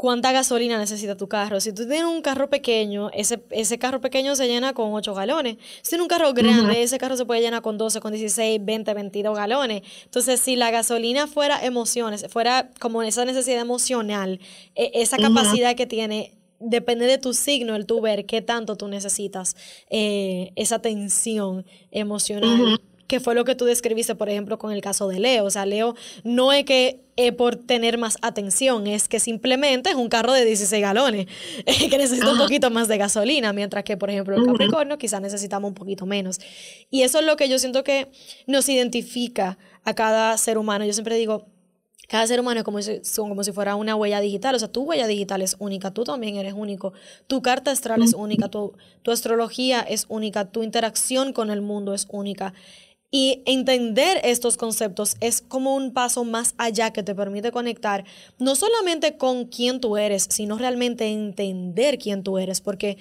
cuánta 0.00 0.32
gasolina 0.32 0.78
necesita 0.78 1.14
tu 1.14 1.28
carro. 1.28 1.60
Si 1.60 1.74
tú 1.74 1.86
tienes 1.86 2.04
un 2.04 2.22
carro 2.22 2.48
pequeño, 2.48 3.10
ese, 3.12 3.44
ese 3.50 3.78
carro 3.78 4.00
pequeño 4.00 4.34
se 4.34 4.46
llena 4.46 4.72
con 4.72 4.94
8 4.94 5.12
galones. 5.12 5.58
Si 5.82 5.90
tienes 5.90 6.04
un 6.04 6.08
carro 6.08 6.32
grande, 6.32 6.82
ese 6.82 6.96
carro 6.96 7.18
se 7.18 7.26
puede 7.26 7.42
llenar 7.42 7.60
con 7.60 7.76
12, 7.76 8.00
con 8.00 8.10
16, 8.10 8.64
20, 8.64 8.94
22 8.94 9.36
galones. 9.36 9.82
Entonces, 10.04 10.40
si 10.40 10.56
la 10.56 10.70
gasolina 10.70 11.26
fuera 11.26 11.62
emociones, 11.62 12.24
fuera 12.30 12.70
como 12.80 13.02
esa 13.02 13.26
necesidad 13.26 13.60
emocional, 13.60 14.40
e, 14.74 14.90
esa 14.94 15.18
capacidad 15.18 15.76
que 15.76 15.84
tiene, 15.84 16.32
depende 16.60 17.04
de 17.04 17.18
tu 17.18 17.34
signo, 17.34 17.76
el 17.76 17.84
tú 17.84 18.00
ver 18.00 18.24
qué 18.24 18.40
tanto 18.40 18.76
tú 18.76 18.88
necesitas 18.88 19.54
eh, 19.90 20.52
esa 20.56 20.78
tensión 20.78 21.66
emocional 21.90 22.80
que 23.10 23.18
fue 23.18 23.34
lo 23.34 23.44
que 23.44 23.56
tú 23.56 23.64
describiste, 23.64 24.14
por 24.14 24.28
ejemplo, 24.28 24.56
con 24.56 24.70
el 24.70 24.80
caso 24.80 25.08
de 25.08 25.18
Leo. 25.18 25.44
O 25.44 25.50
sea, 25.50 25.66
Leo 25.66 25.96
no 26.22 26.52
es 26.52 26.64
que 26.64 27.00
por 27.36 27.56
tener 27.56 27.98
más 27.98 28.16
atención, 28.22 28.86
es 28.86 29.08
que 29.08 29.18
simplemente 29.18 29.90
es 29.90 29.96
un 29.96 30.08
carro 30.08 30.32
de 30.32 30.44
16 30.44 30.80
galones 30.80 31.26
que 31.90 31.98
necesita 31.98 32.30
un 32.30 32.38
poquito 32.38 32.70
más 32.70 32.86
de 32.86 32.98
gasolina, 32.98 33.52
mientras 33.52 33.82
que, 33.82 33.96
por 33.96 34.10
ejemplo, 34.10 34.36
el 34.36 34.46
Capricornio 34.46 34.96
quizás 34.96 35.20
necesitamos 35.20 35.68
un 35.68 35.74
poquito 35.74 36.06
menos. 36.06 36.38
Y 36.88 37.02
eso 37.02 37.18
es 37.18 37.26
lo 37.26 37.36
que 37.36 37.48
yo 37.48 37.58
siento 37.58 37.82
que 37.82 38.06
nos 38.46 38.68
identifica 38.68 39.58
a 39.82 39.92
cada 39.92 40.38
ser 40.38 40.56
humano. 40.56 40.84
Yo 40.84 40.92
siempre 40.92 41.16
digo, 41.16 41.48
cada 42.08 42.26
ser 42.28 42.38
humano 42.38 42.60
es 42.60 42.64
como 42.64 42.80
si, 42.80 43.00
como 43.16 43.42
si 43.42 43.50
fuera 43.50 43.74
una 43.74 43.96
huella 43.96 44.20
digital. 44.20 44.54
O 44.54 44.58
sea, 44.60 44.68
tu 44.68 44.82
huella 44.82 45.08
digital 45.08 45.42
es 45.42 45.56
única, 45.58 45.90
tú 45.90 46.04
también 46.04 46.36
eres 46.36 46.54
único. 46.54 46.92
Tu 47.26 47.42
carta 47.42 47.72
astral 47.72 48.02
es 48.02 48.14
única, 48.14 48.48
tu, 48.48 48.72
tu 49.02 49.10
astrología 49.10 49.80
es 49.80 50.06
única, 50.08 50.44
tu 50.44 50.62
interacción 50.62 51.32
con 51.32 51.50
el 51.50 51.60
mundo 51.60 51.92
es 51.92 52.06
única. 52.08 52.54
Y 53.10 53.42
entender 53.44 54.20
estos 54.22 54.56
conceptos 54.56 55.16
es 55.20 55.40
como 55.40 55.74
un 55.74 55.92
paso 55.92 56.24
más 56.24 56.54
allá 56.58 56.92
que 56.92 57.02
te 57.02 57.14
permite 57.14 57.50
conectar 57.50 58.04
no 58.38 58.54
solamente 58.54 59.16
con 59.16 59.46
quién 59.46 59.80
tú 59.80 59.96
eres, 59.96 60.28
sino 60.30 60.56
realmente 60.58 61.08
entender 61.08 61.98
quién 61.98 62.22
tú 62.22 62.38
eres, 62.38 62.60
porque 62.60 62.98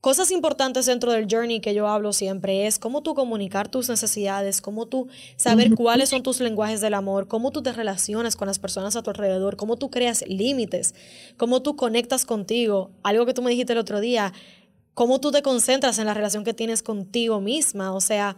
cosas 0.00 0.30
importantes 0.30 0.86
dentro 0.86 1.12
del 1.12 1.26
journey 1.30 1.60
que 1.60 1.74
yo 1.74 1.88
hablo 1.88 2.12
siempre 2.12 2.66
es 2.66 2.78
cómo 2.78 3.02
tú 3.02 3.14
comunicar 3.14 3.68
tus 3.68 3.88
necesidades, 3.88 4.60
cómo 4.60 4.86
tú 4.86 5.08
saber 5.36 5.74
cuáles 5.74 6.10
son 6.10 6.22
tus 6.22 6.40
lenguajes 6.40 6.80
del 6.80 6.94
amor, 6.94 7.26
cómo 7.26 7.50
tú 7.50 7.62
te 7.62 7.72
relacionas 7.72 8.36
con 8.36 8.48
las 8.48 8.58
personas 8.58 8.96
a 8.96 9.02
tu 9.02 9.10
alrededor, 9.10 9.56
cómo 9.56 9.76
tú 9.76 9.90
creas 9.90 10.24
límites, 10.28 10.94
cómo 11.36 11.62
tú 11.62 11.74
conectas 11.74 12.24
contigo. 12.24 12.90
Algo 13.02 13.26
que 13.26 13.34
tú 13.34 13.42
me 13.42 13.50
dijiste 13.50 13.72
el 13.72 13.78
otro 13.78 14.00
día, 14.00 14.32
cómo 14.98 15.20
tú 15.20 15.30
te 15.30 15.42
concentras 15.42 16.00
en 16.00 16.06
la 16.06 16.12
relación 16.12 16.42
que 16.42 16.54
tienes 16.54 16.82
contigo 16.82 17.40
misma, 17.40 17.92
o 17.92 18.00
sea, 18.00 18.36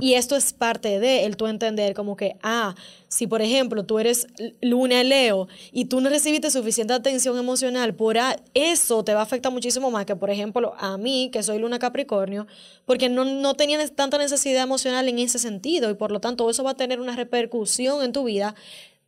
y 0.00 0.14
esto 0.14 0.36
es 0.36 0.52
parte 0.52 1.00
de 1.00 1.24
el 1.24 1.36
tú 1.36 1.48
entender 1.48 1.94
como 1.94 2.14
que, 2.14 2.36
ah, 2.44 2.76
si 3.08 3.26
por 3.26 3.42
ejemplo 3.42 3.84
tú 3.84 3.98
eres 3.98 4.28
luna 4.62 5.02
Leo 5.02 5.48
y 5.72 5.86
tú 5.86 6.00
no 6.00 6.08
recibiste 6.08 6.48
suficiente 6.52 6.94
atención 6.94 7.36
emocional, 7.36 7.96
por 7.96 8.16
eso 8.54 9.02
te 9.02 9.14
va 9.14 9.18
a 9.18 9.22
afectar 9.24 9.50
muchísimo 9.50 9.90
más 9.90 10.06
que 10.06 10.14
por 10.14 10.30
ejemplo 10.30 10.74
a 10.78 10.96
mí, 10.96 11.28
que 11.32 11.42
soy 11.42 11.58
luna 11.58 11.80
Capricornio, 11.80 12.46
porque 12.84 13.08
no, 13.08 13.24
no 13.24 13.54
tenía 13.54 13.84
tanta 13.88 14.16
necesidad 14.16 14.62
emocional 14.62 15.08
en 15.08 15.18
ese 15.18 15.40
sentido 15.40 15.90
y 15.90 15.94
por 15.94 16.12
lo 16.12 16.20
tanto 16.20 16.48
eso 16.48 16.62
va 16.62 16.70
a 16.70 16.76
tener 16.76 17.00
una 17.00 17.16
repercusión 17.16 18.04
en 18.04 18.12
tu 18.12 18.22
vida 18.22 18.54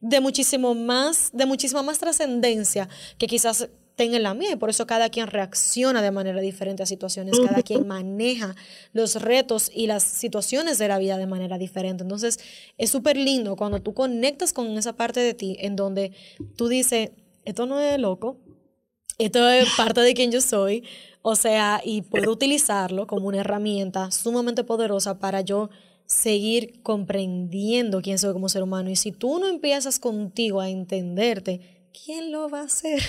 de 0.01 0.19
muchísimo 0.19 0.75
más, 0.75 1.31
de 1.33 1.47
muchísima 1.47 1.85
más 1.85 2.01
trascendencia 2.01 2.89
que 3.19 3.29
quizás 3.29 3.69
tenga 3.99 4.19
la 4.21 4.33
mía 4.33 4.53
y 4.53 4.57
por 4.57 4.71
eso 4.71 4.87
cada 4.87 5.11
quien 5.11 5.27
reacciona 5.27 6.01
de 6.01 6.13
manera 6.13 6.41
diferente 6.41 6.85
a 6.85 6.87
situaciones, 6.87 7.39
cada 7.45 7.63
quien 7.63 7.87
maneja 7.87 8.55
los 8.93 9.21
retos 9.21 9.71
y 9.75 9.89
las 9.89 10.05
situaciones 10.05 10.79
de 10.79 10.87
la 10.87 10.99
vida 10.99 11.19
de 11.19 11.27
manera 11.27 11.59
diferente. 11.59 12.05
Entonces 12.05 12.39
es 12.79 12.91
súper 12.91 13.17
lindo 13.17 13.57
cuando 13.57 13.83
tú 13.83 13.93
conectas 13.95 14.53
con 14.53 14.79
esa 14.79 14.95
parte 14.95 15.19
de 15.19 15.35
ti 15.35 15.57
en 15.59 15.75
donde 15.75 16.13
tú 16.57 16.69
dices, 16.69 17.11
esto 17.45 17.67
no 17.67 17.81
es 17.81 17.99
loco, 17.99 18.39
esto 19.19 19.49
es 19.49 19.69
parte 19.77 20.01
de 20.01 20.15
quien 20.15 20.31
yo 20.31 20.41
soy, 20.41 20.85
o 21.23 21.35
sea, 21.35 21.83
y 21.85 22.03
puedo 22.03 22.31
utilizarlo 22.31 23.09
como 23.09 23.27
una 23.27 23.41
herramienta 23.41 24.13
sumamente 24.13 24.63
poderosa 24.63 25.19
para 25.19 25.41
yo 25.41 25.71
seguir 26.07 26.81
comprendiendo 26.85 28.01
quién 28.01 28.19
soy 28.19 28.33
como 28.33 28.49
ser 28.49 28.63
humano. 28.63 28.91
Y 28.91 28.97
si 28.97 29.11
tú 29.11 29.41
no 29.41 29.49
empiezas 29.49 29.99
contigo 29.99 30.61
a 30.61 30.69
entenderte, 30.69 31.89
¿quién 31.93 32.31
lo 32.31 32.49
va 32.49 32.61
a 32.61 32.65
hacer? 32.65 33.03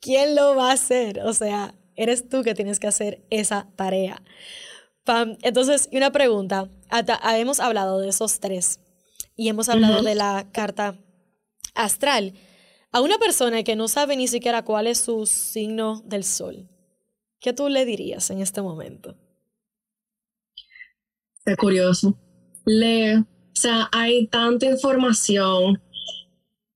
¿Quién 0.00 0.34
lo 0.34 0.54
va 0.54 0.70
a 0.70 0.74
hacer? 0.74 1.20
O 1.20 1.32
sea, 1.32 1.74
eres 1.94 2.28
tú 2.28 2.42
que 2.42 2.54
tienes 2.54 2.78
que 2.78 2.86
hacer 2.86 3.24
esa 3.30 3.68
tarea. 3.76 4.22
Entonces, 5.42 5.88
una 5.92 6.10
pregunta. 6.10 6.68
hemos 7.34 7.60
hablado 7.60 8.00
de 8.00 8.08
esos 8.08 8.40
tres 8.40 8.80
y 9.36 9.48
hemos 9.48 9.68
hablado 9.68 10.02
de 10.02 10.14
la 10.14 10.48
carta 10.52 10.98
astral. 11.74 12.34
A 12.92 13.00
una 13.00 13.18
persona 13.18 13.62
que 13.62 13.76
no 13.76 13.88
sabe 13.88 14.16
ni 14.16 14.26
siquiera 14.26 14.64
cuál 14.64 14.86
es 14.86 14.98
su 14.98 15.26
signo 15.26 16.02
del 16.06 16.24
sol, 16.24 16.68
¿qué 17.40 17.52
tú 17.52 17.68
le 17.68 17.84
dirías 17.84 18.30
en 18.30 18.40
este 18.40 18.62
momento? 18.62 19.16
Es 21.44 21.56
curioso. 21.56 22.18
Lee. 22.64 23.16
O 23.16 23.58
sea, 23.58 23.88
hay 23.92 24.26
tanta 24.26 24.66
información 24.66 25.80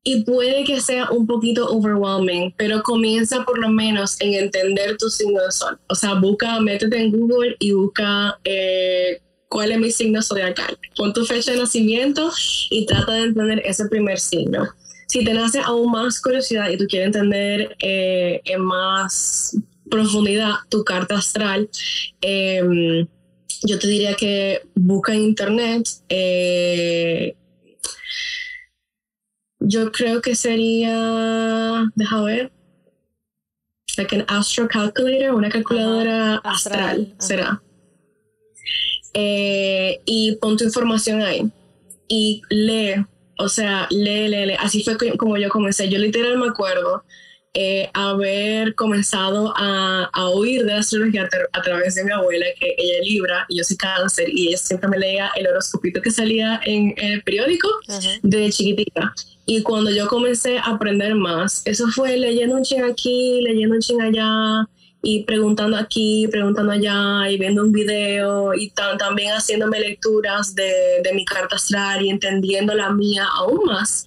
y 0.02 0.24
puede 0.24 0.64
que 0.64 0.80
sea 0.80 1.10
un 1.10 1.26
poquito 1.26 1.68
overwhelming, 1.68 2.54
pero 2.56 2.82
comienza 2.82 3.44
por 3.44 3.58
lo 3.58 3.68
menos 3.68 4.18
en 4.20 4.34
entender 4.34 4.96
tu 4.96 5.10
signo 5.10 5.42
de 5.42 5.52
sol. 5.52 5.78
O 5.88 5.94
sea, 5.94 6.14
busca, 6.14 6.58
métete 6.60 6.96
en 6.96 7.10
Google 7.10 7.56
y 7.58 7.72
busca 7.72 8.38
eh, 8.44 9.20
cuál 9.48 9.72
es 9.72 9.78
mi 9.78 9.90
signo 9.90 10.22
zodiacal. 10.22 10.78
Pon 10.96 11.12
tu 11.12 11.26
fecha 11.26 11.52
de 11.52 11.58
nacimiento 11.58 12.32
y 12.70 12.86
trata 12.86 13.12
de 13.12 13.24
entender 13.24 13.62
ese 13.64 13.86
primer 13.88 14.18
signo. 14.18 14.68
Si 15.06 15.24
te 15.24 15.34
nace 15.34 15.60
aún 15.60 15.90
más 15.90 16.20
curiosidad 16.20 16.70
y 16.70 16.78
tú 16.78 16.86
quieres 16.86 17.08
entender 17.08 17.76
eh, 17.80 18.40
en 18.44 18.62
más 18.62 19.56
profundidad 19.90 20.54
tu 20.70 20.84
carta 20.84 21.16
astral, 21.16 21.68
em, 22.20 23.06
yo 23.64 23.78
te 23.78 23.88
diría 23.88 24.14
que 24.14 24.62
busca 24.74 25.12
en 25.12 25.22
internet 25.22 25.86
eh, 26.08 27.34
yo 29.61 29.92
creo 29.92 30.20
que 30.20 30.35
sería, 30.35 31.85
deja 31.94 32.23
ver, 32.23 32.53
like 33.96 34.16
an 34.16 34.25
astro 34.29 34.66
calculator, 34.68 35.35
una 35.35 35.51
calculadora 35.51 36.37
astral, 36.37 37.14
será. 37.18 37.62
Eh, 39.12 40.01
y 40.05 40.37
pon 40.37 40.57
tu 40.57 40.64
información 40.64 41.20
ahí 41.20 41.51
y 42.09 42.42
lee, 42.49 43.05
o 43.38 43.49
sea, 43.49 43.87
lee, 43.90 44.29
lee, 44.29 44.46
lee. 44.46 44.57
Así 44.59 44.83
fue 44.83 44.96
como 45.16 45.37
yo 45.37 45.49
comencé. 45.49 45.88
Yo 45.88 45.99
literal 45.99 46.38
me 46.38 46.49
acuerdo 46.49 47.05
eh, 47.52 47.90
haber 47.94 48.76
comenzado 48.76 49.52
a, 49.56 50.08
a, 50.12 50.28
oír 50.28 50.64
de 50.64 50.72
la 50.72 50.78
astrología 50.78 51.28
a, 51.52 51.62
través 51.62 51.96
de 51.96 52.04
mi 52.04 52.12
abuela, 52.12 52.46
que 52.58 52.76
ella 52.78 52.98
es 53.00 53.08
Libra 53.08 53.44
y 53.48 53.58
yo 53.58 53.64
soy 53.64 53.76
cáncer, 53.76 54.28
y 54.28 54.48
ella 54.48 54.56
siempre 54.56 54.88
me 54.88 54.98
leía 54.98 55.32
el 55.34 55.48
horoscopito 55.48 56.00
que 56.00 56.12
salía 56.12 56.60
en, 56.64 56.94
el 56.96 57.22
periódico 57.22 57.68
de 58.22 58.50
chiquitita. 58.50 59.12
Y 59.46 59.62
cuando 59.62 59.90
yo 59.90 60.06
comencé 60.06 60.58
a 60.58 60.66
aprender 60.66 61.16
más, 61.16 61.62
eso 61.64 61.88
fue 61.88 62.16
leyendo 62.16 62.54
un 62.54 62.62
ching 62.62 62.84
aquí, 62.84 63.40
leyendo 63.42 63.74
un 63.74 63.80
ching 63.80 64.00
allá, 64.00 64.68
y 65.02 65.24
preguntando 65.24 65.76
aquí, 65.76 66.28
preguntando 66.30 66.70
allá, 66.70 67.28
y 67.28 67.36
viendo 67.36 67.62
un 67.62 67.72
video, 67.72 68.54
y 68.54 68.70
también 68.96 69.32
haciéndome 69.32 69.80
lecturas 69.80 70.54
de, 70.54 70.72
de, 71.02 71.12
mi 71.14 71.24
carta 71.24 71.56
astral 71.56 72.04
y 72.04 72.10
entendiendo 72.10 72.74
la 72.74 72.90
mía 72.90 73.26
aún 73.34 73.64
más. 73.64 74.06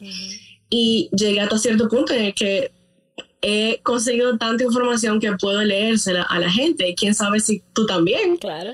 Y 0.70 1.10
llegué 1.12 1.42
hasta 1.42 1.58
cierto 1.58 1.90
punto 1.90 2.14
en 2.14 2.26
el 2.26 2.34
que 2.34 2.72
he 3.44 3.82
conseguido 3.84 4.38
tanta 4.38 4.64
información 4.64 5.20
que 5.20 5.34
puedo 5.34 5.62
leérsela 5.64 6.24
a 6.24 6.40
la 6.40 6.50
gente. 6.50 6.88
Y 6.88 6.96
quién 6.96 7.14
sabe 7.14 7.40
si 7.42 7.62
tú 7.74 7.86
también. 7.86 8.38
Claro. 8.38 8.72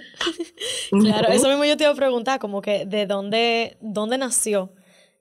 claro, 0.91 1.29
eso 1.29 1.49
mismo 1.49 1.65
yo 1.65 1.75
te 1.75 1.83
iba 1.83 1.91
a 1.91 1.95
preguntar, 1.95 2.39
como 2.39 2.61
que 2.61 2.85
de 2.85 3.07
dónde, 3.07 3.77
dónde 3.81 4.17
nació 4.17 4.71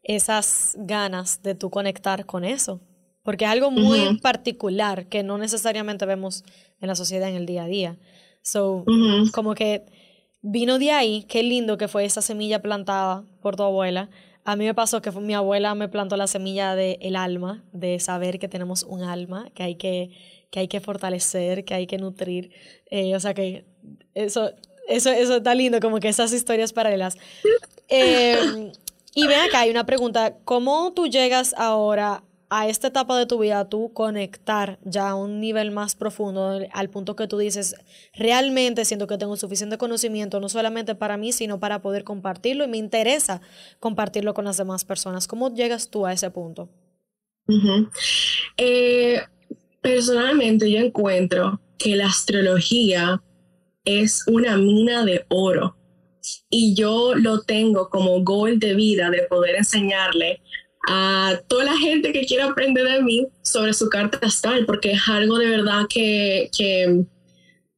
esas 0.02 0.74
ganas 0.78 1.42
de 1.42 1.54
tú 1.54 1.70
conectar 1.70 2.26
con 2.26 2.44
eso. 2.44 2.80
Porque 3.22 3.46
es 3.46 3.50
algo 3.50 3.70
muy 3.70 4.18
particular 4.20 5.06
que 5.06 5.22
no 5.22 5.38
necesariamente 5.38 6.06
vemos 6.06 6.44
en 6.80 6.88
la 6.88 6.94
sociedad 6.94 7.28
en 7.28 7.36
el 7.36 7.46
día 7.46 7.64
a 7.64 7.66
día. 7.66 7.98
So, 8.42 8.84
como 9.32 9.54
que 9.54 9.84
vino 10.40 10.78
de 10.78 10.92
ahí, 10.92 11.24
qué 11.28 11.42
lindo 11.42 11.76
que 11.76 11.88
fue 11.88 12.04
esa 12.04 12.22
semilla 12.22 12.62
plantada 12.62 13.24
por 13.42 13.56
tu 13.56 13.62
abuela. 13.62 14.08
A 14.48 14.56
mí 14.56 14.64
me 14.64 14.72
pasó 14.72 15.02
que 15.02 15.10
mi 15.10 15.34
abuela 15.34 15.74
me 15.74 15.90
plantó 15.90 16.16
la 16.16 16.26
semilla 16.26 16.74
del 16.74 16.96
el 17.02 17.16
alma, 17.16 17.62
de 17.74 18.00
saber 18.00 18.38
que 18.38 18.48
tenemos 18.48 18.82
un 18.82 19.02
alma, 19.02 19.50
que 19.54 19.62
hay 19.62 19.74
que, 19.74 20.08
que, 20.50 20.60
hay 20.60 20.68
que 20.68 20.80
fortalecer, 20.80 21.66
que 21.66 21.74
hay 21.74 21.86
que 21.86 21.98
nutrir. 21.98 22.50
Eh, 22.90 23.14
o 23.14 23.20
sea 23.20 23.34
que 23.34 23.66
eso, 24.14 24.50
eso, 24.88 25.10
eso 25.10 25.36
está 25.36 25.54
lindo, 25.54 25.80
como 25.80 26.00
que 26.00 26.08
esas 26.08 26.32
historias 26.32 26.72
paralelas. 26.72 27.18
Eh, 27.90 28.70
y 29.14 29.26
ven 29.26 29.40
acá, 29.40 29.60
hay 29.60 29.70
una 29.70 29.86
pregunta. 29.86 30.36
¿Cómo 30.44 30.92
tú 30.92 31.06
llegas 31.06 31.54
ahora 31.56 32.22
a 32.50 32.68
esta 32.68 32.88
etapa 32.88 33.18
de 33.18 33.26
tu 33.26 33.38
vida, 33.38 33.68
tú 33.68 33.92
conectar 33.92 34.78
ya 34.82 35.10
a 35.10 35.14
un 35.14 35.40
nivel 35.40 35.70
más 35.70 35.94
profundo, 35.94 36.60
al 36.72 36.90
punto 36.90 37.16
que 37.16 37.26
tú 37.26 37.38
dices, 37.38 37.74
realmente 38.14 38.84
siento 38.84 39.06
que 39.06 39.18
tengo 39.18 39.36
suficiente 39.36 39.78
conocimiento, 39.78 40.40
no 40.40 40.48
solamente 40.48 40.94
para 40.94 41.16
mí, 41.16 41.32
sino 41.32 41.60
para 41.60 41.82
poder 41.82 42.04
compartirlo 42.04 42.64
y 42.64 42.68
me 42.68 42.78
interesa 42.78 43.40
compartirlo 43.80 44.34
con 44.34 44.44
las 44.44 44.56
demás 44.56 44.84
personas. 44.84 45.26
¿Cómo 45.26 45.54
llegas 45.54 45.90
tú 45.90 46.06
a 46.06 46.12
ese 46.12 46.30
punto? 46.30 46.68
Eh, 48.56 49.20
personalmente 49.80 50.70
yo 50.70 50.78
encuentro 50.78 51.60
que 51.78 51.96
la 51.96 52.06
astrología 52.06 53.22
es 53.84 54.24
una 54.26 54.56
mina 54.56 55.04
de 55.04 55.24
oro 55.28 55.76
y 56.50 56.74
yo 56.74 57.14
lo 57.14 57.42
tengo 57.42 57.88
como 57.88 58.22
goal 58.22 58.58
de 58.58 58.74
vida 58.74 59.10
de 59.10 59.22
poder 59.22 59.56
enseñarle 59.56 60.42
a 60.88 61.38
toda 61.48 61.64
la 61.64 61.76
gente 61.76 62.12
que 62.12 62.24
quiera 62.24 62.46
aprender 62.46 62.84
de 62.84 63.02
mí 63.02 63.26
sobre 63.42 63.74
su 63.74 63.90
carta 63.90 64.18
astral, 64.22 64.64
porque 64.64 64.92
es 64.92 65.02
algo 65.06 65.36
de 65.36 65.50
verdad 65.50 65.82
que, 65.88 66.50
que 66.56 67.04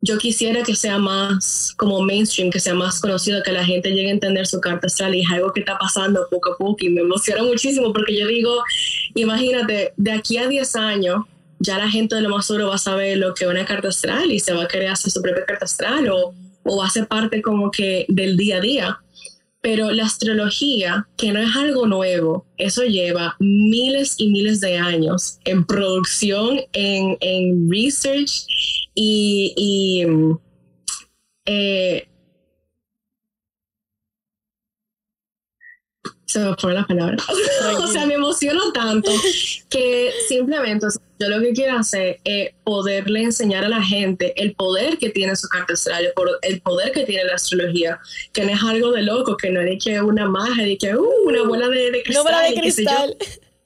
yo 0.00 0.16
quisiera 0.16 0.62
que 0.62 0.76
sea 0.76 0.98
más 0.98 1.74
como 1.76 2.00
mainstream, 2.02 2.50
que 2.50 2.60
sea 2.60 2.74
más 2.74 3.00
conocido, 3.00 3.42
que 3.42 3.50
la 3.50 3.64
gente 3.64 3.90
llegue 3.90 4.08
a 4.08 4.12
entender 4.12 4.46
su 4.46 4.60
carta 4.60 4.86
astral 4.86 5.16
y 5.16 5.22
es 5.22 5.30
algo 5.30 5.52
que 5.52 5.60
está 5.60 5.76
pasando 5.76 6.24
poco 6.30 6.52
a 6.52 6.56
poco 6.56 6.76
y 6.80 6.88
me 6.88 7.00
emociona 7.00 7.42
muchísimo 7.42 7.92
porque 7.92 8.16
yo 8.16 8.28
digo, 8.28 8.62
imagínate, 9.16 9.92
de 9.96 10.12
aquí 10.12 10.38
a 10.38 10.46
10 10.46 10.76
años 10.76 11.24
ya 11.58 11.78
la 11.78 11.90
gente 11.90 12.14
de 12.14 12.22
lo 12.22 12.30
más 12.30 12.46
seguro 12.46 12.68
va 12.68 12.76
a 12.76 12.78
saber 12.78 13.18
lo 13.18 13.34
que 13.34 13.44
es 13.44 13.50
una 13.50 13.66
carta 13.66 13.88
astral 13.88 14.30
y 14.30 14.38
se 14.38 14.54
va 14.54 14.62
a 14.62 14.68
querer 14.68 14.90
hacer 14.90 15.10
su 15.10 15.20
propia 15.20 15.44
carta 15.44 15.64
astral 15.64 16.08
o 16.10 16.32
o 16.62 16.82
hace 16.82 17.04
parte 17.04 17.42
como 17.42 17.70
que 17.70 18.06
del 18.08 18.36
día 18.36 18.58
a 18.58 18.60
día. 18.60 18.98
Pero 19.62 19.90
la 19.90 20.04
astrología, 20.04 21.06
que 21.16 21.32
no 21.32 21.40
es 21.40 21.54
algo 21.54 21.86
nuevo, 21.86 22.46
eso 22.56 22.82
lleva 22.84 23.36
miles 23.38 24.14
y 24.18 24.30
miles 24.30 24.60
de 24.60 24.78
años 24.78 25.38
en 25.44 25.64
producción, 25.64 26.60
en, 26.72 27.18
en 27.20 27.70
research 27.70 28.46
y, 28.94 29.52
y 29.56 30.06
eh, 31.44 32.09
se 36.30 36.38
me 36.38 36.54
fue 36.56 36.74
la 36.74 36.86
palabra. 36.86 37.16
o 37.78 37.86
sea, 37.88 38.06
me 38.06 38.14
emociono 38.14 38.72
tanto 38.72 39.10
que 39.68 40.12
simplemente 40.28 40.86
yo 41.18 41.28
lo 41.28 41.40
que 41.40 41.52
quiero 41.52 41.78
hacer 41.78 42.20
es 42.24 42.50
poderle 42.64 43.22
enseñar 43.22 43.64
a 43.64 43.68
la 43.68 43.82
gente 43.82 44.32
el 44.40 44.54
poder 44.54 44.98
que 44.98 45.10
tiene 45.10 45.34
su 45.36 45.48
carta 45.48 45.72
astral, 45.72 46.12
el 46.42 46.60
poder 46.60 46.92
que 46.92 47.04
tiene 47.04 47.24
la 47.24 47.34
astrología, 47.34 47.98
que 48.32 48.44
no 48.44 48.52
es 48.52 48.62
algo 48.62 48.92
de 48.92 49.02
loco, 49.02 49.36
que 49.36 49.50
no 49.50 49.60
es 49.60 49.82
que 49.82 50.00
una 50.00 50.28
magia, 50.28 50.64
de 50.64 50.78
que 50.78 50.94
uh, 50.94 51.06
una 51.24 51.42
bola 51.42 51.68
de, 51.68 52.02
cristal. 52.02 52.22
Una 52.22 52.30
bola 52.30 52.48
de 52.48 52.60
cristal. 52.60 53.16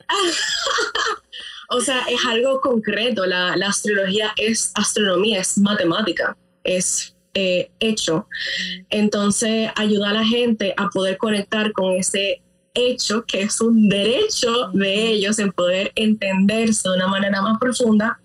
o 1.71 1.81
sea, 1.81 2.03
es 2.09 2.25
algo 2.27 2.61
concreto. 2.61 3.27
La, 3.27 3.57
la, 3.57 3.69
astrología 3.69 4.33
es 4.37 4.73
astronomía, 4.75 5.41
es 5.41 5.59
matemática, 5.59 6.37
es 6.63 7.15
eh, 7.35 7.71
hecho. 7.81 8.29
Mm. 8.29 8.87
Entonces, 8.91 9.71
ayuda 9.75 10.11
a 10.11 10.15
la 10.15 10.25
gente 10.25 10.73
a 10.77 10.89
poder 10.89 11.19
conectar 11.19 11.73
con 11.73 11.93
ese 11.95 12.44
hecho, 12.75 13.25
que 13.25 13.43
es 13.43 13.61
un 13.61 13.89
derecho 13.89 14.69
de 14.73 15.09
ellos 15.09 15.39
en 15.39 15.53
poder 15.53 15.93
entenderse 15.95 16.89
de 16.89 16.97
una 16.97 17.09
manera 17.09 17.41
más 17.41 17.59
profunda, 17.59 18.19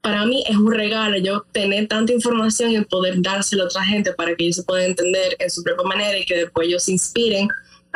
para 0.00 0.24
mí 0.24 0.44
es 0.48 0.56
un 0.56 0.72
regalo 0.72 1.18
yo 1.18 1.44
tener 1.52 1.88
tanta 1.88 2.12
información 2.12 2.70
y 2.72 2.80
poder 2.82 3.20
dárselo 3.20 3.64
a 3.64 3.66
otra 3.66 3.84
gente 3.84 4.12
para 4.12 4.34
que 4.34 4.44
ellos 4.44 4.56
se 4.56 4.62
puedan 4.62 4.86
entender 4.86 5.36
en 5.38 5.50
su 5.50 5.62
propia 5.62 5.84
manera 5.84 6.16
y 6.16 6.24
que 6.24 6.36
después 6.36 6.68
ellos 6.68 6.84
se 6.84 6.92
inspiren 6.92 7.48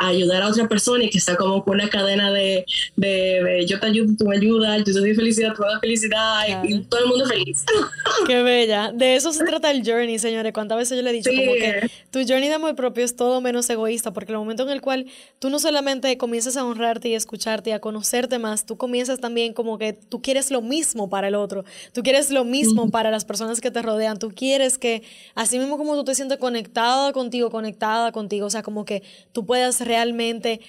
ayudar 0.07 0.43
a 0.43 0.49
otra 0.49 0.67
persona 0.67 1.03
y 1.03 1.09
que 1.09 1.19
sea 1.19 1.35
como 1.35 1.63
una 1.67 1.89
cadena 1.89 2.31
de, 2.31 2.65
de, 2.95 3.65
yo 3.67 3.79
te 3.79 3.87
ayudo, 3.87 4.13
tú 4.17 4.25
me 4.25 4.37
ayudas, 4.37 4.79
yo 4.79 4.83
te 4.83 4.91
doy 4.91 5.15
felicidad, 5.15 5.53
tú 5.55 5.63
me 5.63 5.69
das 5.69 5.79
felicidad 5.79 6.63
y, 6.63 6.83
todo 6.83 7.01
el 7.01 7.07
mundo 7.07 7.25
feliz. 7.25 7.63
Qué 8.27 8.43
bella. 8.43 8.91
De 8.93 9.15
eso 9.15 9.31
se 9.33 9.43
trata 9.45 9.71
el 9.71 9.83
journey, 9.85 10.19
señores. 10.19 10.53
¿Cuántas 10.53 10.77
veces 10.77 10.97
yo 10.97 11.03
le 11.03 11.09
he 11.09 11.13
dicho 11.13 11.29
como 11.29 11.53
que 11.53 11.89
tu 12.11 12.19
journey 12.19 12.49
de 12.49 12.55
amor 12.55 12.75
propio 12.75 13.03
es 13.03 13.15
todo 13.15 13.41
menos 13.41 13.69
egoísta? 13.69 14.13
Porque 14.13 14.31
el 14.31 14.37
momento 14.37 14.63
en 14.63 14.69
el 14.69 14.81
cual 14.81 15.05
tú 15.39 15.49
no 15.49 15.59
solamente 15.59 16.17
comienzas 16.17 16.57
a 16.57 16.65
honrarte 16.65 17.09
y 17.09 17.15
escucharte 17.15 17.71
y 17.71 17.73
a 17.73 17.79
conocerte 17.79 18.39
más, 18.39 18.65
tú 18.65 18.77
comienzas 18.77 19.19
también 19.19 19.53
como 19.53 19.77
que 19.77 19.93
tú 19.93 20.21
quieres 20.21 20.51
lo 20.51 20.61
mismo 20.61 21.09
para 21.09 21.27
el 21.27 21.35
otro. 21.35 21.63
Tú 21.93 22.03
quieres 22.03 22.29
lo 22.31 22.43
mismo 22.43 22.89
para 22.89 23.11
las 23.11 23.25
personas 23.25 23.61
que 23.61 23.71
te 23.71 23.81
rodean. 23.81 24.19
Tú 24.19 24.29
quieres 24.29 24.77
que, 24.77 25.03
así 25.35 25.59
mismo 25.59 25.77
como 25.77 25.95
tú 25.95 26.03
te 26.03 26.15
sientes 26.15 26.37
conectada 26.37 27.13
contigo, 27.13 27.49
conectada 27.49 28.11
contigo, 28.11 28.47
o 28.47 28.49
sea, 28.49 28.63
como 28.63 28.85
que 28.85 29.03
tú 29.31 29.45
puedas 29.45 29.81
realmente 29.93 30.59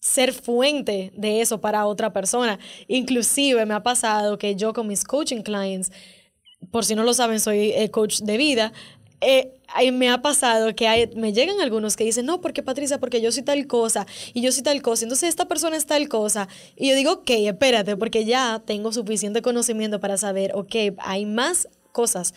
ser 0.00 0.32
fuente 0.32 1.12
de 1.16 1.40
eso 1.40 1.60
para 1.60 1.86
otra 1.86 2.12
persona. 2.12 2.58
Inclusive 2.86 3.64
me 3.66 3.74
ha 3.74 3.82
pasado 3.82 4.38
que 4.38 4.54
yo 4.54 4.72
con 4.72 4.86
mis 4.86 5.04
coaching 5.04 5.42
clients, 5.42 5.90
por 6.70 6.84
si 6.84 6.94
no 6.94 7.02
lo 7.04 7.14
saben, 7.14 7.40
soy 7.40 7.72
el 7.72 7.90
coach 7.90 8.20
de 8.20 8.36
vida, 8.36 8.72
eh, 9.20 9.52
me 9.92 10.08
ha 10.10 10.22
pasado 10.22 10.74
que 10.76 11.10
me 11.16 11.32
llegan 11.32 11.60
algunos 11.60 11.96
que 11.96 12.04
dicen, 12.04 12.26
no, 12.26 12.40
porque 12.40 12.62
Patricia, 12.62 13.00
porque 13.00 13.20
yo 13.20 13.32
soy 13.32 13.42
tal 13.42 13.66
cosa 13.66 14.06
y 14.32 14.42
yo 14.42 14.52
soy 14.52 14.62
tal 14.62 14.80
cosa, 14.80 15.04
entonces 15.04 15.28
esta 15.28 15.46
persona 15.46 15.76
es 15.76 15.86
tal 15.86 16.08
cosa. 16.08 16.48
Y 16.76 16.88
yo 16.88 16.94
digo, 16.94 17.12
ok, 17.12 17.30
espérate, 17.30 17.96
porque 17.96 18.24
ya 18.24 18.62
tengo 18.64 18.92
suficiente 18.92 19.42
conocimiento 19.42 19.98
para 19.98 20.16
saber, 20.16 20.52
ok, 20.54 20.74
hay 20.98 21.26
más 21.26 21.68
cosas 21.92 22.32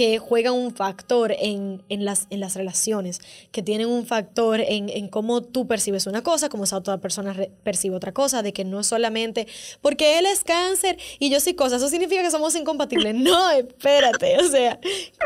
que 0.00 0.18
juegan 0.18 0.54
un 0.54 0.74
factor 0.74 1.30
en, 1.38 1.82
las, 1.90 2.26
en 2.30 2.40
las 2.40 2.54
relaciones, 2.54 3.20
que 3.52 3.62
tienen 3.62 3.86
un 3.86 4.06
factor 4.06 4.58
en, 4.58 5.08
cómo 5.08 5.42
tú 5.42 5.66
percibes 5.66 6.06
una 6.06 6.22
cosa, 6.22 6.48
cómo 6.48 6.64
esa 6.64 6.78
otra 6.78 6.96
persona 6.96 7.36
percibe 7.62 7.96
otra 7.96 8.12
cosa, 8.12 8.40
de 8.40 8.54
que 8.54 8.64
no 8.64 8.80
es 8.80 8.86
solamente 8.86 9.46
porque 9.82 10.18
él 10.18 10.24
es 10.24 10.42
cáncer 10.42 10.96
y 11.18 11.28
yo 11.28 11.38
soy 11.38 11.52
cosa, 11.52 11.76
eso 11.76 11.90
significa 11.90 12.22
que 12.22 12.30
somos 12.30 12.54
incompatibles. 12.54 13.14
No, 13.30 13.50
espérate, 13.50 14.38
o 14.38 14.48
sea, 14.48 14.80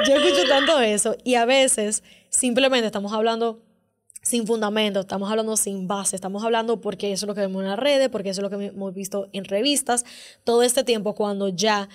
yo 0.08 0.16
escucho 0.16 0.48
tanto 0.48 0.80
eso 0.80 1.14
y 1.22 1.36
a 1.36 1.44
veces 1.44 2.02
simplemente 2.28 2.86
estamos 2.86 3.12
hablando 3.12 3.60
sin 4.24 4.46
fundamento, 4.46 5.00
estamos 5.00 5.30
hablando 5.30 5.56
sin 5.56 5.86
base, 5.86 6.16
estamos 6.16 6.42
hablando 6.44 6.80
porque 6.80 7.12
eso 7.12 7.26
es 7.26 7.28
lo 7.28 7.34
que 7.34 7.42
vemos 7.42 7.62
en 7.62 7.68
las 7.68 7.78
redes, 7.78 8.08
porque 8.08 8.30
eso 8.30 8.40
es 8.40 8.50
lo 8.50 8.58
que 8.58 8.66
hemos 8.66 8.94
visto 8.94 9.28
en 9.32 9.44
revistas, 9.44 10.04
todo 10.44 10.62
este 10.62 10.82
tiempo 10.82 11.14
cuando 11.14 11.48
ya 11.48 11.90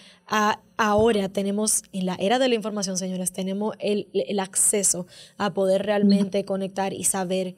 ahora 0.78 1.28
tenemos, 1.30 1.82
en 1.92 2.06
la 2.06 2.16
era 2.20 2.38
de 2.38 2.48
la 2.48 2.56
información, 2.56 2.98
señores, 2.98 3.34
tenemos 3.34 3.76
el, 3.80 4.10
el 4.14 4.40
acceso 4.40 5.08
a 5.38 5.54
poder 5.56 5.84
realmente 5.84 6.46
conectar 6.46 6.94
y 6.94 7.04
saber 7.04 7.56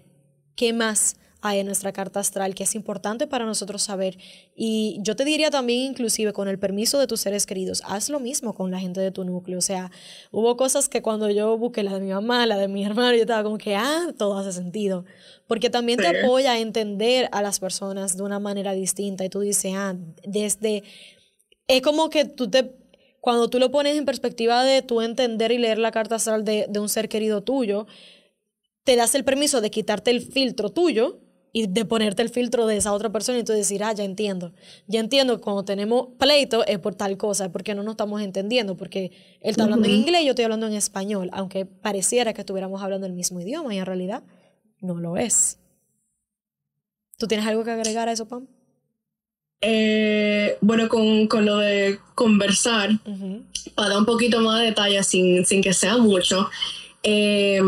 qué 0.56 0.72
más 0.72 1.18
hay 1.42 1.60
en 1.60 1.66
nuestra 1.66 1.92
carta 1.92 2.20
astral, 2.20 2.54
que 2.54 2.64
es 2.64 2.76
importante 2.76 3.26
para 3.26 3.46
nosotros 3.46 3.82
saber. 3.82 4.18
Y 4.56 5.00
yo 5.02 5.16
te 5.16 5.26
diría 5.26 5.50
también, 5.50 5.92
inclusive, 5.92 6.34
con 6.34 6.48
el 6.48 6.60
permiso 6.60 7.00
de 7.00 7.08
tus 7.08 7.22
seres 7.22 7.48
queridos, 7.48 7.82
haz 7.86 8.10
lo 8.10 8.20
mismo 8.20 8.54
con 8.54 8.70
la 8.70 8.80
gente 8.80 9.02
de 9.02 9.12
tu 9.12 9.26
núcleo. 9.26 9.58
O 9.58 9.62
sea, 9.62 9.92
hubo 10.30 10.56
cosas 10.56 10.88
que 10.88 11.02
cuando 11.02 11.32
yo 11.32 11.58
busqué 11.58 11.82
la 11.82 11.96
de 11.96 12.00
mi 12.00 12.12
mamá, 12.12 12.46
la 12.46 12.58
de 12.58 12.68
mi 12.68 12.86
hermano, 12.86 13.16
yo 13.16 13.22
estaba 13.22 13.44
como 13.44 13.58
que, 13.58 13.76
ah, 13.76 14.14
todo 14.18 14.38
hace 14.38 14.52
sentido. 14.52 15.04
Porque 15.48 15.70
también 15.70 16.00
te 16.00 16.08
apoya 16.08 16.54
a 16.54 16.60
entender 16.60 17.28
a 17.32 17.42
las 17.42 17.60
personas 17.60 18.16
de 18.16 18.24
una 18.24 18.40
manera 18.40 18.74
distinta. 18.74 19.26
Y 19.26 19.30
tú 19.30 19.40
dices, 19.40 19.74
ah, 19.76 19.96
desde... 20.24 20.84
Es 21.68 21.82
como 21.82 22.10
que 22.10 22.26
tú 22.26 22.50
te 22.50 22.76
cuando 23.22 23.52
tú 23.52 23.60
lo 23.60 23.70
pones 23.70 23.96
en 23.96 24.06
perspectiva 24.06 24.64
de 24.64 24.82
tú 24.82 25.00
entender 25.00 25.52
y 25.52 25.60
leer 25.60 25.78
la 25.78 25.92
carta 25.92 26.16
astral 26.16 26.44
de, 26.44 26.66
de, 26.68 26.80
un 26.80 26.90
ser 26.90 27.08
querido 27.08 27.44
tuyo, 27.44 27.86
te 28.84 28.96
das 28.96 29.14
el 29.14 29.24
permiso 29.24 29.62
de 29.62 29.70
quitarte 29.70 30.10
el 30.10 30.22
filtro 30.22 30.72
tuyo 30.72 31.20
y 31.54 31.68
de 31.68 31.86
ponerte 31.86 32.22
el 32.22 32.30
filtro 32.30 32.66
de 32.66 32.78
esa 32.78 32.94
otra 32.94 33.12
persona 33.12 33.40
y 33.40 33.44
tú 33.44 33.52
decir, 33.52 33.84
ah, 33.84 33.94
ya 33.94 34.04
entiendo. 34.04 34.54
Ya 34.88 35.00
entiendo 35.00 35.36
que 35.36 35.42
cuando 35.42 35.64
tenemos 35.64 36.08
pleito 36.18 36.66
es 36.66 36.80
por 36.80 36.96
tal 36.96 37.18
cosa, 37.18 37.52
porque 37.52 37.76
no 37.76 37.84
nos 37.84 37.94
estamos 37.94 38.22
entendiendo, 38.22 38.78
porque 38.78 39.12
él 39.42 39.52
está 39.52 39.64
hablando 39.64 39.88
en 39.88 39.96
inglés 39.96 40.22
y 40.22 40.26
yo 40.26 40.32
estoy 40.32 40.46
hablando 40.46 40.68
en 40.68 40.74
español, 40.74 41.30
aunque 41.34 41.66
pareciera 41.66 42.34
que 42.34 42.42
estuviéramos 42.42 42.82
hablando 42.82 43.06
el 43.06 43.14
mismo 43.14 43.42
idioma 43.42 43.76
y 43.76 43.80
en 43.80 43.86
realidad 43.86 44.24
no 44.80 44.96
lo 44.96 45.18
es. 45.18 45.60
¿Tú 47.18 47.28
tienes 47.28 47.46
algo 47.46 47.64
que 47.64 47.72
agregar 47.72 48.08
a 48.08 48.14
eso, 48.14 48.28
Pam? 48.28 48.48
Eh, 49.60 50.58
bueno, 50.62 50.90
con, 50.90 51.28
con, 51.28 51.46
lo 51.46 51.58
de 51.58 52.00
conversar, 52.16 52.90
para 53.76 53.90
dar 53.90 53.98
un 54.00 54.06
poquito 54.06 54.42
más 54.42 54.60
de 54.60 54.68
detalle 54.68 55.04
sin, 55.04 55.46
sin 55.46 55.62
que 55.62 55.74
sea 55.74 55.98
mucho, 55.98 56.50
eh, 57.04 57.62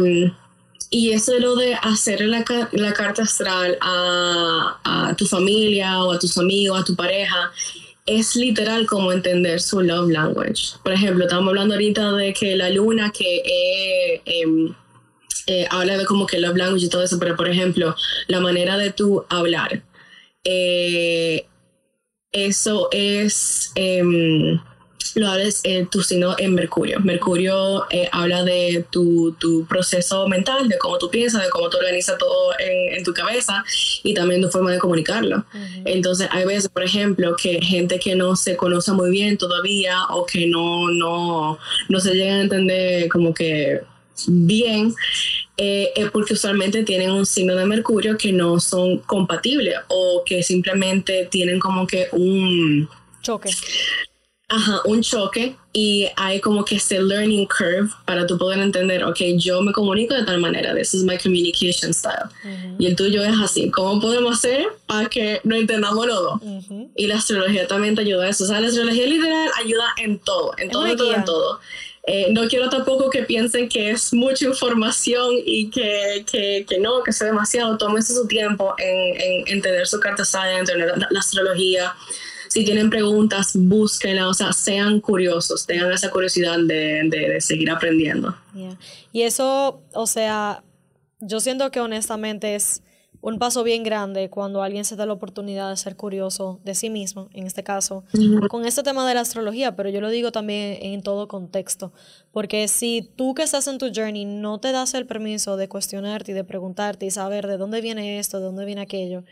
y 0.93 1.11
eso 1.11 1.39
lo 1.39 1.55
de 1.55 1.73
hacer 1.73 2.21
la, 2.21 2.45
la 2.71 2.93
carta 2.93 3.23
astral 3.23 3.79
a, 3.81 4.79
a, 4.83 5.15
tu 5.15 5.25
familia 5.25 6.03
o 6.03 6.11
a 6.11 6.19
tus 6.19 6.37
amigos, 6.37 6.79
a 6.79 6.83
tu 6.83 6.95
pareja, 6.95 7.51
es 8.05 8.35
literal 8.35 8.85
como 8.85 9.11
entender 9.11 9.59
su 9.59 9.81
love 9.81 10.11
language. 10.11 10.75
Por 10.83 10.93
ejemplo, 10.93 11.23
estamos 11.23 11.49
hablando 11.49 11.73
ahorita 11.73 12.11
de 12.11 12.31
que 12.33 12.55
la 12.55 12.69
luna 12.69 13.11
que 13.11 13.37
eh, 13.37 14.21
em, 14.23 14.75
eh, 15.47 15.65
habla 15.71 15.97
de 15.97 16.05
como 16.05 16.27
que 16.27 16.39
love 16.39 16.57
language 16.57 16.85
y 16.85 16.89
todo 16.89 17.01
eso, 17.01 17.17
pero 17.17 17.35
por 17.35 17.49
ejemplo, 17.49 17.95
la 18.27 18.39
manera 18.39 18.77
de 18.77 18.91
tú 18.91 19.25
hablar, 19.29 19.81
eh, 20.43 21.47
eso 22.31 22.89
es 22.91 23.71
lo 25.15 25.29
hables 25.29 25.61
en 25.63 25.87
tu 25.87 26.01
signo 26.01 26.35
en 26.37 26.53
Mercurio. 26.53 26.99
Mercurio 26.99 27.85
eh, 27.89 28.09
habla 28.11 28.43
de 28.43 28.85
tu, 28.89 29.35
tu, 29.39 29.65
proceso 29.65 30.27
mental, 30.27 30.67
de 30.67 30.77
cómo 30.77 30.97
tú 30.97 31.09
piensas, 31.09 31.43
de 31.43 31.49
cómo 31.49 31.69
tú 31.69 31.77
organizas 31.77 32.17
todo 32.17 32.53
en, 32.59 32.97
en 32.97 33.03
tu 33.03 33.13
cabeza 33.13 33.63
y 34.03 34.13
también 34.13 34.41
tu 34.41 34.49
forma 34.49 34.71
de 34.71 34.79
comunicarlo. 34.79 35.45
Entonces, 35.85 36.27
hay 36.31 36.45
veces, 36.45 36.69
por 36.69 36.83
ejemplo, 36.83 37.35
que 37.35 37.61
gente 37.61 37.99
que 37.99 38.15
no 38.15 38.35
se 38.35 38.55
conoce 38.55 38.91
muy 38.91 39.11
bien 39.11 39.37
todavía 39.37 40.03
o 40.09 40.25
que 40.25 40.47
no, 40.47 40.89
no, 40.89 41.57
no 41.89 41.99
se 41.99 42.13
llegan 42.13 42.39
a 42.39 42.41
entender 42.41 43.09
como 43.09 43.33
que 43.33 43.81
bien, 44.27 44.93
eh, 45.57 45.91
es 45.95 46.11
porque 46.11 46.33
usualmente 46.33 46.83
tienen 46.83 47.11
un 47.11 47.25
signo 47.25 47.55
de 47.55 47.65
Mercurio 47.65 48.17
que 48.17 48.31
no 48.31 48.59
son 48.59 48.99
compatibles 48.99 49.75
o 49.87 50.23
que 50.25 50.43
simplemente 50.43 51.27
tienen 51.29 51.59
como 51.59 51.85
que 51.85 52.07
un 52.11 52.89
choque 53.21 53.49
Ajá, 54.55 54.81
un 54.85 55.01
choque 55.01 55.55
y 55.73 56.07
hay 56.15 56.39
como 56.39 56.63
que 56.63 56.75
este 56.75 57.01
learning 57.01 57.47
curve 57.47 57.89
para 58.05 58.27
tú 58.27 58.37
poder 58.37 58.59
entender, 58.59 59.03
ok, 59.03 59.17
yo 59.37 59.63
me 59.63 59.71
comunico 59.71 60.13
de 60.13 60.23
tal 60.23 60.39
manera, 60.39 60.75
this 60.75 60.93
is 60.93 61.03
my 61.03 61.17
communication 61.17 61.91
style. 61.91 62.29
Y 62.77 62.85
el 62.85 62.95
tuyo 62.95 63.23
es 63.23 63.33
así, 63.41 63.71
¿cómo 63.71 63.99
podemos 63.99 64.37
hacer 64.37 64.67
para 64.85 65.09
que 65.09 65.41
no 65.43 65.55
entendamos 65.55 66.05
los 66.05 66.39
Y 66.95 67.07
la 67.07 67.15
astrología 67.15 67.67
también 67.67 67.95
te 67.95 68.01
ayuda 68.01 68.25
a 68.25 68.29
eso. 68.29 68.43
O 68.43 68.47
sea, 68.47 68.61
la 68.61 68.67
astrología 68.67 69.07
literal 69.07 69.49
ayuda 69.59 69.85
en 69.97 70.19
todo, 70.19 70.53
en 70.59 70.69
todo, 70.69 70.85
en 70.85 70.97
todo, 70.97 71.15
en 71.15 71.25
todo. 71.25 71.59
Eh, 72.05 72.27
no 72.31 72.47
quiero 72.47 72.69
tampoco 72.69 73.09
que 73.09 73.23
piensen 73.23 73.69
que 73.69 73.89
es 73.89 74.13
mucha 74.13 74.45
información 74.45 75.31
y 75.43 75.71
que, 75.71 76.23
que, 76.29 76.63
que 76.69 76.77
no, 76.77 77.01
que 77.01 77.11
sea 77.11 77.25
demasiado. 77.25 77.75
Tómense 77.79 78.13
su 78.13 78.27
tiempo 78.27 78.75
en, 78.77 79.19
en 79.19 79.47
entender 79.47 79.87
su 79.87 79.99
carta 79.99 80.23
en 80.51 80.59
entender 80.59 80.93
la 81.09 81.19
astrología 81.19 81.95
si 82.53 82.63
tienen 82.63 82.91
preguntas, 82.91 83.53
búsquenla, 83.55 84.29
o 84.29 84.33
sea, 84.35 84.53
sean 84.53 85.01
curiosos, 85.01 85.65
tengan 85.65 85.91
esa 85.91 86.11
curiosidad 86.11 86.59
de, 86.59 87.01
de, 87.09 87.41
seguir 87.41 87.71
aprendiendo. 87.71 88.35
Y 89.11 89.23
eso, 89.23 89.81
o 89.91 90.05
sea, 90.05 90.63
yo 91.19 91.39
siento 91.39 91.71
que 91.71 91.79
honestamente 91.79 92.53
es 92.53 92.83
un 93.21 93.39
paso 93.39 93.63
bien 93.63 93.81
grande 93.81 94.29
cuando 94.29 94.61
alguien 94.61 94.85
se 94.85 94.95
da 94.95 95.07
la 95.07 95.13
oportunidad 95.13 95.71
de 95.71 95.77
ser 95.77 95.95
curioso 95.95 96.59
de 96.63 96.75
sí 96.75 96.91
mismo, 96.91 97.27
en 97.33 97.47
este 97.47 97.63
caso, 97.63 98.03
con 98.49 98.67
este 98.67 98.83
tema 98.83 99.07
de 99.07 99.15
la 99.15 99.21
astrología, 99.21 99.75
pero 99.75 99.89
yo 99.89 99.99
lo 99.99 100.09
digo 100.11 100.31
también 100.31 100.77
en 100.79 101.01
todo 101.01 101.27
contexto, 101.27 101.91
porque 102.31 102.67
si 102.67 103.09
tú 103.15 103.33
que 103.33 103.41
estás 103.41 103.67
en 103.67 103.79
tu 103.79 103.87
journey 103.91 104.25
no 104.25 104.59
te 104.59 104.71
das 104.71 104.93
el 104.93 105.07
permiso 105.07 105.57
de 105.57 105.67
cuestionarte 105.67 106.33
y 106.33 106.35
de 106.35 106.43
preguntarte 106.43 107.07
y 107.07 107.09
saber 107.09 107.47
de 107.47 107.57
dónde 107.57 107.81
viene 107.81 108.19
esto, 108.19 108.37
de 108.37 108.45
dónde 108.45 108.65
viene 108.65 108.81
aquello, 108.81 109.23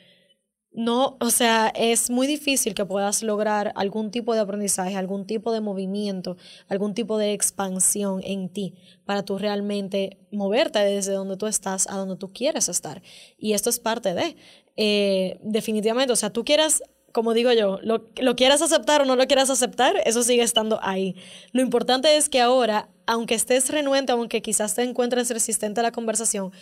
no, 0.73 1.17
o 1.19 1.31
sea, 1.31 1.67
es 1.75 2.09
muy 2.09 2.27
difícil 2.27 2.73
que 2.73 2.85
puedas 2.85 3.23
lograr 3.23 3.73
algún 3.75 4.09
tipo 4.09 4.33
de 4.33 4.39
aprendizaje, 4.39 4.95
algún 4.95 5.27
tipo 5.27 5.51
de 5.51 5.59
movimiento, 5.59 6.37
algún 6.69 6.93
tipo 6.93 7.17
de 7.17 7.33
expansión 7.33 8.21
en 8.23 8.47
ti 8.47 8.75
para 9.03 9.23
tú 9.23 9.37
realmente 9.37 10.17
moverte 10.31 10.79
desde 10.79 11.11
donde 11.11 11.35
tú 11.35 11.47
estás 11.47 11.87
a 11.87 11.97
donde 11.97 12.15
tú 12.15 12.31
quieres 12.31 12.69
estar. 12.69 13.01
Y 13.37 13.51
esto 13.51 13.69
es 13.69 13.79
parte 13.79 14.13
de, 14.13 14.37
eh, 14.77 15.39
definitivamente, 15.43 16.13
o 16.13 16.15
sea, 16.15 16.29
tú 16.29 16.45
quieras, 16.45 16.81
como 17.11 17.33
digo 17.33 17.51
yo, 17.51 17.79
lo, 17.81 18.07
lo 18.15 18.37
quieras 18.37 18.61
aceptar 18.61 19.01
o 19.01 19.05
no 19.05 19.17
lo 19.17 19.27
quieras 19.27 19.49
aceptar, 19.49 20.01
eso 20.05 20.23
sigue 20.23 20.43
estando 20.43 20.79
ahí. 20.81 21.17
Lo 21.51 21.61
importante 21.61 22.15
es 22.15 22.29
que 22.29 22.39
ahora, 22.39 22.87
aunque 23.05 23.35
estés 23.35 23.69
renuente, 23.71 24.13
aunque 24.13 24.41
quizás 24.41 24.73
te 24.73 24.83
encuentres 24.83 25.29
resistente 25.31 25.81
a 25.81 25.83
la 25.83 25.91
conversación, 25.91 26.53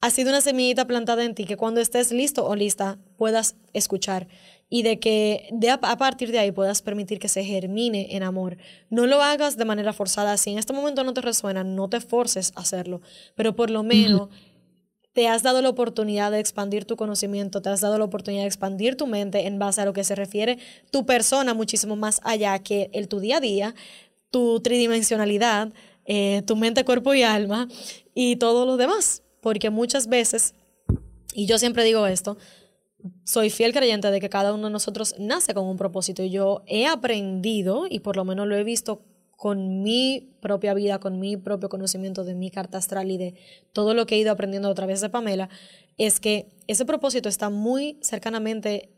ha 0.00 0.10
sido 0.10 0.30
una 0.30 0.40
semillita 0.40 0.86
plantada 0.86 1.24
en 1.24 1.34
ti 1.34 1.44
que 1.44 1.56
cuando 1.56 1.80
estés 1.80 2.12
listo 2.12 2.46
o 2.46 2.54
lista 2.54 2.98
puedas 3.16 3.56
escuchar 3.72 4.28
y 4.70 4.82
de 4.82 5.00
que 5.00 5.48
de 5.50 5.70
a, 5.70 5.78
partir 5.78 6.30
de 6.30 6.38
ahí 6.38 6.52
puedas 6.52 6.82
permitir 6.82 7.18
que 7.18 7.28
se 7.28 7.42
germine 7.42 8.14
en 8.14 8.22
amor. 8.22 8.58
No 8.90 9.06
lo 9.06 9.22
hagas 9.22 9.56
de 9.56 9.64
manera 9.64 9.92
forzada. 9.92 10.36
Si 10.36 10.50
en 10.50 10.58
este 10.58 10.72
momento 10.72 11.04
no 11.04 11.14
te 11.14 11.22
resuena, 11.22 11.64
no 11.64 11.88
te 11.88 12.00
forces 12.00 12.52
a 12.54 12.60
hacerlo, 12.60 13.00
pero 13.34 13.56
por 13.56 13.70
lo 13.70 13.82
menos 13.82 14.28
te 15.14 15.26
has 15.26 15.42
dado 15.42 15.62
la 15.62 15.70
oportunidad 15.70 16.30
de 16.30 16.38
expandir 16.38 16.84
tu 16.84 16.96
conocimiento, 16.96 17.62
te 17.62 17.70
has 17.70 17.80
dado 17.80 17.98
la 17.98 18.04
oportunidad 18.04 18.42
de 18.42 18.48
expandir 18.48 18.94
tu 18.96 19.06
mente 19.06 19.46
en 19.46 19.58
base 19.58 19.80
a 19.80 19.84
lo 19.84 19.92
que 19.92 20.04
se 20.04 20.14
refiere 20.14 20.58
tu 20.92 21.06
persona 21.06 21.54
muchísimo 21.54 21.96
más 21.96 22.20
allá 22.22 22.58
que 22.60 22.90
el 22.92 23.08
tu 23.08 23.18
día 23.18 23.38
a 23.38 23.40
día, 23.40 23.74
tu 24.30 24.60
tridimensionalidad, 24.60 25.72
eh, 26.04 26.42
tu 26.46 26.56
mente, 26.56 26.84
cuerpo 26.84 27.14
y 27.14 27.22
alma 27.22 27.68
y 28.14 28.36
todo 28.36 28.64
lo 28.64 28.76
demás. 28.76 29.22
Porque 29.40 29.70
muchas 29.70 30.08
veces, 30.08 30.54
y 31.34 31.46
yo 31.46 31.58
siempre 31.58 31.84
digo 31.84 32.06
esto, 32.06 32.36
soy 33.24 33.50
fiel 33.50 33.72
creyente 33.72 34.10
de 34.10 34.20
que 34.20 34.28
cada 34.28 34.52
uno 34.52 34.66
de 34.66 34.72
nosotros 34.72 35.14
nace 35.18 35.54
con 35.54 35.66
un 35.66 35.76
propósito 35.76 36.22
y 36.22 36.30
yo 36.30 36.62
he 36.66 36.86
aprendido 36.86 37.86
y 37.88 38.00
por 38.00 38.16
lo 38.16 38.24
menos 38.24 38.46
lo 38.46 38.56
he 38.56 38.64
visto 38.64 39.02
con 39.36 39.82
mi 39.82 40.36
propia 40.40 40.74
vida, 40.74 40.98
con 40.98 41.20
mi 41.20 41.36
propio 41.36 41.68
conocimiento 41.68 42.24
de 42.24 42.34
mi 42.34 42.50
carta 42.50 42.78
astral 42.78 43.10
y 43.12 43.18
de 43.18 43.34
todo 43.72 43.94
lo 43.94 44.04
que 44.04 44.16
he 44.16 44.18
ido 44.18 44.32
aprendiendo 44.32 44.68
a 44.68 44.74
través 44.74 45.00
de 45.00 45.10
Pamela, 45.10 45.48
es 45.96 46.18
que 46.18 46.48
ese 46.66 46.84
propósito 46.84 47.28
está 47.28 47.48
muy 47.48 48.00
cercanamente 48.02 48.90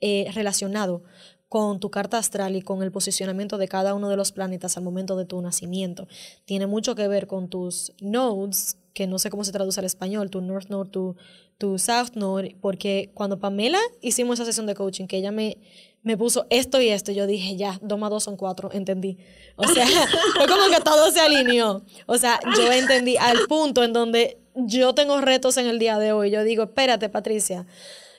eh, 0.00 0.30
relacionado 0.32 1.02
con 1.48 1.80
tu 1.80 1.90
carta 1.90 2.18
astral 2.18 2.54
y 2.56 2.62
con 2.62 2.82
el 2.82 2.92
posicionamiento 2.92 3.58
de 3.58 3.66
cada 3.68 3.94
uno 3.94 4.08
de 4.08 4.16
los 4.16 4.30
planetas 4.30 4.76
al 4.76 4.84
momento 4.84 5.16
de 5.16 5.24
tu 5.24 5.40
nacimiento. 5.40 6.06
Tiene 6.44 6.66
mucho 6.66 6.94
que 6.94 7.08
ver 7.08 7.26
con 7.26 7.48
tus 7.48 7.92
nodes, 8.00 8.76
que 8.94 9.08
no 9.08 9.18
sé 9.18 9.28
cómo 9.28 9.42
se 9.44 9.52
traduce 9.52 9.80
al 9.80 9.86
español, 9.86 10.30
tu 10.30 10.40
North 10.40 10.68
Node, 10.68 10.88
tu, 10.88 11.16
tu 11.58 11.78
South 11.78 12.12
Node, 12.14 12.56
porque 12.60 13.10
cuando 13.12 13.40
Pamela 13.40 13.80
hicimos 14.00 14.38
esa 14.38 14.46
sesión 14.46 14.66
de 14.66 14.76
coaching, 14.76 15.06
que 15.06 15.16
ella 15.16 15.32
me, 15.32 15.58
me 16.02 16.16
puso 16.16 16.46
esto 16.48 16.80
y 16.80 16.88
esto, 16.88 17.10
yo 17.10 17.26
dije, 17.26 17.56
ya, 17.56 17.78
dos 17.82 17.98
más 17.98 18.10
dos 18.10 18.22
son 18.22 18.36
cuatro, 18.36 18.70
entendí. 18.72 19.18
O 19.56 19.64
sea, 19.66 19.84
fue 20.36 20.46
como 20.46 20.68
que 20.68 20.80
todo 20.82 21.10
se 21.10 21.20
alineó. 21.20 21.82
O 22.06 22.16
sea, 22.18 22.38
yo 22.56 22.70
entendí 22.72 23.16
al 23.16 23.38
punto 23.48 23.82
en 23.82 23.92
donde 23.92 24.38
yo 24.54 24.94
tengo 24.94 25.20
retos 25.20 25.56
en 25.56 25.66
el 25.66 25.80
día 25.80 25.98
de 25.98 26.12
hoy. 26.12 26.30
Yo 26.30 26.44
digo, 26.44 26.62
espérate, 26.62 27.08
Patricia, 27.08 27.66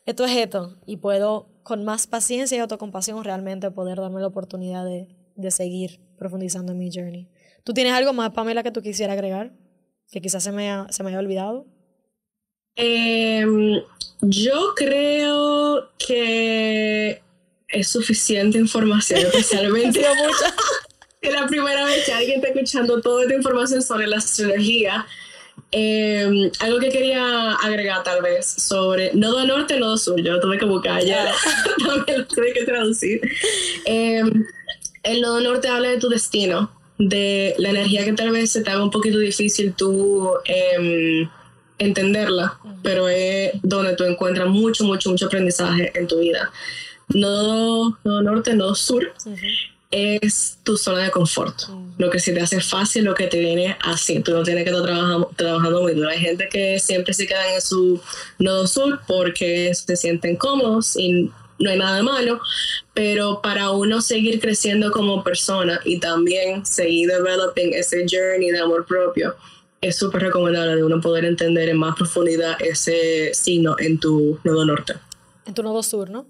esto 0.06 0.26
es 0.26 0.36
esto. 0.36 0.76
Y 0.86 0.98
puedo, 0.98 1.48
con 1.64 1.86
más 1.86 2.06
paciencia 2.06 2.58
y 2.58 2.60
autocompasión, 2.60 3.24
realmente 3.24 3.72
poder 3.72 4.00
darme 4.00 4.20
la 4.20 4.28
oportunidad 4.28 4.84
de, 4.84 5.08
de 5.36 5.52
seguir 5.52 6.02
profundizando 6.18 6.74
en 6.74 6.80
mi 6.80 6.90
journey. 6.94 7.30
¿Tú 7.64 7.74
tienes 7.74 7.94
algo 7.94 8.12
más, 8.12 8.32
Pamela, 8.32 8.62
que 8.62 8.72
tú 8.72 8.82
quisieras 8.82 9.14
agregar? 9.14 9.54
Que 10.12 10.22
quizás 10.22 10.44
se 10.44 10.52
me, 10.52 10.86
se 10.90 11.04
me 11.04 11.10
haya 11.10 11.20
olvidado? 11.20 11.66
Em, 12.76 13.82
yo 14.22 14.74
creo 14.76 15.90
que 15.98 17.22
es 17.70 17.88
suficiente 17.88 18.58
información, 18.58 19.20
especialmente 19.26 20.02
es 21.22 21.34
la 21.34 21.48
primera 21.48 21.86
vez 21.86 22.06
que 22.06 22.14
alguien 22.14 22.38
está 22.38 22.50
escuchando 22.50 23.02
toda 23.02 23.24
esta 23.24 23.36
información 23.36 23.82
sobre 23.82 24.08
la 24.08 24.18
astrología. 24.18 25.06
Em, 25.72 26.52
algo 26.60 26.80
que 26.80 26.90
quería 26.90 27.54
agregar 27.56 28.04
tal 28.04 28.22
vez 28.22 28.46
sobre 28.46 29.14
nodo 29.14 29.46
norte, 29.46 29.80
nodo 29.80 29.98
sur, 29.98 30.22
yo 30.22 30.40
tuve 30.40 30.58
que 30.58 30.66
buscar 30.66 31.04
ya, 31.04 31.34
también 31.86 32.20
lo 32.20 32.28
tuve 32.28 32.54
que 32.54 32.64
traducir. 32.66 33.22
Em, 33.86 34.46
el 35.04 35.22
nodo 35.22 35.40
norte 35.42 35.68
habla 35.68 35.90
de 35.90 35.98
tu 35.98 36.10
destino, 36.10 36.72
de 36.98 37.56
la 37.58 37.70
energía 37.70 38.06
que 38.06 38.14
tal 38.14 38.32
vez 38.32 38.52
se 38.52 38.62
te 38.62 38.72
haga 38.72 38.84
un 38.84 38.92
poquito 38.92 39.18
difícil 39.20 39.74
tú 39.74 40.32
em, 40.46 41.30
entenderla, 41.78 42.58
pero 42.84 43.10
es 43.10 43.52
donde 43.64 43.96
tú 43.96 44.04
encuentras 44.04 44.48
mucho, 44.48 44.84
mucho, 44.86 45.10
mucho 45.10 45.26
aprendizaje 45.26 45.92
en 45.98 46.08
tu 46.08 46.20
vida. 46.20 46.52
No, 47.10 47.98
no 48.04 48.22
norte, 48.22 48.56
no 48.56 48.74
sur, 48.74 49.14
es 49.92 50.58
tu 50.64 50.78
zona 50.78 51.04
de 51.04 51.12
confort. 51.12 51.64
Lo 51.98 52.10
que 52.10 52.20
se 52.20 52.34
te 52.34 52.42
hace 52.42 52.60
fácil, 52.60 53.06
lo 53.06 53.14
que 53.14 53.28
te 53.28 53.40
viene 53.40 53.78
así. 53.82 54.20
Tú 54.22 54.32
no 54.32 54.44
tienes 54.44 54.64
que 54.64 54.72
estar 54.72 54.84
trabajando, 54.84 55.32
trabajando 55.36 55.82
muy 55.82 55.94
duro. 55.94 56.10
Hay 56.10 56.20
gente 56.20 56.50
que 56.50 56.80
siempre 56.80 57.14
se 57.14 57.28
queda 57.28 57.54
en 57.54 57.62
su 57.62 58.02
nodo 58.40 58.68
sur 58.68 59.02
porque 59.08 59.74
se 59.74 59.96
sienten 59.96 60.36
cómodos 60.36 60.96
y 60.98 61.32
no 61.60 61.70
hay 61.70 61.78
nada 61.78 61.98
de 61.98 62.04
malo, 62.04 62.40
pero 62.94 63.42
para 63.42 63.72
uno 63.72 64.02
seguir 64.02 64.40
creciendo 64.40 64.92
como 64.92 65.24
persona 65.24 65.80
y 65.86 66.00
también 66.00 66.66
seguir 66.66 67.10
developing 67.10 67.74
ese 67.74 68.06
journey 68.10 68.52
de 68.52 68.60
amor 68.60 68.86
propio, 68.86 69.36
es 69.82 69.98
súper 69.98 70.24
recomendable 70.24 70.76
de 70.76 70.84
uno 70.84 71.00
poder 71.00 71.26
entender 71.26 71.70
en 71.70 71.78
más 71.78 71.96
profundidad 71.96 72.56
ese 72.62 73.34
signo 73.34 73.76
en 73.80 74.00
tu 74.00 74.40
nodo 74.44 74.66
norte. 74.66 74.94
En 75.46 75.54
tu 75.54 75.64
nodo 75.64 75.84
sur, 75.84 76.10
¿no? 76.10 76.26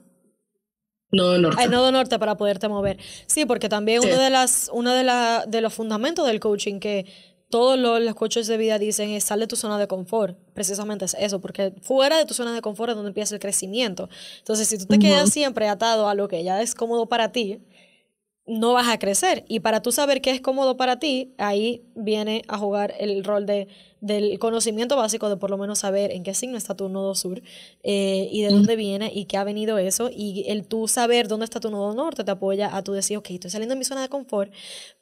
Nodo 1.12 1.38
norte. 1.38 1.64
El 1.64 1.72
nodo 1.72 1.92
norte 1.92 2.20
para 2.20 2.36
poderte 2.36 2.68
mover. 2.68 2.98
Sí, 3.28 3.46
porque 3.46 3.70
también 3.70 4.02
uno 4.04 4.20
de 4.20 4.30
las, 4.30 4.70
uno 4.74 4.94
de, 4.94 5.04
la, 5.04 5.46
de 5.48 5.62
los 5.62 5.74
fundamentos 5.74 6.28
del 6.28 6.40
coaching 6.40 6.80
que 6.80 7.06
todos 7.50 7.78
los, 7.80 8.16
coaches 8.16 8.48
de 8.48 8.58
vida 8.58 8.80
dicen 8.80 9.10
es 9.12 9.24
sal 9.24 9.40
de 9.40 9.48
tu 9.48 9.56
zona 9.56 9.78
de 9.78 9.88
confort. 9.88 10.38
Precisamente 10.54 11.06
es 11.06 11.16
eso, 11.20 11.40
porque 11.40 11.74
fuera 11.82 12.18
de 12.18 12.26
tu 12.26 12.34
zona 12.34 12.54
de 12.54 12.62
confort 12.62 12.90
es 12.90 12.96
donde 12.96 13.10
empieza 13.10 13.36
el 13.36 13.42
crecimiento. 13.42 14.10
Entonces, 14.40 14.68
si 14.68 14.78
tú 14.78 14.86
te 14.86 15.00
quedas 15.00 15.30
siempre 15.30 15.68
atado 15.68 16.10
a 16.10 16.16
lo 16.16 16.28
que 16.28 16.44
ya 16.44 16.62
es 16.62 16.76
cómodo 16.76 17.08
para 17.08 17.32
ti, 17.32 17.62
no 18.48 18.74
vas 18.74 18.88
a 18.88 19.00
crecer. 19.00 19.44
Y 19.48 19.62
para 19.62 19.82
tú 19.82 19.92
saber 19.92 20.22
qué 20.22 20.30
es 20.30 20.40
cómodo 20.40 20.78
para 20.78 21.00
ti, 21.00 21.34
ahí 21.38 21.84
viene 21.96 22.44
a 22.48 22.58
jugar 22.58 22.94
el 23.00 23.24
rol 23.24 23.48
de, 23.48 23.68
del 24.02 24.38
conocimiento 24.38 24.96
básico 24.96 25.30
de 25.30 25.38
por 25.38 25.50
lo 25.50 25.58
menos 25.58 25.80
saber 25.80 26.12
en 26.12 26.22
qué 26.22 26.36
signo 26.36 26.56
está 26.56 26.76
tu 26.76 26.88
nodo 26.88 27.16
sur 27.16 27.42
eh, 27.82 28.30
y 28.32 28.44
de 28.44 28.50
dónde 28.50 28.76
viene 28.76 29.12
y 29.12 29.26
qué 29.26 29.38
ha 29.38 29.44
venido 29.44 29.80
eso. 29.80 30.12
Y 30.16 30.46
el 30.48 30.68
tú 30.68 30.88
saber 30.88 31.28
dónde 31.28 31.46
está 31.46 31.60
tu 31.60 31.72
nodo 31.72 31.96
norte 31.96 32.24
te 32.24 32.30
apoya 32.30 32.76
a 32.76 32.84
tú 32.84 32.92
decir, 32.92 33.18
ok, 33.18 33.32
estoy 33.32 33.50
saliendo 33.50 33.74
de 33.74 33.80
mi 33.80 33.86
zona 33.86 34.04
de 34.04 34.10
confort, 34.10 34.54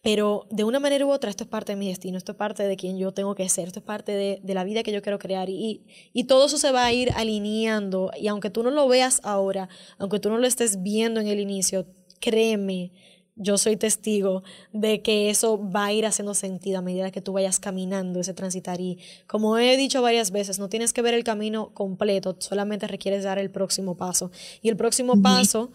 pero 0.01 0.47
de 0.49 0.63
una 0.63 0.79
manera 0.79 1.05
u 1.05 1.11
otra 1.11 1.29
esto 1.29 1.43
es 1.43 1.49
parte 1.49 1.73
de 1.73 1.75
mi 1.75 1.89
destino, 1.89 2.17
esto 2.17 2.31
es 2.31 2.37
parte 2.37 2.63
de 2.63 2.77
quien 2.77 2.97
yo 2.97 3.11
tengo 3.11 3.35
que 3.35 3.49
ser, 3.49 3.67
esto 3.67 3.79
es 3.79 3.85
parte 3.85 4.13
de, 4.13 4.39
de 4.41 4.53
la 4.53 4.63
vida 4.63 4.83
que 4.83 4.93
yo 4.93 5.01
quiero 5.01 5.19
crear. 5.19 5.49
Y, 5.49 5.83
y 6.13 6.23
todo 6.25 6.45
eso 6.45 6.57
se 6.57 6.71
va 6.71 6.85
a 6.85 6.93
ir 6.93 7.11
alineando. 7.15 8.09
Y 8.17 8.27
aunque 8.27 8.49
tú 8.49 8.63
no 8.63 8.71
lo 8.71 8.87
veas 8.87 9.19
ahora, 9.23 9.67
aunque 9.97 10.19
tú 10.19 10.29
no 10.29 10.37
lo 10.37 10.47
estés 10.47 10.81
viendo 10.81 11.19
en 11.19 11.27
el 11.27 11.41
inicio, 11.41 11.85
créeme 12.21 12.93
yo 13.35 13.57
soy 13.57 13.77
testigo 13.77 14.43
de 14.71 15.01
que 15.01 15.29
eso 15.29 15.59
va 15.69 15.85
a 15.85 15.93
ir 15.93 16.05
haciendo 16.05 16.33
sentido 16.33 16.79
a 16.79 16.81
medida 16.81 17.11
que 17.11 17.21
tú 17.21 17.33
vayas 17.33 17.59
caminando 17.59 18.19
ese 18.19 18.33
transitar. 18.33 18.79
Y 18.79 18.99
como 19.27 19.57
he 19.57 19.75
dicho 19.77 20.01
varias 20.01 20.31
veces, 20.31 20.59
no 20.59 20.69
tienes 20.69 20.93
que 20.93 21.01
ver 21.01 21.13
el 21.13 21.23
camino 21.23 21.71
completo, 21.73 22.35
solamente 22.39 22.87
requieres 22.87 23.23
dar 23.23 23.39
el 23.39 23.49
próximo 23.49 23.97
paso. 23.97 24.31
Y 24.61 24.69
el 24.69 24.77
próximo 24.77 25.21
paso 25.21 25.71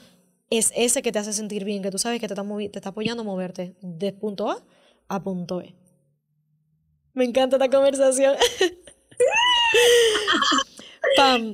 es 0.51 0.73
ese 0.77 1.03
que 1.03 1.13
te 1.13 1.19
hace 1.19 1.33
sentir 1.33 1.65
bien, 1.65 1.83
que 1.83 1.91
tú 1.91 1.99
sabes 1.99 2.21
que 2.21 2.29
te 2.29 2.35
está, 2.35 2.45
te 2.45 2.79
está 2.79 2.91
apoyando 2.91 3.23
a 3.23 3.27
moverte 3.27 3.75
de 3.81 4.13
punto 4.13 4.51
A 4.51 4.63
a 5.09 5.23
punto 5.23 5.59
B. 5.59 5.75
Me 7.15 7.25
encanta 7.25 7.57
esta 7.57 7.69
conversación. 7.69 8.37
Pam. 11.17 11.53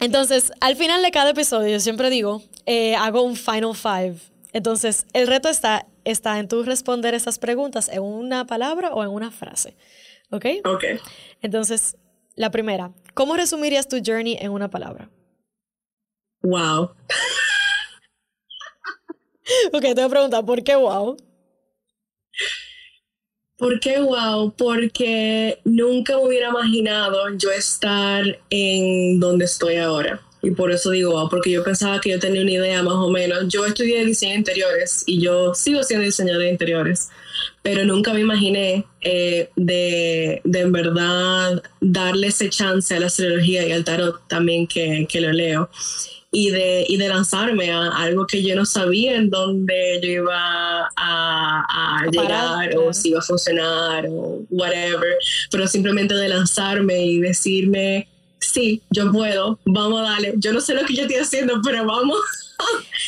Entonces, 0.00 0.52
al 0.60 0.76
final 0.76 1.02
de 1.02 1.10
cada 1.10 1.30
episodio, 1.30 1.68
yo 1.68 1.80
siempre 1.80 2.08
digo, 2.08 2.40
eh, 2.66 2.94
hago 2.94 3.22
un 3.22 3.36
final 3.36 3.74
five 3.74 4.16
entonces, 4.58 5.06
el 5.12 5.28
reto 5.28 5.48
está, 5.48 5.86
está 6.04 6.40
en 6.40 6.48
tú 6.48 6.64
responder 6.64 7.14
esas 7.14 7.38
preguntas 7.38 7.88
en 7.88 8.02
una 8.02 8.44
palabra 8.44 8.92
o 8.92 9.04
en 9.04 9.10
una 9.10 9.30
frase. 9.30 9.76
¿Ok? 10.30 10.46
Ok. 10.64 10.82
Entonces, 11.42 11.96
la 12.34 12.50
primera, 12.50 12.90
¿cómo 13.14 13.36
resumirías 13.36 13.86
tu 13.86 13.98
journey 14.04 14.36
en 14.40 14.50
una 14.50 14.68
palabra? 14.68 15.08
Wow. 16.42 16.86
ok, 19.72 19.80
te 19.80 19.94
voy 19.94 20.02
a 20.02 20.08
preguntar, 20.08 20.44
¿por 20.44 20.64
qué 20.64 20.74
wow? 20.74 21.16
¿Por 23.58 23.78
qué 23.78 24.00
wow? 24.00 24.52
Porque 24.56 25.60
nunca 25.62 26.16
me 26.16 26.24
hubiera 26.24 26.48
imaginado 26.48 27.32
yo 27.36 27.52
estar 27.52 28.24
en 28.50 29.20
donde 29.20 29.44
estoy 29.44 29.76
ahora. 29.76 30.20
Y 30.40 30.52
por 30.52 30.70
eso 30.70 30.90
digo, 30.90 31.28
porque 31.28 31.50
yo 31.50 31.64
pensaba 31.64 32.00
que 32.00 32.10
yo 32.10 32.18
tenía 32.18 32.42
una 32.42 32.52
idea 32.52 32.82
más 32.82 32.94
o 32.94 33.10
menos. 33.10 33.48
Yo 33.48 33.66
estudié 33.66 34.04
diseño 34.04 34.32
de 34.32 34.38
interiores 34.38 35.02
y 35.06 35.20
yo 35.20 35.54
sigo 35.54 35.82
siendo 35.82 36.04
diseñador 36.04 36.42
de 36.42 36.50
interiores, 36.50 37.08
pero 37.62 37.84
nunca 37.84 38.12
me 38.14 38.20
imaginé 38.20 38.84
eh, 39.00 39.50
de, 39.56 40.40
de, 40.44 40.60
en 40.60 40.72
verdad 40.72 41.62
darle 41.80 42.28
ese 42.28 42.50
chance 42.50 42.94
a 42.94 43.00
la 43.00 43.06
astrología 43.06 43.66
y 43.66 43.72
al 43.72 43.84
tarot 43.84 44.26
también 44.28 44.66
que, 44.66 45.06
que 45.08 45.20
lo 45.20 45.32
leo. 45.32 45.70
Y 46.30 46.50
de, 46.50 46.84
y 46.86 46.98
de 46.98 47.08
lanzarme 47.08 47.72
a 47.72 47.88
algo 47.96 48.26
que 48.26 48.42
yo 48.42 48.54
no 48.54 48.66
sabía 48.66 49.16
en 49.16 49.30
dónde 49.30 49.98
yo 50.02 50.08
iba 50.10 50.90
a, 50.94 52.02
a 52.04 52.06
llegar 52.12 52.76
o 52.76 52.92
si 52.92 53.08
iba 53.08 53.20
a 53.20 53.22
funcionar 53.22 54.06
o 54.10 54.44
whatever, 54.50 55.16
pero 55.50 55.66
simplemente 55.66 56.14
de 56.14 56.28
lanzarme 56.28 57.02
y 57.02 57.18
decirme, 57.18 58.08
sí, 58.40 58.82
yo 58.90 59.10
puedo, 59.12 59.58
vamos 59.64 60.00
a 60.00 60.12
darle. 60.12 60.34
Yo 60.36 60.52
no 60.52 60.60
sé 60.60 60.74
lo 60.74 60.84
que 60.84 60.94
yo 60.94 61.02
estoy 61.02 61.16
haciendo, 61.16 61.60
pero 61.62 61.84
vamos. 61.84 62.18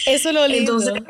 Eso 0.07 0.29
es 0.29 0.35
lo 0.35 0.47
lindo. 0.47 0.79
Entonces, 0.79 1.03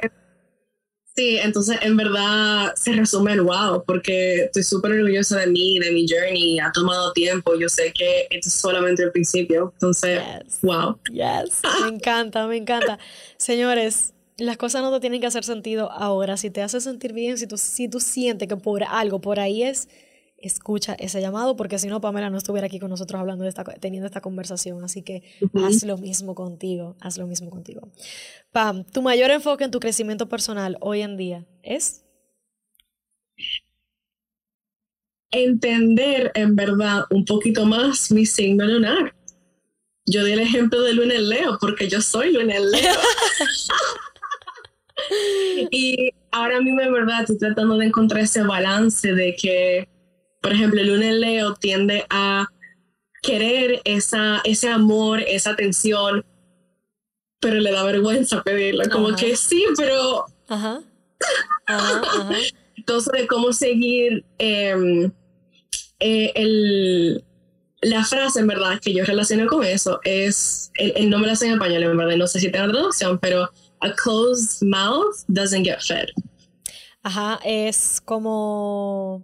sí, 1.14 1.38
entonces 1.38 1.78
en 1.82 1.96
verdad 1.96 2.72
se 2.76 2.92
resume 2.92 3.32
el 3.32 3.42
wow, 3.42 3.84
porque 3.86 4.44
estoy 4.44 4.62
súper 4.62 4.92
orgullosa 4.92 5.38
de 5.40 5.46
mí, 5.48 5.78
de 5.78 5.92
mi 5.92 6.06
journey, 6.08 6.58
ha 6.58 6.72
tomado 6.72 7.12
tiempo, 7.12 7.54
yo 7.58 7.68
sé 7.68 7.92
que 7.92 8.26
esto 8.30 8.48
es 8.48 8.54
solamente 8.54 9.02
el 9.02 9.12
principio, 9.12 9.72
entonces, 9.74 10.20
wow. 10.62 10.98
Yes, 11.12 11.60
me 11.82 11.88
encanta, 11.88 12.46
me 12.46 12.56
encanta. 12.56 12.98
Señores, 13.36 14.14
las 14.38 14.56
cosas 14.56 14.82
no 14.82 14.92
te 14.92 15.00
tienen 15.00 15.20
que 15.20 15.26
hacer 15.26 15.44
sentido 15.44 15.90
ahora, 15.92 16.36
si 16.36 16.50
te 16.50 16.62
hace 16.62 16.80
sentir 16.80 17.12
bien, 17.12 17.36
si 17.36 17.46
tú, 17.46 17.58
si 17.58 17.88
tú 17.88 18.00
sientes 18.00 18.48
que 18.48 18.56
por 18.56 18.82
algo, 18.84 19.20
por 19.20 19.38
ahí 19.40 19.62
es 19.62 19.88
escucha 20.40 20.94
ese 20.94 21.20
llamado, 21.20 21.56
porque 21.56 21.78
si 21.78 21.88
no, 21.88 22.00
Pamela 22.00 22.30
no 22.30 22.38
estuviera 22.38 22.66
aquí 22.66 22.78
con 22.78 22.90
nosotros 22.90 23.20
hablando 23.20 23.44
de 23.44 23.50
esta, 23.50 23.64
teniendo 23.64 24.06
esta 24.06 24.20
conversación. 24.20 24.82
Así 24.84 25.02
que 25.02 25.22
haz 25.54 25.84
lo 25.84 25.98
mismo 25.98 26.34
contigo, 26.34 26.96
haz 27.00 27.18
lo 27.18 27.26
mismo 27.26 27.50
contigo. 27.50 27.88
Pam, 28.52 28.84
tu 28.84 29.02
mayor 29.02 29.30
enfoque 29.30 29.64
en 29.64 29.70
tu 29.70 29.80
crecimiento 29.80 30.28
personal 30.28 30.76
hoy 30.80 31.02
en 31.02 31.16
día 31.16 31.46
es 31.62 32.04
entender 35.30 36.32
en 36.34 36.56
verdad 36.56 37.04
un 37.10 37.24
poquito 37.24 37.64
más 37.64 38.10
mi 38.10 38.26
signo 38.26 38.66
lunar. 38.66 39.14
Yo 40.06 40.24
di 40.24 40.32
el 40.32 40.40
ejemplo 40.40 40.82
de 40.82 40.94
Luna 40.94 41.14
en 41.14 41.28
Leo 41.28 41.58
porque 41.60 41.88
yo 41.88 42.00
soy 42.00 42.32
Luna 42.32 42.56
en 42.56 42.70
Leo. 42.70 42.94
y 45.70 46.12
ahora 46.32 46.60
mismo 46.60 46.80
en 46.80 46.92
verdad 46.92 47.20
estoy 47.20 47.38
tratando 47.38 47.76
de 47.76 47.86
encontrar 47.86 48.22
ese 48.22 48.42
balance 48.42 49.14
de 49.14 49.36
que, 49.36 49.88
por 50.40 50.52
ejemplo, 50.52 50.82
Luna 50.82 51.06
en 51.06 51.20
Leo 51.20 51.54
tiende 51.54 52.06
a 52.10 52.48
querer 53.22 53.80
esa, 53.84 54.40
ese 54.44 54.68
amor, 54.68 55.20
esa 55.20 55.50
atención, 55.50 56.24
pero 57.40 57.60
le 57.60 57.72
da 57.72 57.82
vergüenza 57.84 58.42
pedirlo. 58.42 58.84
Como 58.90 59.14
que 59.14 59.36
sí, 59.36 59.64
pero... 59.76 60.26
Ajá. 60.48 60.80
Entonces, 62.76 63.12
de 63.12 63.26
cómo 63.26 63.52
seguir 63.52 64.24
em, 64.38 65.12
eh, 65.98 66.32
el, 66.34 67.24
la 67.82 68.04
frase, 68.04 68.40
en 68.40 68.46
verdad, 68.46 68.80
que 68.80 68.94
yo 68.94 69.04
relaciono 69.04 69.46
con 69.46 69.64
eso 69.64 70.00
es, 70.04 70.70
el, 70.76 71.10
no 71.10 71.18
me 71.18 71.26
la 71.26 71.36
sé 71.36 71.46
en 71.46 71.52
español, 71.54 71.82
en 71.82 71.96
verdad, 71.96 72.16
no 72.16 72.26
sé 72.26 72.40
si 72.40 72.50
tengo 72.50 72.70
traducción, 72.70 73.18
pero 73.18 73.50
a 73.80 73.92
closed 73.92 74.66
mouth 74.66 75.14
doesn't 75.28 75.64
get 75.64 75.80
fed. 75.80 76.06
Ajá, 77.02 77.38
es 77.44 78.00
como... 78.04 79.22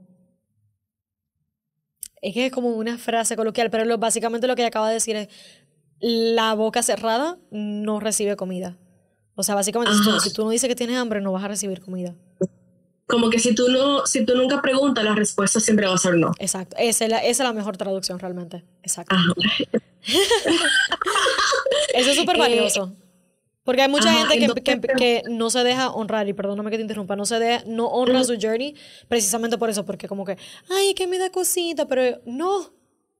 Es 2.23 2.35
que 2.35 2.47
es 2.47 2.53
como 2.53 2.71
una 2.71 2.99
frase 2.99 3.37
coloquial, 3.37 3.71
pero 3.71 3.85
lo, 3.85 3.99
básicamente 3.99 4.47
lo 4.47 4.57
que 4.57 4.65
acaba 4.65 4.89
de 4.89 4.95
decir 4.95 5.17
es, 5.17 5.29
la 6.01 6.55
boca 6.55 6.83
cerrada 6.83 7.39
no 7.51 8.01
recibe 8.01 8.37
comida. 8.37 8.77
O 9.35 9.43
sea, 9.43 9.55
básicamente, 9.55 9.95
si 10.23 10.33
tú, 10.33 10.45
no 10.45 10.51
dices 10.51 10.69
que 10.69 10.75
tienes 10.75 10.97
hambre, 10.97 11.21
no 11.21 11.33
vas 11.33 11.45
a 11.45 11.49
recibir 11.49 11.81
comida 11.81 12.15
como 13.07 13.31
que 13.31 13.39
si 13.39 13.55
tú 13.55 13.69
no, 13.69 14.05
si 14.05 14.25
tú 14.25 14.35
nunca 14.35 14.61
preguntas, 14.61 15.05
la 15.05 15.15
respuesta 15.15 15.61
siempre 15.61 15.87
va 15.87 15.95
a 15.95 15.99
ser 15.99 16.17
no. 16.17 16.33
Exacto. 16.39 16.77
Esa 16.79 17.05
es 17.05 17.11
la, 17.11 17.19
esa 17.19 17.45
es 17.45 17.49
la 17.49 17.53
mejor 17.53 17.77
traducción 17.77 18.19
realmente. 18.19 18.65
Exacto. 18.83 19.15
Eso 21.95 22.11
es 22.11 22.17
súper 22.17 22.37
valioso. 22.37 22.93
Porque 23.67 23.83
hay 23.83 23.89
mucha 23.89 24.13
gente 24.13 24.39
que, 24.39 24.81
que, 24.97 25.23
no 25.29 25.51
se 25.51 25.65
deja 25.65 25.91
honrar, 25.91 26.29
y 26.29 26.33
perdóname 26.33 26.71
que 26.71 26.77
te 26.77 26.83
interrumpa, 26.83 27.17
no 27.17 27.27
se 27.27 27.41
deja, 27.41 27.65
no 27.67 27.89
honra 27.89 28.23
su 28.23 28.39
journey 28.41 28.77
precisamente 29.09 29.59
por 29.59 29.69
eso, 29.69 29.85
porque 29.85 30.07
como 30.07 30.25
que, 30.25 30.39
ay, 30.71 30.95
que 30.95 31.09
me 31.09 31.19
da 31.19 31.31
cosita, 31.31 31.87
pero 31.87 32.23
no. 32.25 32.73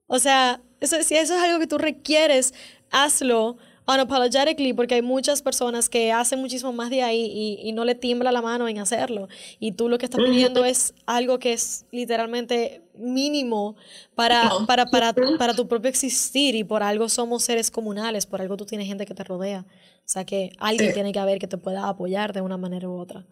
O 0.07 0.21
sea, 0.21 0.63
eso, 0.81 1.03
si 1.03 1.17
eso 1.17 1.35
es 1.35 1.43
algo 1.43 1.59
que 1.59 1.67
tú 1.67 1.79
requieres, 1.79 2.55
hazlo 2.93 3.59
unapologetically, 3.89 4.73
porque 4.73 4.97
hay 4.97 5.03
muchas 5.03 5.43
personas 5.43 5.89
que 5.89 6.13
hacen 6.13 6.41
muchísimo 6.41 6.73
más 6.73 6.91
de 6.91 7.03
ahí 7.03 7.25
y, 7.25 7.69
y 7.69 7.73
no 7.73 7.85
le 7.85 7.95
tiembla 7.95 8.33
la 8.33 8.43
mano 8.43 8.69
en 8.69 8.79
hacerlo. 8.79 9.29
Y 9.59 9.73
tú 9.73 9.89
lo 9.89 9.99
que 9.99 10.07
estás 10.07 10.23
pidiendo 10.25 10.65
es 10.65 10.95
algo 11.07 11.39
que 11.39 11.53
es 11.53 11.87
literalmente 11.93 12.83
mínimo 12.95 13.77
para, 14.15 14.51
para, 14.67 14.87
para, 14.87 15.13
para 15.13 15.55
tu 15.55 15.69
propio 15.69 15.89
existir 15.89 16.55
y 16.55 16.65
por 16.65 16.83
algo 16.83 17.09
somos 17.09 17.45
seres 17.45 17.71
comunales, 17.71 18.27
por 18.27 18.41
algo 18.41 18.57
tú 18.57 18.67
tienes 18.67 18.89
gente 18.89 19.07
que 19.07 19.15
te 19.15 19.25
rodea. 19.25 19.65
O 20.07 20.09
sea 20.09 20.25
que 20.25 20.51
alguien 20.59 20.93
tiene 20.93 21.13
que 21.13 21.19
haber 21.19 21.39
que 21.39 21.49
te 21.49 21.59
pueda 21.59 21.89
apoyar 21.89 22.33
de 22.33 22.41
una 22.41 22.57
manera 22.57 22.89
u 22.89 22.97
otra. 22.97 23.25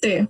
Sí. 0.00 0.26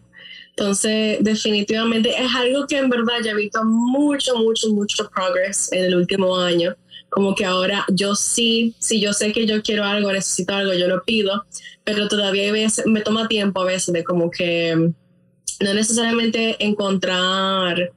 Entonces, 0.51 1.19
definitivamente 1.21 2.11
es 2.11 2.35
algo 2.35 2.67
que 2.67 2.79
en 2.79 2.89
verdad 2.89 3.15
ya 3.25 3.31
he 3.31 3.37
visto 3.37 3.65
mucho, 3.65 4.37
mucho, 4.37 4.69
mucho 4.71 5.09
progress 5.11 5.73
en 5.73 5.85
el 5.85 5.97
último 5.97 6.37
año 6.37 6.77
como 7.15 7.33
que 7.37 7.45
ahora 7.45 7.87
yo 7.93 8.17
sí, 8.17 8.75
si 8.81 9.01
yo 9.01 9.13
sé 9.13 9.33
que 9.33 9.47
yo 9.47 9.63
quiero 9.63 9.85
algo, 9.85 10.11
necesito 10.11 10.53
algo, 10.53 10.75
yo 10.75 10.89
lo 10.89 11.05
pido, 11.05 11.45
pero 11.85 12.09
todavía 12.09 12.53
me 12.87 13.01
toma 13.03 13.29
tiempo 13.29 13.61
a 13.61 13.67
veces 13.67 13.95
de 13.95 14.03
como 14.03 14.33
que 14.33 14.75
no 14.75 15.75
necesariamente 15.75 16.57
encontrar 16.59 17.93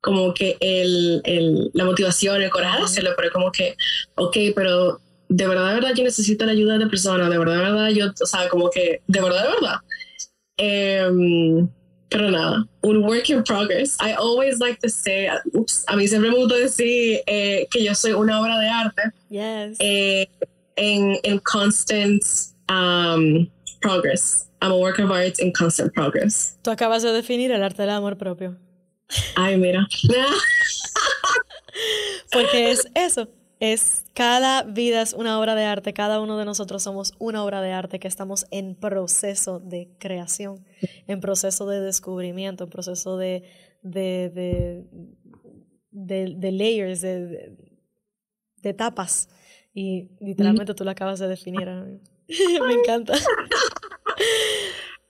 como 0.00 0.34
que 0.34 0.56
el, 0.58 1.20
el, 1.22 1.70
la 1.72 1.84
motivación, 1.84 2.42
el 2.42 2.50
coraje 2.50 2.78
de 2.78 2.84
hacerlo, 2.84 3.10
pero 3.16 3.30
como 3.30 3.52
que, 3.52 3.76
ok, 4.16 4.36
pero 4.56 5.00
de 5.28 5.46
verdad, 5.46 5.68
de 5.68 5.74
verdad 5.74 5.94
yo 5.94 6.04
necesito 6.04 6.46
la 6.46 6.52
ayuda 6.52 6.78
de 6.78 6.86
personas, 6.86 7.30
de 7.30 7.38
verdad, 7.38 7.56
de 7.56 7.62
verdad 7.62 7.88
yo, 7.88 8.06
o 8.20 8.26
sea, 8.26 8.48
como 8.48 8.70
que, 8.70 9.02
de 9.06 9.20
verdad, 9.20 9.42
de 9.42 9.48
verdad. 9.48 9.76
Eh, 10.58 11.66
pero 12.08 12.30
nada, 12.30 12.66
un 12.82 13.04
work 13.04 13.28
in 13.30 13.42
progress. 13.42 13.96
I 14.00 14.12
always 14.12 14.60
like 14.60 14.78
to 14.80 14.88
say, 14.88 15.28
oops, 15.52 15.84
a 15.88 15.96
mí 15.96 16.06
siempre 16.06 16.30
me 16.30 16.36
gusta 16.36 16.56
decir 16.56 17.20
eh, 17.26 17.66
que 17.70 17.84
yo 17.84 17.94
soy 17.94 18.12
una 18.12 18.40
obra 18.40 18.58
de 18.58 18.68
arte. 18.68 19.02
Yes. 19.28 19.76
Eh, 19.80 20.28
en, 20.76 21.18
en 21.24 21.38
constant 21.40 22.22
um, 22.68 23.48
progress. 23.80 24.48
I'm 24.62 24.72
a 24.72 24.78
work 24.78 24.98
of 24.98 25.10
art 25.10 25.38
in 25.40 25.52
constant 25.52 25.92
progress. 25.94 26.56
Tú 26.62 26.70
acabas 26.70 27.02
de 27.02 27.12
definir 27.12 27.50
el 27.50 27.62
arte 27.62 27.82
del 27.82 27.90
amor 27.90 28.16
propio. 28.16 28.56
Ay, 29.36 29.58
mira. 29.58 29.86
Porque 32.32 32.70
es 32.70 32.88
eso, 32.94 33.28
es 33.58 34.04
cada 34.12 34.62
vida 34.64 35.00
es 35.00 35.14
una 35.14 35.40
obra 35.40 35.54
de 35.54 35.64
arte, 35.64 35.92
cada 35.94 36.20
uno 36.20 36.36
de 36.36 36.44
nosotros 36.44 36.82
somos 36.82 37.14
una 37.18 37.42
obra 37.42 37.62
de 37.62 37.72
arte 37.72 37.98
que 37.98 38.08
estamos 38.08 38.46
en 38.50 38.74
proceso 38.74 39.60
de 39.60 39.88
creación, 39.98 40.64
en 41.06 41.20
proceso 41.20 41.66
de 41.66 41.80
descubrimiento, 41.80 42.64
en 42.64 42.70
proceso 42.70 43.16
de, 43.16 43.44
de, 43.82 44.84
de, 45.90 46.34
de, 46.36 46.52
layers, 46.52 47.00
de, 47.00 47.56
etapas. 48.62 49.28
Y 49.72 50.10
literalmente 50.20 50.74
tú 50.74 50.84
lo 50.84 50.90
acabas 50.90 51.18
de 51.18 51.28
definir. 51.28 51.68
Me 52.28 52.74
encanta. 52.74 53.14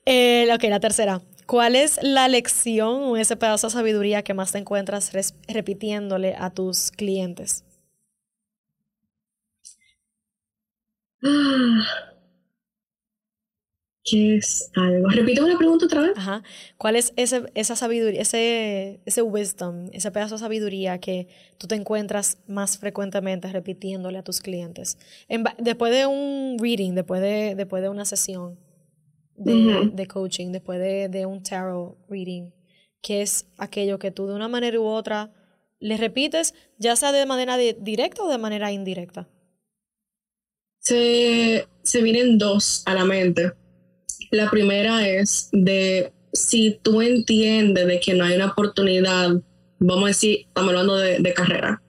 Eh, 0.09 0.49
ok, 0.55 0.63
la 0.69 0.79
tercera. 0.79 1.21
¿Cuál 1.47 1.75
es 1.75 1.99
la 2.01 2.29
lección 2.29 3.03
o 3.03 3.17
ese 3.17 3.37
pedazo 3.37 3.67
de 3.67 3.73
sabiduría 3.73 4.23
que 4.23 4.35
más 4.35 4.53
te 4.53 4.59
encuentras 4.59 5.11
repitiéndole 5.49 6.37
a 6.39 6.51
tus 6.51 6.93
clientes? 6.93 7.65
¿Qué 14.09 14.37
es 14.37 14.71
algo? 14.77 15.09
Repito 15.09 15.45
una 15.45 15.59
pregunta 15.59 15.87
otra 15.87 16.03
vez. 16.03 16.13
Ajá. 16.17 16.45
¿Cuál 16.79 16.95
es 16.95 17.13
ese, 17.17 17.51
esa 17.55 17.75
sabiduría, 17.75 18.21
ese, 18.21 19.01
ese 19.05 19.23
wisdom, 19.23 19.89
ese 19.93 20.13
pedazo 20.13 20.37
de 20.37 20.39
sabiduría 20.39 20.99
que 20.99 21.27
tú 21.59 21.67
te 21.67 21.75
encuentras 21.75 22.39
más 22.47 22.79
frecuentemente 22.79 23.51
repitiéndole 23.51 24.19
a 24.19 24.23
tus 24.23 24.41
clientes? 24.41 24.97
después 25.59 25.93
de 25.93 26.07
un 26.07 26.57
reading, 26.61 26.93
después 26.95 27.21
de, 27.21 27.57
después 27.57 27.83
de 27.83 27.89
una 27.89 28.05
sesión 28.05 28.57
de, 29.35 29.91
de 29.93 30.07
coaching, 30.07 30.53
después 30.53 30.79
de, 30.79 31.09
de, 31.09 31.27
un 31.27 31.43
tarot 31.43 31.99
reading, 32.09 32.53
¿qué 33.03 33.23
es 33.23 33.47
aquello 33.59 33.99
que 33.99 34.13
tú 34.13 34.29
de 34.29 34.35
una 34.35 34.47
manera 34.47 34.79
u 34.79 34.85
otra 34.85 35.33
le 35.81 35.97
repites, 35.97 36.55
ya 36.79 36.95
sea 36.95 37.11
de 37.11 37.27
manera 37.27 37.57
directa 37.57 38.23
o 38.23 38.29
de 38.29 38.39
manera 38.39 38.71
indirecta? 38.71 39.29
Se, 40.87 41.67
se 41.83 42.01
vienen 42.01 42.39
dos 42.39 42.85
a 42.87 42.95
la 42.95 43.05
mente. 43.05 43.53
La 44.31 44.49
primera 44.49 45.09
es 45.09 45.49
de 45.51 46.13
si 46.33 46.79
tú 46.81 47.03
entiendes 47.03 47.89
de 47.89 47.99
que 47.99 48.15
no 48.15 48.25
hay 48.25 48.37
una 48.37 48.53
oportunidad, 48.53 49.33
vamos 49.81 50.05
a 50.05 50.09
decir, 50.09 50.47
estamos 50.47 50.71
hablando 50.71 50.97
de, 50.97 51.35
carrera, 51.35 51.83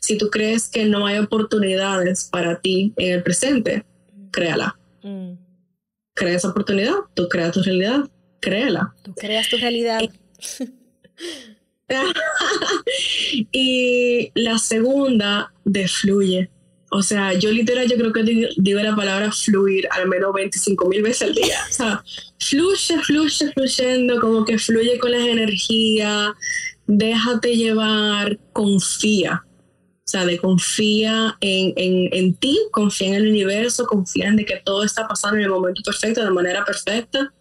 si 0.00 0.16
tú 0.16 0.30
crees 0.30 0.70
que 0.70 0.86
no 0.86 1.06
hay 1.06 1.18
oportunidades 1.18 2.24
para 2.24 2.58
ti 2.58 2.94
en 2.96 3.12
el 3.12 3.22
presente, 3.22 3.84
créala. 4.30 4.78
Mm. 5.02 5.32
Crea 6.14 6.36
esa 6.36 6.48
oportunidad, 6.48 6.94
tú 7.12 7.28
creas 7.28 7.52
tu 7.52 7.62
realidad, 7.62 8.08
créala. 8.40 8.94
Tú 9.02 9.14
creas 9.14 9.46
tu 9.50 9.58
realidad. 9.58 10.00
y 13.52 14.30
la 14.34 14.56
segunda, 14.56 15.52
de 15.66 15.86
fluye. 15.86 16.50
O 16.90 17.02
sea, 17.02 17.34
yo 17.34 17.50
literal, 17.50 17.86
yo 17.86 17.96
creo 17.96 18.12
que 18.12 18.22
digo 18.56 18.80
la 18.80 18.96
palabra 18.96 19.30
fluir 19.30 19.86
al 19.90 20.08
menos 20.08 20.32
25 20.32 20.88
mil 20.88 21.02
veces 21.02 21.28
al 21.28 21.34
día. 21.34 21.58
O 21.68 21.72
sea, 21.72 22.04
fluye, 22.38 22.98
fluye, 23.02 23.52
fluyendo, 23.52 24.20
como 24.20 24.44
que 24.44 24.58
fluye 24.58 24.98
con 24.98 25.10
las 25.10 25.26
energías, 25.26 26.32
déjate 26.86 27.56
llevar, 27.56 28.38
confía. 28.52 29.44
O 29.44 30.10
sea, 30.10 30.24
de 30.24 30.38
confía 30.38 31.36
en, 31.40 31.74
en, 31.76 32.08
en, 32.12 32.34
ti, 32.34 32.58
confía 32.72 33.08
en 33.08 33.14
el 33.16 33.28
universo, 33.28 33.86
confía 33.86 34.28
en 34.28 34.36
de 34.36 34.46
que 34.46 34.56
todo 34.64 34.82
está 34.82 35.06
pasando 35.06 35.36
en 35.36 35.44
el 35.44 35.50
momento 35.50 35.82
perfecto, 35.84 36.24
de 36.24 36.30
manera 36.30 36.64
perfecta. 36.64 37.34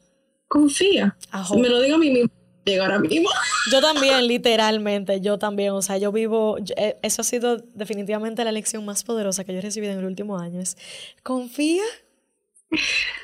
Confía. 0.50 1.16
Me 1.58 1.70
lo 1.70 1.82
digo 1.82 1.96
a 1.96 2.00
mí 2.00 2.12
mismo 2.12 2.37
llegar 2.72 3.00
mismo. 3.02 3.30
Yo 3.72 3.82
también, 3.82 4.28
literalmente, 4.28 5.20
yo 5.20 5.38
también, 5.38 5.74
o 5.74 5.82
sea, 5.82 5.98
yo 5.98 6.12
vivo, 6.14 6.58
eh, 6.78 6.98
eso 7.02 7.22
ha 7.22 7.26
sido 7.26 7.58
definitivamente 7.74 8.44
la 8.46 8.52
lección 8.54 8.86
más 8.86 9.04
poderosa 9.04 9.44
que 9.44 9.52
yo 9.52 9.60
he 9.60 9.62
recibido 9.62 9.92
en 9.92 10.00
el 10.00 10.06
último 10.06 10.38
año, 10.38 10.62
es 10.62 10.78
confía, 11.22 11.84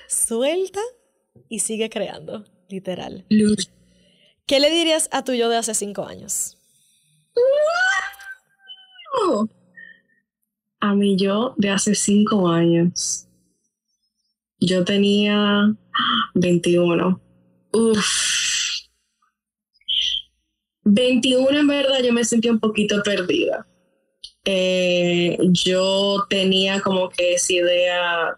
suelta 0.10 0.82
y 1.48 1.60
sigue 1.60 1.90
creando, 1.90 2.44
literal. 2.68 3.26
¿Qué 4.46 4.60
le 4.60 4.70
dirías 4.70 5.08
a 5.14 5.24
tu 5.24 5.34
yo 5.34 5.48
de 5.48 5.56
hace 5.56 5.74
cinco 5.74 6.06
años? 6.06 6.58
A 10.82 10.94
mi 10.94 11.16
yo 11.16 11.54
de 11.58 11.70
hace 11.70 11.96
cinco 11.96 12.50
años. 12.50 13.28
Yo 14.60 14.84
tenía 14.84 15.74
21. 16.34 17.22
Uf. 17.72 18.73
21 20.86 21.60
en 21.60 21.68
verdad 21.68 22.04
yo 22.04 22.14
me 22.14 22.24
sentí 22.24 22.50
un 22.50 22.60
poquito 22.60 23.02
perdida. 23.04 23.66
Eh, 24.46 25.38
yo 25.52 26.26
tenía 26.30 26.82
como 26.82 27.10
que 27.10 27.36
esa 27.36 27.54
idea 27.54 28.38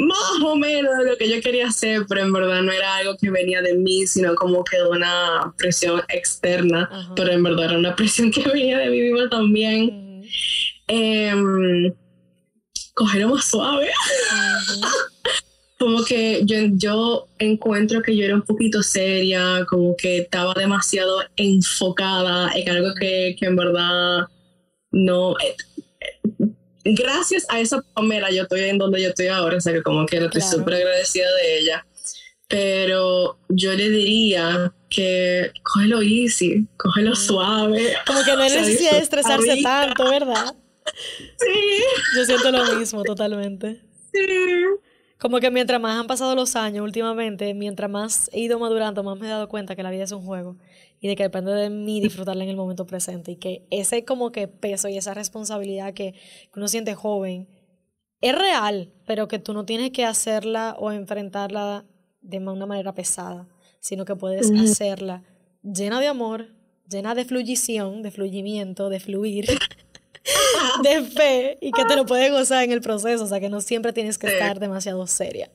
más 0.00 0.42
o 0.42 0.56
menos 0.56 0.96
de 0.98 1.04
lo 1.04 1.16
que 1.16 1.28
yo 1.28 1.40
quería 1.42 1.68
hacer, 1.68 2.06
pero 2.08 2.22
en 2.22 2.32
verdad 2.32 2.62
no 2.62 2.72
era 2.72 2.96
algo 2.96 3.16
que 3.20 3.30
venía 3.30 3.60
de 3.60 3.74
mí, 3.74 4.06
sino 4.06 4.34
como 4.34 4.64
que 4.64 4.78
de 4.78 4.88
una 4.88 5.54
presión 5.58 6.00
externa, 6.08 7.12
pero 7.14 7.32
en 7.32 7.42
verdad 7.42 7.66
era 7.66 7.78
una 7.78 7.94
presión 7.96 8.30
que 8.30 8.42
venía 8.42 8.78
de 8.78 8.90
mí 8.90 9.00
misma 9.00 9.28
también. 9.28 10.24
Em, 10.86 11.94
cogerlo 12.94 13.28
más 13.34 13.44
suave. 13.44 13.90
Como 15.80 16.04
que 16.04 16.42
yo, 16.44 16.56
yo 16.74 17.26
encuentro 17.38 18.02
que 18.02 18.14
yo 18.14 18.26
era 18.26 18.34
un 18.34 18.42
poquito 18.42 18.82
seria, 18.82 19.64
como 19.66 19.96
que 19.96 20.18
estaba 20.18 20.52
demasiado 20.52 21.22
enfocada 21.36 22.52
en 22.54 22.68
algo 22.68 22.94
que, 23.00 23.34
que 23.40 23.46
en 23.46 23.56
verdad 23.56 24.26
no... 24.90 25.34
Eh, 25.40 25.56
gracias 26.84 27.46
a 27.48 27.60
esa 27.60 27.80
Pamela 27.94 28.30
yo 28.30 28.42
estoy 28.42 28.60
en 28.60 28.76
donde 28.76 29.00
yo 29.00 29.08
estoy 29.08 29.28
ahora, 29.28 29.56
o 29.56 29.60
sea 29.60 29.72
que 29.72 29.82
como 29.82 30.04
que 30.04 30.18
estoy 30.18 30.42
súper 30.42 30.74
agradecida 30.74 31.34
de 31.36 31.58
ella. 31.60 31.86
Pero 32.46 33.38
yo 33.48 33.72
le 33.72 33.88
diría 33.88 34.74
que 34.90 35.50
cógelo 35.62 36.02
easy, 36.02 36.66
cógelo 36.76 37.16
suave. 37.16 37.94
Como 38.06 38.22
que 38.22 38.36
no 38.36 38.42
de 38.42 38.98
estresarse 38.98 39.62
tanto, 39.62 40.10
¿verdad? 40.10 40.54
Sí. 41.38 41.82
Yo 42.16 42.24
siento 42.24 42.50
lo 42.50 42.74
mismo 42.74 43.04
totalmente. 43.04 43.80
Sí. 44.12 44.89
Como 45.20 45.38
que 45.38 45.50
mientras 45.50 45.78
más 45.78 46.00
han 46.00 46.06
pasado 46.06 46.34
los 46.34 46.56
años 46.56 46.82
últimamente, 46.82 47.52
mientras 47.52 47.90
más 47.90 48.30
he 48.32 48.40
ido 48.40 48.58
madurando, 48.58 49.02
más 49.02 49.18
me 49.18 49.26
he 49.26 49.30
dado 49.30 49.50
cuenta 49.50 49.76
que 49.76 49.82
la 49.82 49.90
vida 49.90 50.04
es 50.04 50.12
un 50.12 50.24
juego 50.24 50.56
y 50.98 51.08
de 51.08 51.14
que 51.16 51.24
depende 51.24 51.52
de 51.52 51.68
mí 51.68 52.00
disfrutarla 52.00 52.42
en 52.42 52.50
el 52.50 52.56
momento 52.56 52.86
presente 52.86 53.32
y 53.32 53.36
que 53.36 53.66
ese 53.70 54.04
como 54.06 54.32
que 54.32 54.48
peso 54.48 54.88
y 54.88 54.96
esa 54.96 55.12
responsabilidad 55.12 55.92
que 55.92 56.14
uno 56.56 56.68
siente 56.68 56.94
joven 56.94 57.48
es 58.22 58.34
real, 58.34 58.92
pero 59.06 59.28
que 59.28 59.38
tú 59.38 59.52
no 59.52 59.66
tienes 59.66 59.90
que 59.90 60.06
hacerla 60.06 60.74
o 60.78 60.90
enfrentarla 60.90 61.84
de 62.22 62.38
una 62.38 62.66
manera 62.66 62.94
pesada, 62.94 63.46
sino 63.80 64.06
que 64.06 64.16
puedes 64.16 64.50
hacerla 64.50 65.22
llena 65.62 66.00
de 66.00 66.06
amor, 66.06 66.54
llena 66.88 67.14
de 67.14 67.26
fluyición, 67.26 68.02
de 68.02 68.10
fluyimiento, 68.10 68.88
de 68.88 69.00
fluir, 69.00 69.46
de 70.82 71.02
fe 71.02 71.58
y 71.60 71.72
que 71.72 71.84
te 71.84 71.96
lo 71.96 72.06
puedes 72.06 72.30
gozar 72.30 72.64
en 72.64 72.72
el 72.72 72.80
proceso, 72.80 73.24
o 73.24 73.26
sea 73.26 73.40
que 73.40 73.48
no 73.48 73.60
siempre 73.60 73.92
tienes 73.92 74.18
que 74.18 74.28
estar 74.28 74.60
demasiado 74.60 75.06
seria. 75.06 75.50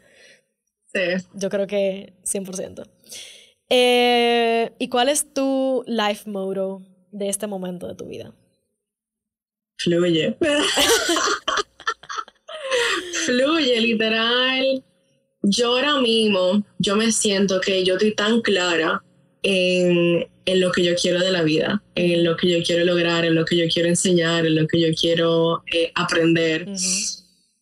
Sí. 0.94 1.26
Yo 1.34 1.50
creo 1.50 1.68
que 1.68 2.14
100%. 2.24 2.88
Eh, 3.70 4.72
¿Y 4.78 4.90
cuál 4.90 5.10
es 5.10 5.34
tu 5.34 5.84
life 5.88 6.30
motto 6.30 6.82
de 7.12 7.30
este 7.30 7.48
momento 7.48 7.88
de 7.88 7.96
tu 7.96 8.06
vida? 8.06 8.34
Fluye. 9.78 10.38
Fluye, 13.26 13.82
literal. 13.82 14.84
Yo 15.42 15.70
ahora 15.70 16.00
mismo, 16.00 16.64
yo 16.80 16.96
me 16.96 17.12
siento 17.12 17.62
que 17.62 17.84
yo 17.84 17.96
estoy 17.96 18.16
tan 18.16 18.42
clara 18.42 19.04
en, 19.46 20.28
en, 20.46 20.60
lo 20.60 20.72
que 20.72 20.84
yo 20.84 20.96
quiero 20.96 21.20
de 21.20 21.32
la 21.32 21.44
vida, 21.44 21.82
en 21.96 22.24
lo 22.24 22.36
que 22.36 22.50
yo 22.50 22.64
quiero 22.64 22.84
lograr, 22.84 23.26
en 23.26 23.36
lo 23.36 23.46
que 23.46 23.58
yo 23.58 23.66
quiero 23.74 23.88
enseñar, 23.88 24.46
en 24.46 24.56
lo 24.56 24.68
que 24.68 24.80
yo 24.82 24.88
quiero 25.00 25.64
eh, 25.72 25.92
aprender. 25.96 26.68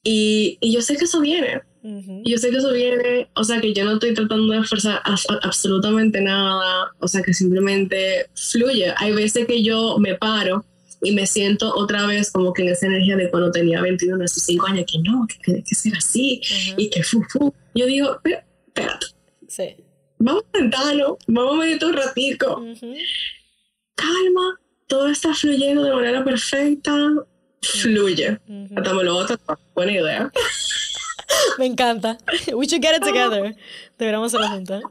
y, 0.03 0.57
y 0.59 0.73
yo 0.73 0.81
sé 0.81 0.97
que 0.97 1.05
eso 1.05 1.19
viene 1.19 1.61
yo 1.83 2.37
sé 2.37 2.49
que 2.49 2.57
eso 2.57 2.71
viene, 2.71 3.27
o 3.35 3.43
sea, 3.43 3.59
que 3.59 3.73
yo 3.73 3.83
no 3.83 3.93
estoy 3.93 4.13
tratando 4.13 4.53
de 4.53 4.59
esforzar 4.59 5.01
absolutamente 5.41 6.21
nada, 6.21 6.91
o 6.99 7.07
sea, 7.09 7.21
que 7.21 7.33
simplemente 7.33 8.27
fluye. 8.35 8.93
Hay 8.95 9.11
veces 9.11 9.45
que 9.45 9.61
yo 9.61 9.97
me 9.99 10.15
paro 10.15 10.63
y 11.01 11.11
me 11.11 11.27
siento 11.27 11.73
otra 11.75 12.07
vez 12.07 12.31
como 12.31 12.53
que 12.53 12.61
en 12.61 12.69
esa 12.69 12.85
energía 12.85 13.17
de 13.17 13.29
cuando 13.29 13.51
tenía 13.51 13.81
21, 13.81 14.23
hace 14.23 14.39
5 14.39 14.65
años, 14.67 14.85
que 14.89 14.99
no, 14.99 15.27
que 15.27 15.35
tiene 15.43 15.63
que 15.63 15.75
ser 15.75 15.93
así, 15.97 16.39
y 16.77 16.89
que 16.89 17.03
fu, 17.03 17.21
fu. 17.29 17.53
Yo 17.75 17.85
digo, 17.85 18.17
espérate. 18.23 19.07
Sí. 19.49 19.75
Vamos 20.17 20.43
a 20.53 20.57
sentarnos, 20.57 21.17
vamos 21.27 21.53
a 21.53 21.57
meditar 21.57 21.89
un 21.89 21.95
ratico. 21.95 22.63
Calma, 23.95 24.59
todo 24.87 25.07
está 25.07 25.33
fluyendo 25.33 25.83
de 25.83 25.93
manera 25.93 26.23
perfecta. 26.23 26.95
Fluye. 27.61 28.39
Hasta 28.75 28.93
me 28.93 29.03
lo 29.03 29.13
voy 29.15 29.25
a 29.25 29.57
Buena 29.73 29.91
idea. 29.91 30.31
Me 31.57 31.65
encanta. 31.65 32.17
We 32.53 32.67
should 32.67 32.81
get 32.81 32.95
it 32.95 33.03
together. 33.03 33.55
Deberíamos 33.97 34.33
hacerlo 34.33 34.49
juntos. 34.49 34.83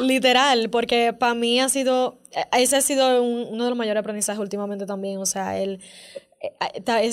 Literal, 0.00 0.70
porque 0.70 1.12
para 1.12 1.34
mí 1.34 1.60
ha 1.60 1.68
sido, 1.68 2.18
ese 2.52 2.76
ha 2.76 2.80
sido 2.80 3.22
uno 3.22 3.64
de 3.64 3.70
los 3.70 3.78
mayores 3.78 4.00
aprendizajes 4.00 4.40
últimamente 4.40 4.86
también. 4.86 5.18
O 5.18 5.26
sea, 5.26 5.60
el, 5.60 5.80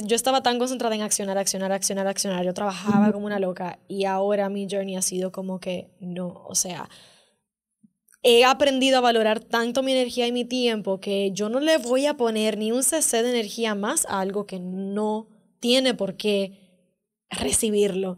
yo 0.05 0.15
estaba 0.15 0.41
tan 0.41 0.57
concentrada 0.57 0.95
en 0.95 1.01
accionar, 1.01 1.37
accionar, 1.37 1.71
accionar, 1.71 2.07
accionar. 2.07 2.45
Yo 2.45 2.53
trabajaba 2.53 3.11
como 3.11 3.25
una 3.25 3.39
loca 3.39 3.79
y 3.87 4.05
ahora 4.05 4.49
mi 4.49 4.67
journey 4.69 4.95
ha 4.95 5.01
sido 5.01 5.31
como 5.31 5.59
que 5.59 5.91
no, 5.99 6.43
o 6.47 6.55
sea, 6.55 6.89
he 8.23 8.43
aprendido 8.43 8.97
a 8.97 9.01
valorar 9.01 9.39
tanto 9.39 9.83
mi 9.83 9.91
energía 9.91 10.27
y 10.27 10.31
mi 10.31 10.45
tiempo 10.45 10.99
que 10.99 11.31
yo 11.31 11.49
no 11.49 11.59
le 11.59 11.77
voy 11.77 12.05
a 12.05 12.17
poner 12.17 12.57
ni 12.57 12.71
un 12.71 12.83
cc 12.83 13.21
de 13.23 13.29
energía 13.29 13.75
más 13.75 14.05
a 14.07 14.19
algo 14.19 14.45
que 14.45 14.59
no 14.59 15.27
tiene 15.59 15.93
por 15.93 16.15
qué 16.15 16.53
recibirlo. 17.29 18.17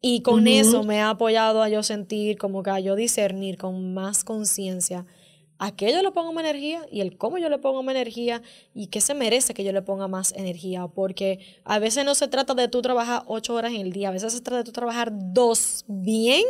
Y 0.00 0.22
con 0.22 0.48
eso 0.48 0.82
me 0.82 1.00
ha 1.00 1.10
apoyado 1.10 1.62
a 1.62 1.68
yo 1.68 1.84
sentir, 1.84 2.36
como 2.36 2.64
que 2.64 2.70
a 2.70 2.80
yo 2.80 2.96
discernir 2.96 3.56
con 3.56 3.94
más 3.94 4.24
conciencia 4.24 5.06
a 5.64 5.70
qué 5.70 5.92
yo 5.92 6.02
le 6.02 6.10
pongo 6.10 6.32
más 6.32 6.42
energía 6.42 6.84
y 6.90 7.02
el 7.02 7.16
cómo 7.16 7.38
yo 7.38 7.48
le 7.48 7.56
pongo 7.56 7.84
más 7.84 7.94
energía 7.94 8.42
y 8.74 8.88
qué 8.88 9.00
se 9.00 9.14
merece 9.14 9.54
que 9.54 9.62
yo 9.62 9.70
le 9.70 9.80
ponga 9.80 10.08
más 10.08 10.32
energía. 10.32 10.88
Porque 10.88 11.38
a 11.62 11.78
veces 11.78 12.04
no 12.04 12.16
se 12.16 12.26
trata 12.26 12.54
de 12.54 12.66
tú 12.66 12.82
trabajar 12.82 13.22
ocho 13.26 13.54
horas 13.54 13.72
en 13.72 13.82
el 13.82 13.92
día, 13.92 14.08
a 14.08 14.10
veces 14.12 14.32
se 14.32 14.40
trata 14.40 14.58
de 14.58 14.64
tú 14.64 14.72
trabajar 14.72 15.12
dos 15.12 15.84
bien 15.86 16.42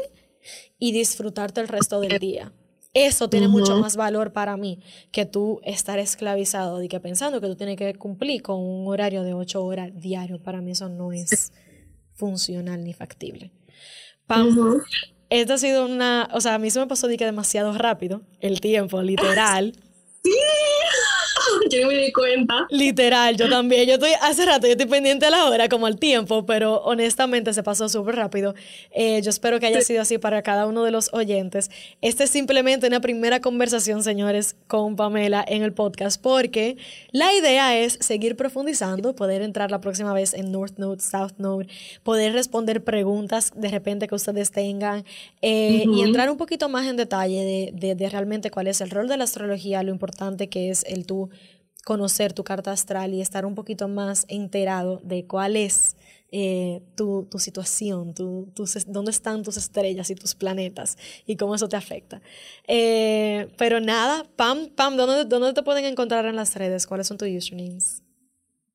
y 0.78 0.92
disfrutarte 0.92 1.60
el 1.60 1.68
resto 1.68 2.00
del 2.00 2.18
día. 2.18 2.54
Eso 2.94 3.28
tiene 3.28 3.48
mucho 3.48 3.76
más 3.76 3.96
valor 3.96 4.32
para 4.32 4.56
mí 4.56 4.78
que 5.10 5.26
tú 5.26 5.60
estar 5.62 5.98
esclavizado 5.98 6.82
y 6.82 6.88
que 6.88 6.98
pensando 6.98 7.42
que 7.42 7.48
tú 7.48 7.56
tienes 7.56 7.76
que 7.76 7.94
cumplir 7.94 8.40
con 8.40 8.60
un 8.60 8.88
horario 8.88 9.24
de 9.24 9.34
ocho 9.34 9.62
horas 9.62 9.90
diario. 9.94 10.42
Para 10.42 10.62
mí 10.62 10.70
eso 10.70 10.88
no 10.88 11.12
es 11.12 11.52
funcional 12.14 12.82
ni 12.82 12.94
factible. 12.94 13.52
Pam, 14.26 14.56
esta 15.40 15.54
ha 15.54 15.58
sido 15.58 15.86
una, 15.86 16.28
o 16.32 16.40
sea, 16.40 16.54
a 16.54 16.58
mí 16.58 16.70
se 16.70 16.78
me 16.78 16.86
pasó 16.86 17.08
de 17.08 17.16
que 17.16 17.24
demasiado 17.24 17.72
rápido 17.76 18.20
el 18.40 18.60
tiempo, 18.60 19.00
literal. 19.02 19.72
Sí. 20.24 20.30
Yo 21.70 21.86
me 21.86 21.94
di 21.94 22.12
cuenta. 22.12 22.66
Literal, 22.70 23.36
yo 23.36 23.48
también. 23.48 23.86
Yo 23.86 23.94
estoy, 23.94 24.10
hace 24.20 24.44
rato, 24.44 24.66
yo 24.66 24.72
estoy 24.72 24.86
pendiente 24.86 25.26
a 25.26 25.30
la 25.30 25.46
hora, 25.46 25.68
como 25.68 25.86
al 25.86 25.98
tiempo, 25.98 26.44
pero 26.46 26.82
honestamente 26.82 27.52
se 27.52 27.62
pasó 27.62 27.88
súper 27.88 28.16
rápido. 28.16 28.54
Eh, 28.90 29.20
yo 29.22 29.30
espero 29.30 29.60
que 29.60 29.66
haya 29.66 29.80
sido 29.80 30.02
así 30.02 30.18
para 30.18 30.42
cada 30.42 30.66
uno 30.66 30.84
de 30.84 30.90
los 30.90 31.12
oyentes. 31.12 31.70
Esta 32.00 32.24
es 32.24 32.30
simplemente 32.30 32.86
una 32.86 33.00
primera 33.00 33.40
conversación, 33.40 34.02
señores, 34.02 34.56
con 34.66 34.96
Pamela 34.96 35.44
en 35.46 35.62
el 35.62 35.72
podcast, 35.72 36.20
porque 36.20 36.76
la 37.10 37.32
idea 37.34 37.78
es 37.78 37.98
seguir 38.00 38.36
profundizando, 38.36 39.14
poder 39.14 39.42
entrar 39.42 39.70
la 39.70 39.80
próxima 39.80 40.12
vez 40.12 40.34
en 40.34 40.52
North 40.52 40.78
Node, 40.78 41.00
South 41.00 41.34
Node, 41.38 41.66
poder 42.02 42.32
responder 42.32 42.84
preguntas 42.84 43.52
de 43.54 43.68
repente 43.68 44.08
que 44.08 44.14
ustedes 44.14 44.50
tengan 44.50 45.04
eh, 45.40 45.84
y 45.86 46.02
entrar 46.02 46.30
un 46.30 46.36
poquito 46.36 46.68
más 46.68 46.86
en 46.86 46.96
detalle 46.96 47.44
de, 47.44 47.72
de, 47.74 47.94
de 47.94 48.08
realmente 48.08 48.50
cuál 48.50 48.66
es 48.66 48.80
el 48.80 48.90
rol 48.90 49.08
de 49.08 49.16
la 49.16 49.24
astrología, 49.24 49.82
lo 49.82 49.90
importante 49.90 50.48
que 50.48 50.70
es 50.70 50.84
el 50.84 51.06
tú 51.28 51.62
conocer 51.84 52.32
tu 52.32 52.44
carta 52.44 52.72
astral 52.72 53.14
y 53.14 53.20
estar 53.20 53.44
un 53.44 53.54
poquito 53.54 53.88
más 53.88 54.24
enterado 54.28 55.00
de 55.02 55.26
cuál 55.26 55.56
es 55.56 55.96
eh, 56.30 56.80
tu, 56.96 57.28
tu, 57.30 57.38
situación, 57.38 58.14
tu, 58.14 58.52
dónde 58.86 59.10
están 59.10 59.42
tus 59.42 59.56
estrellas 59.56 60.08
y 60.08 60.14
tus 60.14 60.34
planetas 60.34 60.96
y 61.26 61.36
cómo 61.36 61.54
eso 61.54 61.68
te 61.68 61.76
afecta. 61.76 62.22
Eh, 62.66 63.48
pero 63.58 63.80
nada, 63.80 64.24
Pam, 64.36 64.68
Pam, 64.68 64.96
¿dónde, 64.96 65.24
¿dónde 65.26 65.52
te 65.52 65.62
pueden 65.62 65.84
encontrar 65.84 66.24
en 66.24 66.36
las 66.36 66.54
redes? 66.54 66.86
¿Cuáles 66.86 67.06
son 67.06 67.18
tus 67.18 67.28
usernames? 67.28 68.02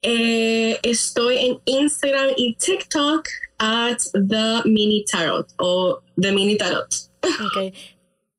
Eh, 0.04 0.78
estoy 0.84 1.38
en 1.38 1.60
Instagram 1.66 2.30
y 2.38 2.56
TikTok 2.56 3.28
at 3.58 3.98
The 4.14 4.70
Mini 4.70 5.04
Tarot 5.06 5.48
o 5.58 6.02
The 6.22 6.32
Mini 6.32 6.58
Tarot. 6.58 6.94
Ok. 7.28 7.74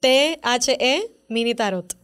T-H-E 0.00 1.11
Mini 1.28 1.54
Tarot 1.54 1.97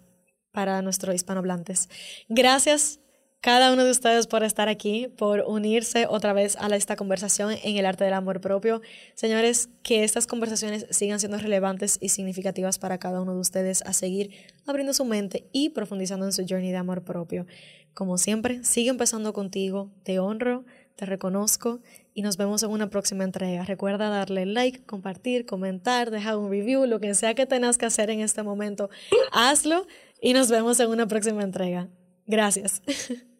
para 0.55 0.80
nuestros 0.80 1.14
hispanohablantes. 1.14 1.90
Gracias, 2.28 3.00
cada 3.44 3.74
uno 3.74 3.84
de 3.84 3.90
ustedes 3.90 4.26
por 4.26 4.42
estar 4.42 4.70
aquí, 4.70 5.09
por 5.18 5.44
unirse 5.46 6.07
otra 6.09 6.32
vez 6.32 6.57
a 6.59 6.74
esta 6.74 6.96
conversación 6.96 7.55
en 7.62 7.76
el 7.76 7.84
arte 7.84 8.05
del 8.05 8.14
amor 8.14 8.40
propio. 8.40 8.80
Señores, 9.14 9.68
que 9.82 10.02
estas 10.02 10.26
conversaciones 10.26 10.86
sigan 10.88 11.20
siendo 11.20 11.36
relevantes 11.36 11.98
y 12.00 12.09
significativas 12.09 12.78
para 12.78 12.96
cada 12.96 13.20
uno 13.20 13.34
de 13.34 13.40
ustedes 13.40 13.82
a 13.82 13.92
seguir 13.92 14.30
abriendo 14.64 14.94
su 14.94 15.05
mente 15.05 15.46
y 15.52 15.68
profundizando 15.70 16.24
en 16.24 16.32
su 16.32 16.46
journey 16.48 16.70
de 16.70 16.78
amor 16.78 17.02
propio. 17.02 17.44
Como 17.92 18.16
siempre, 18.16 18.64
sigue 18.64 18.88
empezando 18.88 19.34
contigo, 19.34 19.90
te 20.05 20.20
honro, 20.20 20.64
te 20.96 21.07
reconozco 21.07 21.80
y 22.14 22.22
nos 22.22 22.36
vemos 22.36 22.62
en 22.62 22.70
una 22.70 22.88
próxima 22.88 23.24
entrega. 23.24 23.64
Recuerda 23.64 24.09
darle 24.09 24.46
like, 24.46 24.84
compartir, 24.84 25.44
comentar, 25.44 26.11
dejar 26.11 26.36
un 26.36 26.50
review, 26.50 26.86
lo 26.86 27.00
que 27.00 27.14
sea 27.14 27.34
que 27.34 27.46
tengas 27.46 27.76
que 27.76 27.86
hacer 27.86 28.11
en 28.11 28.20
este 28.20 28.42
momento, 28.42 28.88
hazlo 29.32 29.86
y 30.24 30.32
nos 30.32 30.48
vemos 30.48 30.80
en 30.80 30.88
una 30.88 31.06
próxima 31.06 31.42
entrega. 31.42 31.90
Gracias. 32.26 32.82